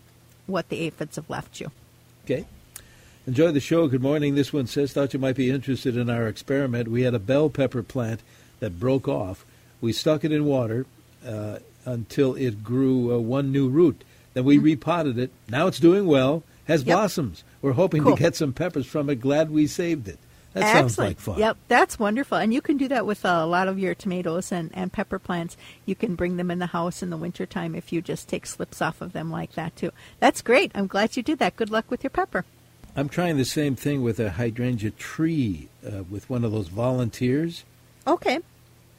what 0.47 0.69
the 0.69 0.79
aphids 0.81 1.15
have 1.15 1.29
left 1.29 1.59
you. 1.59 1.71
Okay. 2.25 2.45
Enjoy 3.27 3.51
the 3.51 3.59
show. 3.59 3.87
Good 3.87 4.01
morning. 4.01 4.35
This 4.35 4.51
one 4.51 4.67
says, 4.67 4.93
thought 4.93 5.13
you 5.13 5.19
might 5.19 5.35
be 5.35 5.51
interested 5.51 5.95
in 5.95 6.09
our 6.09 6.27
experiment. 6.27 6.87
We 6.87 7.03
had 7.03 7.13
a 7.13 7.19
bell 7.19 7.49
pepper 7.49 7.83
plant 7.83 8.21
that 8.59 8.79
broke 8.79 9.07
off. 9.07 9.45
We 9.79 9.93
stuck 9.93 10.23
it 10.23 10.31
in 10.31 10.45
water 10.45 10.85
uh, 11.25 11.59
until 11.85 12.35
it 12.35 12.63
grew 12.63 13.13
uh, 13.13 13.19
one 13.19 13.51
new 13.51 13.69
root. 13.69 14.03
Then 14.33 14.45
we 14.45 14.55
mm-hmm. 14.55 14.65
repotted 14.65 15.19
it. 15.19 15.31
Now 15.49 15.67
it's 15.67 15.79
doing 15.79 16.07
well, 16.07 16.43
has 16.65 16.83
yep. 16.83 16.95
blossoms. 16.95 17.43
We're 17.61 17.73
hoping 17.73 18.03
cool. 18.03 18.15
to 18.15 18.21
get 18.21 18.35
some 18.35 18.53
peppers 18.53 18.85
from 18.85 19.09
it. 19.09 19.21
Glad 19.21 19.51
we 19.51 19.67
saved 19.67 20.07
it. 20.07 20.17
That 20.53 20.63
Excellent. 20.63 20.91
sounds 20.91 20.97
like 20.97 21.19
fun. 21.19 21.39
Yep, 21.39 21.57
that's 21.69 21.97
wonderful. 21.97 22.37
And 22.37 22.53
you 22.53 22.61
can 22.61 22.75
do 22.75 22.89
that 22.89 23.05
with 23.05 23.23
a 23.23 23.45
lot 23.45 23.69
of 23.69 23.79
your 23.79 23.95
tomatoes 23.95 24.51
and, 24.51 24.69
and 24.73 24.91
pepper 24.91 25.17
plants. 25.17 25.55
You 25.85 25.95
can 25.95 26.15
bring 26.15 26.35
them 26.35 26.51
in 26.51 26.59
the 26.59 26.67
house 26.67 27.01
in 27.01 27.09
the 27.09 27.17
wintertime 27.17 27.73
if 27.73 27.93
you 27.93 28.01
just 28.01 28.27
take 28.27 28.45
slips 28.45 28.81
off 28.81 29.01
of 29.01 29.13
them 29.13 29.31
like 29.31 29.53
that, 29.53 29.75
too. 29.77 29.91
That's 30.19 30.41
great. 30.41 30.71
I'm 30.75 30.87
glad 30.87 31.15
you 31.15 31.23
did 31.23 31.39
that. 31.39 31.55
Good 31.55 31.69
luck 31.69 31.89
with 31.89 32.03
your 32.03 32.09
pepper. 32.09 32.43
I'm 32.97 33.07
trying 33.07 33.37
the 33.37 33.45
same 33.45 33.77
thing 33.77 34.03
with 34.03 34.19
a 34.19 34.31
hydrangea 34.31 34.91
tree 34.91 35.69
uh, 35.85 36.03
with 36.03 36.29
one 36.29 36.43
of 36.43 36.51
those 36.51 36.67
volunteers. 36.67 37.63
Okay. 38.05 38.39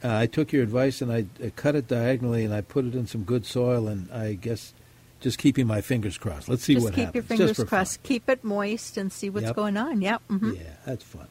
Uh, 0.03 0.17
I 0.17 0.25
took 0.25 0.51
your 0.51 0.63
advice 0.63 1.01
and 1.01 1.11
I, 1.11 1.25
I 1.43 1.51
cut 1.51 1.75
it 1.75 1.87
diagonally 1.87 2.43
and 2.43 2.53
I 2.53 2.61
put 2.61 2.85
it 2.85 2.95
in 2.95 3.05
some 3.05 3.23
good 3.23 3.45
soil 3.45 3.87
and 3.87 4.11
I 4.11 4.33
guess 4.33 4.73
just 5.21 5.37
keeping 5.37 5.67
my 5.67 5.81
fingers 5.81 6.17
crossed. 6.17 6.49
Let's 6.49 6.63
see 6.63 6.73
just 6.73 6.83
what 6.83 6.95
keep 6.95 7.05
happens. 7.05 7.23
Keep 7.23 7.29
your 7.29 7.47
fingers 7.47 7.69
crossed. 7.69 7.99
Fun. 7.99 8.07
Keep 8.07 8.29
it 8.29 8.43
moist 8.43 8.97
and 8.97 9.11
see 9.13 9.29
what's 9.29 9.45
yep. 9.45 9.55
going 9.55 9.77
on. 9.77 10.01
Yep. 10.01 10.21
Mm-hmm. 10.29 10.51
Yeah, 10.53 10.61
that's 10.85 11.03
fun. 11.03 11.27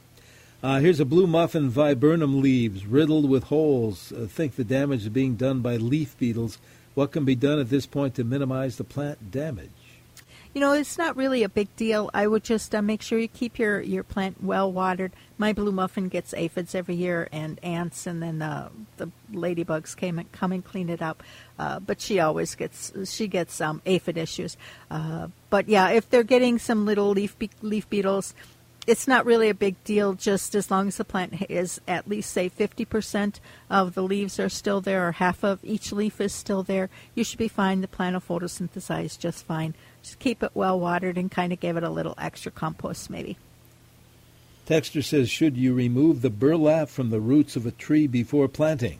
Uh, 0.63 0.79
here's 0.79 1.01
a 1.01 1.05
blue 1.05 1.27
muffin 1.27 1.69
viburnum 1.69 2.41
leaves 2.41 2.87
riddled 2.87 3.29
with 3.29 3.45
holes. 3.45 4.13
Uh, 4.13 4.27
think 4.29 4.55
the 4.55 4.63
damage 4.63 5.03
is 5.03 5.09
being 5.09 5.35
done 5.35 5.61
by 5.61 5.75
leaf 5.77 6.17
beetles. 6.19 6.59
What 6.95 7.11
can 7.11 7.25
be 7.25 7.35
done 7.35 7.59
at 7.59 7.69
this 7.69 7.85
point 7.85 8.15
to 8.15 8.23
minimize 8.23 8.77
the 8.77 8.85
plant 8.85 9.33
damage? 9.33 9.71
You 10.55 10.61
know, 10.61 10.75
it's 10.75 10.99
not 10.99 11.17
really 11.17 11.43
a 11.43 11.49
big 11.49 11.75
deal. 11.77 12.11
I 12.13 12.27
would 12.27 12.45
just 12.45 12.75
uh, 12.75 12.83
make 12.83 13.01
sure 13.01 13.19
you 13.19 13.27
keep 13.27 13.59
your, 13.59 13.81
your 13.81 14.05
plant 14.05 14.45
well 14.45 14.71
watered. 14.71 15.13
My 15.39 15.55
blue 15.55 15.73
muffin 15.73 16.09
gets 16.09 16.35
aphids 16.35 16.75
every 16.75 16.95
year 16.95 17.27
and 17.33 17.59
ants, 17.65 18.07
and 18.07 18.23
then 18.23 18.39
the 18.39 18.71
the 18.99 19.11
ladybugs 19.33 19.97
came 19.97 20.19
and 20.19 20.31
come 20.31 20.53
and 20.53 20.63
clean 20.63 20.91
it 20.91 21.01
up. 21.01 21.23
Uh, 21.59 21.81
but 21.81 22.03
she 22.03 22.21
always 22.21 22.55
gets 22.55 22.93
she 23.11 23.29
gets 23.29 23.63
um, 23.63 23.81
aphid 23.87 24.19
issues. 24.19 24.59
Uh, 24.91 25.29
but 25.49 25.71
yeah, 25.71 25.89
if 25.89 26.11
they're 26.11 26.23
getting 26.23 26.59
some 26.59 26.85
little 26.85 27.11
leaf 27.11 27.37
be- 27.39 27.51
leaf 27.63 27.89
beetles, 27.89 28.35
it's 28.87 29.07
not 29.07 29.25
really 29.25 29.49
a 29.49 29.55
big 29.55 29.83
deal 29.85 30.15
just 30.15 30.55
as 30.55 30.71
long 30.71 30.89
as 30.89 30.97
the 30.97 31.05
plant 31.05 31.35
is 31.49 31.81
at 31.87 32.09
least 32.09 32.31
say 32.31 32.51
50% 32.51 33.39
of 33.71 33.95
the 33.95 34.03
leaves 34.03 34.41
are 34.41 34.49
still 34.49 34.81
there 34.81 35.07
or 35.07 35.13
half 35.13 35.45
of 35.45 35.61
each 35.63 35.93
leaf 35.93 36.21
is 36.21 36.33
still 36.33 36.63
there 36.63 36.91
you 37.15 37.23
should 37.25 37.39
be 37.39 37.49
fine. 37.49 37.81
The 37.81 37.89
plant 37.89 38.15
will 38.15 38.41
photosynthesize 38.41 39.19
just 39.19 39.45
fine. 39.45 39.75
Just 40.03 40.19
keep 40.19 40.43
it 40.43 40.51
well 40.55 40.79
watered 40.81 41.17
and 41.17 41.31
kind 41.31 41.53
of 41.53 41.61
give 41.61 41.77
it 41.77 41.85
a 41.85 41.91
little 41.91 42.15
extra 42.19 42.51
compost 42.51 43.09
maybe. 43.09 43.37
Texter 44.67 45.05
says 45.05 45.31
should 45.31 45.57
you 45.57 45.75
remove 45.75 46.23
the 46.23 46.31
burlap 46.31 46.89
from 46.89 47.11
the 47.11 47.21
roots 47.21 47.57
of 47.57 47.67
a 47.67 47.73
tree 47.73 48.07
before 48.07 48.49
planting? 48.49 48.99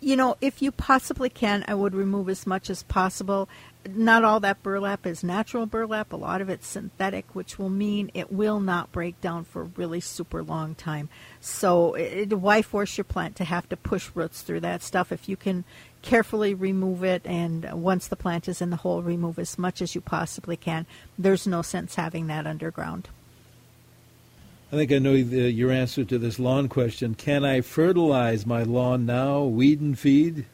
You 0.00 0.14
know, 0.14 0.36
if 0.40 0.60
you 0.60 0.70
possibly 0.70 1.30
can, 1.30 1.64
I 1.66 1.74
would 1.74 1.94
remove 1.94 2.28
as 2.28 2.46
much 2.46 2.68
as 2.68 2.82
possible 2.82 3.48
not 3.94 4.24
all 4.24 4.40
that 4.40 4.62
burlap 4.62 5.06
is 5.06 5.22
natural 5.22 5.66
burlap. 5.66 6.12
A 6.12 6.16
lot 6.16 6.40
of 6.40 6.48
it's 6.48 6.66
synthetic, 6.66 7.34
which 7.34 7.58
will 7.58 7.68
mean 7.68 8.10
it 8.14 8.32
will 8.32 8.60
not 8.60 8.92
break 8.92 9.20
down 9.20 9.44
for 9.44 9.62
a 9.62 9.70
really 9.76 10.00
super 10.00 10.42
long 10.42 10.74
time. 10.74 11.08
So, 11.40 11.94
it, 11.94 12.32
why 12.32 12.62
force 12.62 12.96
your 12.96 13.04
plant 13.04 13.36
to 13.36 13.44
have 13.44 13.68
to 13.68 13.76
push 13.76 14.10
roots 14.14 14.42
through 14.42 14.60
that 14.60 14.82
stuff 14.82 15.12
if 15.12 15.28
you 15.28 15.36
can 15.36 15.64
carefully 16.02 16.54
remove 16.54 17.02
it 17.02 17.22
and 17.24 17.70
once 17.72 18.08
the 18.08 18.16
plant 18.16 18.48
is 18.48 18.62
in 18.62 18.70
the 18.70 18.76
hole, 18.76 19.02
remove 19.02 19.38
as 19.38 19.58
much 19.58 19.82
as 19.82 19.94
you 19.94 20.00
possibly 20.00 20.56
can? 20.56 20.86
There's 21.18 21.46
no 21.46 21.62
sense 21.62 21.94
having 21.94 22.26
that 22.28 22.46
underground. 22.46 23.08
I 24.72 24.76
think 24.76 24.90
I 24.90 24.98
know 24.98 25.22
the, 25.22 25.50
your 25.50 25.70
answer 25.70 26.04
to 26.04 26.18
this 26.18 26.38
lawn 26.38 26.68
question. 26.68 27.14
Can 27.14 27.44
I 27.44 27.60
fertilize 27.60 28.44
my 28.44 28.64
lawn 28.64 29.06
now, 29.06 29.44
weed 29.44 29.80
and 29.80 29.96
feed? 29.96 30.46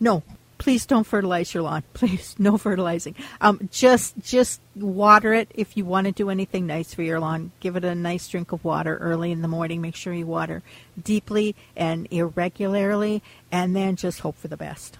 No, 0.00 0.24
please 0.58 0.86
don't 0.86 1.04
fertilize 1.04 1.52
your 1.54 1.62
lawn. 1.62 1.82
Please, 1.94 2.34
no 2.38 2.56
fertilizing. 2.58 3.14
Um, 3.40 3.68
just 3.70 4.18
just 4.22 4.60
water 4.74 5.32
it 5.32 5.50
if 5.54 5.76
you 5.76 5.84
want 5.84 6.06
to 6.06 6.12
do 6.12 6.30
anything 6.30 6.66
nice 6.66 6.94
for 6.94 7.02
your 7.02 7.20
lawn. 7.20 7.52
Give 7.60 7.76
it 7.76 7.84
a 7.84 7.94
nice 7.94 8.28
drink 8.28 8.52
of 8.52 8.64
water 8.64 8.96
early 8.98 9.30
in 9.30 9.42
the 9.42 9.48
morning. 9.48 9.80
Make 9.80 9.96
sure 9.96 10.12
you 10.12 10.26
water 10.26 10.62
deeply 11.02 11.54
and 11.76 12.08
irregularly, 12.10 13.22
and 13.50 13.74
then 13.74 13.96
just 13.96 14.20
hope 14.20 14.36
for 14.36 14.48
the 14.48 14.56
best. 14.56 14.98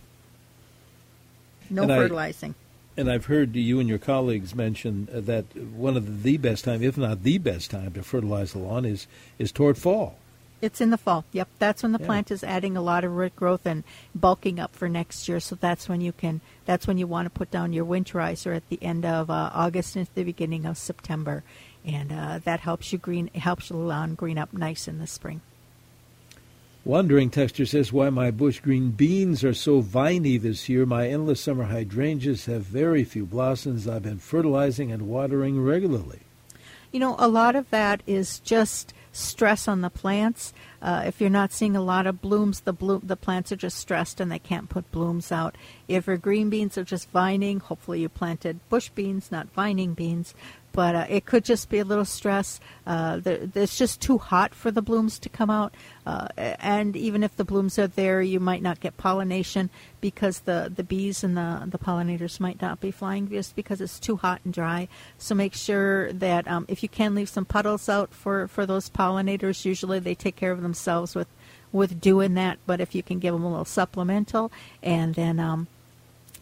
No 1.70 1.82
and 1.82 1.92
fertilizing. 1.92 2.54
I, 2.96 3.00
and 3.00 3.10
I've 3.10 3.26
heard 3.26 3.56
you 3.56 3.80
and 3.80 3.88
your 3.88 3.98
colleagues 3.98 4.54
mention 4.54 5.08
that 5.10 5.44
one 5.56 5.96
of 5.96 6.22
the 6.22 6.36
best 6.36 6.64
time, 6.64 6.82
if 6.82 6.96
not 6.96 7.22
the 7.22 7.38
best 7.38 7.70
time, 7.70 7.92
to 7.94 8.02
fertilize 8.02 8.52
the 8.52 8.58
lawn 8.60 8.84
is 8.84 9.06
is 9.38 9.50
toward 9.50 9.78
fall. 9.78 10.18
It's 10.64 10.80
in 10.80 10.88
the 10.88 10.96
fall. 10.96 11.26
Yep, 11.32 11.48
that's 11.58 11.82
when 11.82 11.92
the 11.92 12.00
yeah. 12.00 12.06
plant 12.06 12.30
is 12.30 12.42
adding 12.42 12.74
a 12.74 12.80
lot 12.80 13.04
of 13.04 13.12
root 13.12 13.36
growth 13.36 13.66
and 13.66 13.84
bulking 14.14 14.58
up 14.58 14.74
for 14.74 14.88
next 14.88 15.28
year. 15.28 15.38
So 15.38 15.54
that's 15.54 15.90
when 15.90 16.00
you 16.00 16.12
can. 16.12 16.40
That's 16.64 16.86
when 16.86 16.96
you 16.96 17.06
want 17.06 17.26
to 17.26 17.30
put 17.30 17.50
down 17.50 17.74
your 17.74 17.84
winterizer 17.84 18.56
at 18.56 18.68
the 18.70 18.82
end 18.82 19.04
of 19.04 19.28
uh, 19.28 19.50
August 19.52 19.94
and 19.94 20.08
the 20.14 20.24
beginning 20.24 20.64
of 20.64 20.78
September, 20.78 21.44
and 21.84 22.10
uh, 22.10 22.38
that 22.44 22.60
helps 22.60 22.92
you 22.92 22.98
green 22.98 23.28
helps 23.34 23.68
your 23.68 23.80
lawn 23.80 24.14
green 24.14 24.38
up 24.38 24.54
nice 24.54 24.88
in 24.88 24.98
the 24.98 25.06
spring. 25.06 25.42
Wondering, 26.86 27.30
texture 27.30 27.64
says, 27.64 27.92
why 27.92 28.10
my 28.10 28.30
bush 28.30 28.60
green 28.60 28.90
beans 28.90 29.42
are 29.42 29.54
so 29.54 29.80
viney 29.80 30.36
this 30.36 30.68
year. 30.68 30.84
My 30.84 31.08
endless 31.08 31.40
summer 31.40 31.64
hydrangeas 31.64 32.44
have 32.44 32.62
very 32.62 33.04
few 33.04 33.24
blossoms. 33.24 33.88
I've 33.88 34.02
been 34.02 34.18
fertilizing 34.18 34.92
and 34.92 35.08
watering 35.08 35.62
regularly. 35.62 36.20
You 36.92 37.00
know, 37.00 37.16
a 37.18 37.26
lot 37.26 37.56
of 37.56 37.70
that 37.70 38.02
is 38.06 38.38
just 38.40 38.92
stress 39.14 39.68
on 39.68 39.80
the 39.80 39.90
plants. 39.90 40.52
Uh, 40.82 41.04
if 41.06 41.20
you're 41.20 41.30
not 41.30 41.52
seeing 41.52 41.76
a 41.76 41.80
lot 41.80 42.06
of 42.06 42.20
blooms, 42.20 42.60
the 42.60 42.72
bloom, 42.72 43.00
the 43.04 43.16
plants 43.16 43.52
are 43.52 43.56
just 43.56 43.78
stressed 43.78 44.20
and 44.20 44.30
they 44.30 44.38
can't 44.38 44.68
put 44.68 44.90
blooms 44.90 45.30
out. 45.30 45.56
If 45.88 46.06
your 46.06 46.16
green 46.16 46.50
beans 46.50 46.78
are 46.78 46.84
just 46.84 47.10
vining, 47.10 47.60
hopefully 47.60 48.00
you 48.00 48.08
planted 48.08 48.60
bush 48.68 48.88
beans, 48.90 49.30
not 49.30 49.52
vining 49.52 49.94
beans 49.94 50.34
but 50.74 50.96
uh, 50.96 51.06
it 51.08 51.24
could 51.24 51.44
just 51.44 51.70
be 51.70 51.78
a 51.78 51.84
little 51.84 52.04
stress. 52.04 52.60
Uh, 52.84 53.20
it's 53.24 53.78
just 53.78 54.02
too 54.02 54.18
hot 54.18 54.54
for 54.54 54.72
the 54.72 54.82
blooms 54.82 55.20
to 55.20 55.28
come 55.28 55.48
out, 55.48 55.72
uh, 56.04 56.26
and 56.36 56.96
even 56.96 57.22
if 57.22 57.36
the 57.36 57.44
blooms 57.44 57.78
are 57.78 57.86
there, 57.86 58.20
you 58.20 58.40
might 58.40 58.60
not 58.60 58.80
get 58.80 58.96
pollination 58.96 59.70
because 60.00 60.40
the, 60.40 60.70
the 60.74 60.82
bees 60.82 61.22
and 61.22 61.36
the, 61.36 61.62
the 61.68 61.78
pollinators 61.78 62.40
might 62.40 62.60
not 62.60 62.80
be 62.80 62.90
flying 62.90 63.28
just 63.28 63.54
because 63.54 63.80
it's 63.80 64.00
too 64.00 64.16
hot 64.16 64.40
and 64.44 64.52
dry. 64.52 64.88
So 65.16 65.34
make 65.34 65.54
sure 65.54 66.12
that 66.12 66.46
um, 66.48 66.66
if 66.68 66.82
you 66.82 66.88
can 66.88 67.14
leave 67.14 67.28
some 67.28 67.44
puddles 67.44 67.88
out 67.88 68.12
for, 68.12 68.48
for 68.48 68.66
those 68.66 68.90
pollinators, 68.90 69.64
usually 69.64 70.00
they 70.00 70.16
take 70.16 70.36
care 70.36 70.52
of 70.52 70.60
themselves 70.60 71.14
with 71.14 71.28
with 71.72 72.00
doing 72.00 72.34
that. 72.34 72.56
But 72.66 72.80
if 72.80 72.94
you 72.94 73.02
can 73.02 73.18
give 73.18 73.34
them 73.34 73.42
a 73.42 73.48
little 73.48 73.64
supplemental, 73.64 74.52
and 74.80 75.14
then 75.14 75.40
um, 75.40 75.66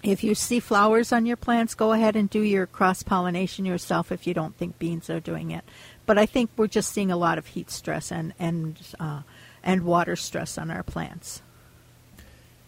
if 0.02 0.24
you 0.24 0.34
see 0.34 0.58
flowers 0.58 1.12
on 1.12 1.26
your 1.26 1.36
plants, 1.36 1.74
go 1.74 1.92
ahead 1.92 2.16
and 2.16 2.28
do 2.28 2.40
your 2.40 2.66
cross 2.66 3.02
pollination 3.02 3.64
yourself 3.64 4.10
if 4.10 4.26
you 4.26 4.34
don't 4.34 4.56
think 4.56 4.78
beans 4.78 5.08
are 5.08 5.20
doing 5.20 5.50
it. 5.50 5.64
But 6.06 6.18
I 6.18 6.26
think 6.26 6.50
we're 6.56 6.66
just 6.66 6.92
seeing 6.92 7.12
a 7.12 7.16
lot 7.16 7.38
of 7.38 7.46
heat 7.46 7.70
stress 7.70 8.10
and 8.10 8.34
and 8.38 8.76
uh, 8.98 9.22
and 9.62 9.84
water 9.84 10.16
stress 10.16 10.58
on 10.58 10.70
our 10.70 10.82
plants. 10.82 11.42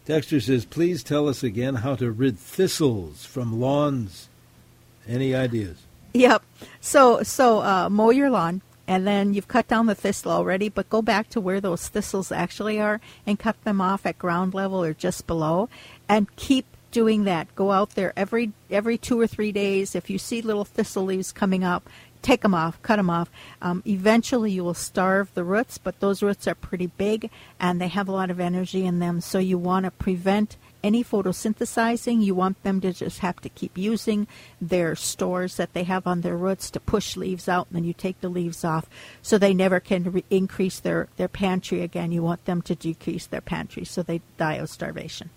Dexter 0.07 0.39
says, 0.41 0.65
please 0.65 1.03
tell 1.03 1.29
us 1.29 1.43
again 1.43 1.77
how 1.77 1.97
to 1.97 2.11
rid 2.11 2.39
thistles 2.39 3.25
from 3.25 3.59
lawns. 3.59 4.29
Any 5.09 5.35
ideas? 5.35 5.79
Yep. 6.13 6.43
So 6.81 7.23
so 7.23 7.63
uh, 7.63 7.89
mow 7.91 8.11
your 8.11 8.31
lawn, 8.31 8.63
and 8.87 9.07
then 9.07 9.35
you've 9.35 9.49
cut 9.49 9.67
down 9.67 9.87
the 9.87 9.95
thistle 9.95 10.31
already, 10.31 10.69
but 10.69 10.89
go 10.89 11.03
back 11.03 11.29
to 11.31 11.41
where 11.41 11.61
those 11.61 11.89
thistles 11.89 12.31
actually 12.31 12.79
are 12.81 13.01
and 13.27 13.39
cut 13.39 13.63
them 13.65 13.81
off 13.81 14.07
at 14.07 14.19
ground 14.19 14.55
level 14.55 14.85
or 14.85 14.95
just 14.95 15.27
below, 15.27 15.69
and 16.09 16.35
keep 16.37 16.67
doing 16.95 17.25
that. 17.25 17.53
Go 17.57 17.73
out 17.73 17.91
there 17.91 18.13
every 18.17 18.53
every 18.71 18.97
two 18.97 19.21
or 19.21 19.27
three 19.27 19.53
days. 19.53 19.95
If 19.95 20.09
you 20.09 20.17
see 20.17 20.41
little 20.41 20.65
thistle 20.65 21.05
leaves 21.05 21.33
coming 21.33 21.65
up, 21.65 21.91
take 22.23 22.43
them 22.43 22.55
off, 22.55 22.81
cut 22.83 22.97
them 22.97 23.11
off. 23.11 23.31
Um, 23.61 23.83
eventually, 23.85 24.53
you 24.53 24.63
will 24.65 24.75
starve 24.75 25.35
the 25.35 25.45
roots, 25.45 25.77
but 25.77 25.99
those 25.99 26.23
roots 26.23 26.47
are 26.47 26.55
pretty 26.55 26.87
big 26.87 27.31
and 27.59 27.81
they 27.81 27.89
have 27.89 28.09
a 28.09 28.13
lot 28.13 28.31
of 28.31 28.39
energy 28.39 28.87
in 28.87 29.01
them. 29.01 29.21
So 29.21 29.39
you 29.39 29.59
want 29.59 29.85
to 29.85 29.91
prevent 29.91 30.57
any 30.85 31.03
photosynthesizing. 31.03 32.23
You 32.23 32.37
want 32.37 32.63
them 32.63 32.81
to 32.83 32.93
just 32.93 33.19
have 33.19 33.41
to 33.41 33.49
keep 33.49 33.77
using 33.77 34.29
their 34.61 34.95
stores 34.95 35.57
that 35.57 35.73
they 35.73 35.83
have 35.83 36.07
on 36.07 36.21
their 36.21 36.37
roots 36.37 36.71
to 36.71 36.81
push 36.81 37.17
leaves 37.17 37.49
out, 37.49 37.67
and 37.69 37.77
then 37.77 37.85
you 37.85 37.93
take 37.93 38.21
the 38.21 38.29
leaves 38.29 38.65
off 38.65 38.89
so 39.21 39.37
they 39.37 39.55
never 39.55 39.81
can 39.81 40.13
re- 40.13 40.25
increase 40.31 40.79
their, 40.79 41.09
their 41.17 41.29
pantry 41.29 41.83
again. 41.83 42.13
You 42.13 42.23
want 42.23 42.45
them 42.45 42.63
to 42.63 42.77
decrease 42.77 43.27
their 43.27 43.41
pantry 43.41 43.85
so 43.85 44.03
they 44.03 44.21
die 44.39 44.55
of 44.55 44.71
starvation. 44.71 45.31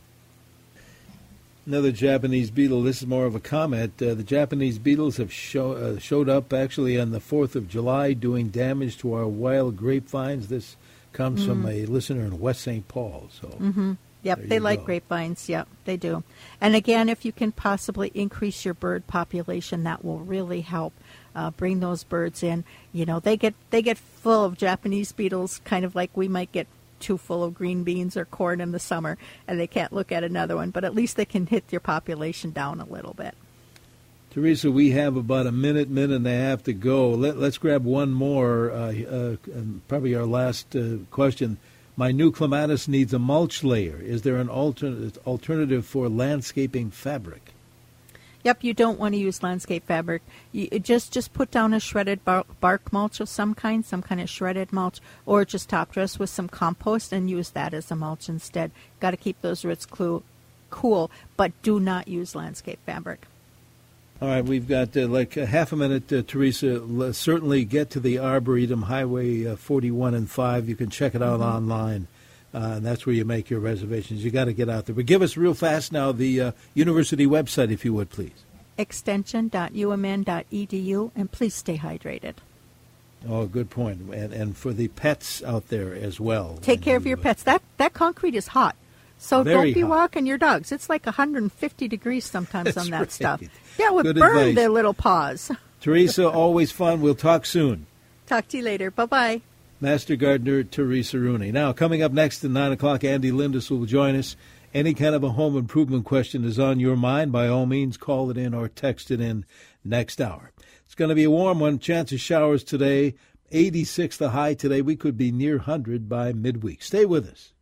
Another 1.67 1.91
Japanese 1.91 2.49
beetle. 2.49 2.81
This 2.81 3.01
is 3.01 3.07
more 3.07 3.25
of 3.25 3.35
a 3.35 3.41
comment. 3.41 4.01
Uh, 4.01 4.13
the 4.13 4.23
Japanese 4.23 4.79
beetles 4.79 5.17
have 5.17 5.33
show, 5.33 5.73
uh, 5.73 5.99
showed 5.99 6.29
up 6.29 6.53
actually 6.53 6.97
on 6.97 7.11
the 7.11 7.19
4th 7.19 7.55
of 7.55 7.67
July 7.67 8.13
doing 8.13 8.47
damage 8.47 8.97
to 8.99 9.13
our 9.13 9.27
wild 9.27 9.75
grapevines. 9.75 10.47
This 10.47 10.77
comes 11.11 11.43
mm. 11.43 11.47
from 11.47 11.65
a 11.65 11.85
listener 11.85 12.21
in 12.21 12.39
West 12.39 12.61
St. 12.61 12.87
Paul. 12.87 13.27
So, 13.33 13.47
mm-hmm. 13.49 13.93
Yep, 14.23 14.43
they 14.43 14.59
like 14.59 14.79
go. 14.79 14.85
grapevines. 14.85 15.49
Yep, 15.49 15.67
they 15.83 15.97
do. 15.97 16.23
And 16.61 16.73
again, 16.73 17.09
if 17.09 17.25
you 17.25 17.33
can 17.33 17.51
possibly 17.51 18.11
increase 18.13 18.63
your 18.63 18.73
bird 18.73 19.05
population, 19.05 19.83
that 19.83 20.05
will 20.05 20.19
really 20.19 20.61
help 20.61 20.93
uh, 21.35 21.51
bring 21.51 21.81
those 21.81 22.05
birds 22.05 22.43
in. 22.43 22.63
You 22.93 23.05
know, 23.05 23.19
they 23.19 23.35
get 23.35 23.55
they 23.71 23.81
get 23.81 23.97
full 23.97 24.45
of 24.45 24.57
Japanese 24.57 25.11
beetles, 25.11 25.59
kind 25.65 25.83
of 25.83 25.95
like 25.95 26.15
we 26.15 26.29
might 26.29 26.51
get 26.53 26.67
too 26.99 27.17
full 27.17 27.43
of 27.43 27.53
green 27.53 27.83
beans 27.83 28.17
or 28.17 28.25
corn 28.25 28.61
in 28.61 28.71
the 28.71 28.79
summer 28.79 29.17
and 29.47 29.59
they 29.59 29.67
can't 29.67 29.93
look 29.93 30.11
at 30.11 30.23
another 30.23 30.55
one, 30.55 30.71
but 30.71 30.83
at 30.83 30.95
least 30.95 31.15
they 31.15 31.25
can 31.25 31.47
hit 31.47 31.63
your 31.71 31.81
population 31.81 32.51
down 32.51 32.79
a 32.79 32.85
little 32.85 33.13
bit. 33.13 33.35
Teresa, 34.31 34.69
we 34.69 34.91
have 34.91 35.15
about 35.15 35.47
a 35.47 35.51
minute, 35.51 35.89
minute 35.89 36.17
and 36.17 36.27
a 36.27 36.31
half 36.31 36.61
to 36.63 36.73
go. 36.73 37.09
Let, 37.09 37.37
us 37.37 37.57
grab 37.57 37.85
one 37.85 38.11
more, 38.11 38.71
uh, 38.71 38.93
uh, 38.93 39.35
probably 39.87 40.13
our 40.13 40.25
last 40.25 40.75
uh, 40.75 40.97
question. 41.09 41.57
My 41.95 42.11
new 42.11 42.31
clematis 42.31 42.87
needs 42.87 43.13
a 43.13 43.19
mulch 43.19 43.63
layer. 43.63 43.99
Is 43.99 44.21
there 44.21 44.35
an 44.35 44.49
alternate 44.49 45.17
alternative 45.25 45.85
for 45.87 46.07
landscaping 46.07 46.91
fabric? 46.91 47.46
Yep, 48.47 48.63
you 48.63 48.73
don't 48.73 48.97
want 48.97 49.13
to 49.13 49.19
use 49.19 49.43
landscape 49.43 49.85
fabric. 49.85 50.21
You 50.53 50.79
just 50.79 51.11
just 51.11 51.33
put 51.33 51.51
down 51.51 51.73
a 51.73 51.81
shredded 51.81 52.23
bark 52.23 52.93
mulch 52.93 53.19
of 53.19 53.27
some 53.27 53.53
kind, 53.53 53.83
some 53.83 54.01
kind 54.01 54.21
of 54.21 54.29
shredded 54.29 54.71
mulch, 54.71 55.01
or 55.25 55.43
just 55.43 55.67
top 55.67 55.91
dress 55.91 56.17
with 56.17 56.29
some 56.29 56.47
compost 56.47 57.11
and 57.11 57.29
use 57.29 57.49
that 57.49 57.73
as 57.73 57.91
a 57.91 57.95
mulch 57.97 58.29
instead. 58.29 58.71
Got 59.01 59.11
to 59.11 59.17
keep 59.17 59.41
those 59.41 59.65
roots 59.65 59.85
cool, 59.85 60.23
cool, 60.69 61.11
but 61.35 61.61
do 61.61 61.77
not 61.77 62.07
use 62.07 62.35
landscape 62.35 62.79
fabric. 62.85 63.25
All 64.21 64.29
right, 64.29 64.45
we've 64.45 64.65
got 64.65 64.95
uh, 64.95 65.07
like 65.07 65.35
a 65.35 65.45
half 65.45 65.73
a 65.73 65.75
minute, 65.75 66.13
uh, 66.13 66.21
Teresa. 66.25 67.13
Certainly 67.13 67.65
get 67.65 67.89
to 67.89 67.99
the 67.99 68.17
Arboretum, 68.17 68.83
Highway 68.83 69.45
uh, 69.45 69.57
41 69.57 70.13
and 70.13 70.29
5. 70.29 70.69
You 70.69 70.77
can 70.77 70.89
check 70.89 71.15
it 71.15 71.21
out 71.21 71.41
mm-hmm. 71.41 71.49
online. 71.49 72.07
Uh, 72.53 72.75
and 72.75 72.85
that's 72.85 73.05
where 73.05 73.13
you 73.13 73.25
make 73.25 73.49
your 73.49 73.59
reservations. 73.59 74.23
You 74.23 74.31
got 74.31 74.45
to 74.45 74.53
get 74.53 74.69
out 74.69 74.85
there. 74.85 74.95
But 74.95 75.05
give 75.05 75.21
us 75.21 75.35
real 75.35 75.53
fast 75.53 75.91
now 75.91 76.13
the 76.13 76.41
uh, 76.41 76.53
university 76.73 77.27
website, 77.27 77.71
if 77.71 77.83
you 77.83 77.93
would, 77.93 78.09
please. 78.09 78.45
Extension.umn.edu, 78.77 81.11
and 81.15 81.31
please 81.31 81.55
stay 81.55 81.77
hydrated. 81.77 82.35
Oh, 83.27 83.47
good 83.47 83.69
point. 83.69 84.13
And, 84.13 84.33
and 84.33 84.55
for 84.55 84.71
the 84.71 84.87
pets 84.89 85.43
out 85.43 85.69
there 85.69 85.93
as 85.93 86.19
well. 86.19 86.59
Take 86.61 86.81
care 86.81 86.93
you, 86.93 86.97
of 86.97 87.07
your 87.07 87.17
pets. 87.17 87.43
That 87.43 87.61
that 87.77 87.93
concrete 87.93 88.35
is 88.35 88.47
hot, 88.47 88.75
so 89.17 89.43
don't 89.43 89.73
be 89.73 89.81
hot. 89.81 89.89
walking 89.89 90.27
your 90.27 90.37
dogs. 90.37 90.71
It's 90.71 90.89
like 90.89 91.05
150 91.05 91.87
degrees 91.87 92.25
sometimes 92.25 92.75
that's 92.75 92.77
on 92.77 92.91
that 92.91 92.99
right. 92.99 93.11
stuff. 93.11 93.41
Yeah, 93.77 93.87
it 93.87 93.93
would 93.93 94.05
good 94.05 94.17
burn 94.17 94.37
advice. 94.37 94.55
their 94.55 94.69
little 94.69 94.93
paws. 94.93 95.51
Teresa, 95.81 96.29
always 96.29 96.71
fun. 96.71 97.01
We'll 97.01 97.15
talk 97.15 97.45
soon. 97.45 97.87
Talk 98.27 98.47
to 98.49 98.57
you 98.57 98.63
later. 98.63 98.91
Bye 98.91 99.05
bye. 99.05 99.41
Master 99.79 100.15
Gardener 100.15 100.63
Teresa 100.63 101.19
Rooney. 101.19 101.51
Now, 101.51 101.71
coming 101.71 102.01
up 102.01 102.11
next 102.11 102.43
at 102.43 102.49
9 102.49 102.71
o'clock, 102.71 103.03
Andy 103.03 103.31
Lindus 103.31 103.69
will 103.69 103.85
join 103.85 104.15
us. 104.15 104.35
Any 104.73 104.93
kind 104.93 105.13
of 105.13 105.23
a 105.23 105.29
home 105.29 105.55
improvement 105.55 106.03
question 106.03 106.43
is 106.43 106.57
on 106.57 106.79
your 106.79 106.95
mind, 106.95 107.31
by 107.31 107.47
all 107.47 107.65
means, 107.65 107.95
call 107.95 108.31
it 108.31 108.37
in 108.37 108.53
or 108.53 108.67
text 108.67 109.11
it 109.11 109.21
in 109.21 109.45
next 109.83 110.19
hour. 110.19 110.51
It's 110.85 110.95
going 110.95 111.09
to 111.09 111.15
be 111.15 111.25
a 111.25 111.29
warm 111.29 111.59
one. 111.59 111.79
Chance 111.79 112.11
of 112.11 112.19
showers 112.19 112.63
today. 112.63 113.13
86 113.51 114.17
the 114.17 114.31
high 114.31 114.55
today. 114.55 114.81
We 114.81 114.95
could 114.95 115.15
be 115.15 115.31
near 115.31 115.57
100 115.57 116.09
by 116.09 116.33
midweek. 116.33 116.81
Stay 116.81 117.05
with 117.05 117.29
us. 117.29 117.53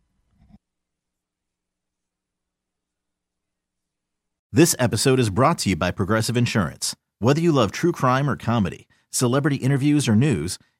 This 4.54 4.74
episode 4.80 5.20
is 5.20 5.30
brought 5.30 5.58
to 5.60 5.70
you 5.70 5.76
by 5.76 5.92
Progressive 5.92 6.38
Insurance. 6.38 6.96
Whether 7.20 7.42
you 7.42 7.52
love 7.52 7.74
true 7.74 7.92
crime 7.92 8.30
or 8.30 8.38
comedy, 8.38 8.88
celebrity 9.12 9.58
interviews 9.58 10.08
or 10.08 10.16
news, 10.16 10.58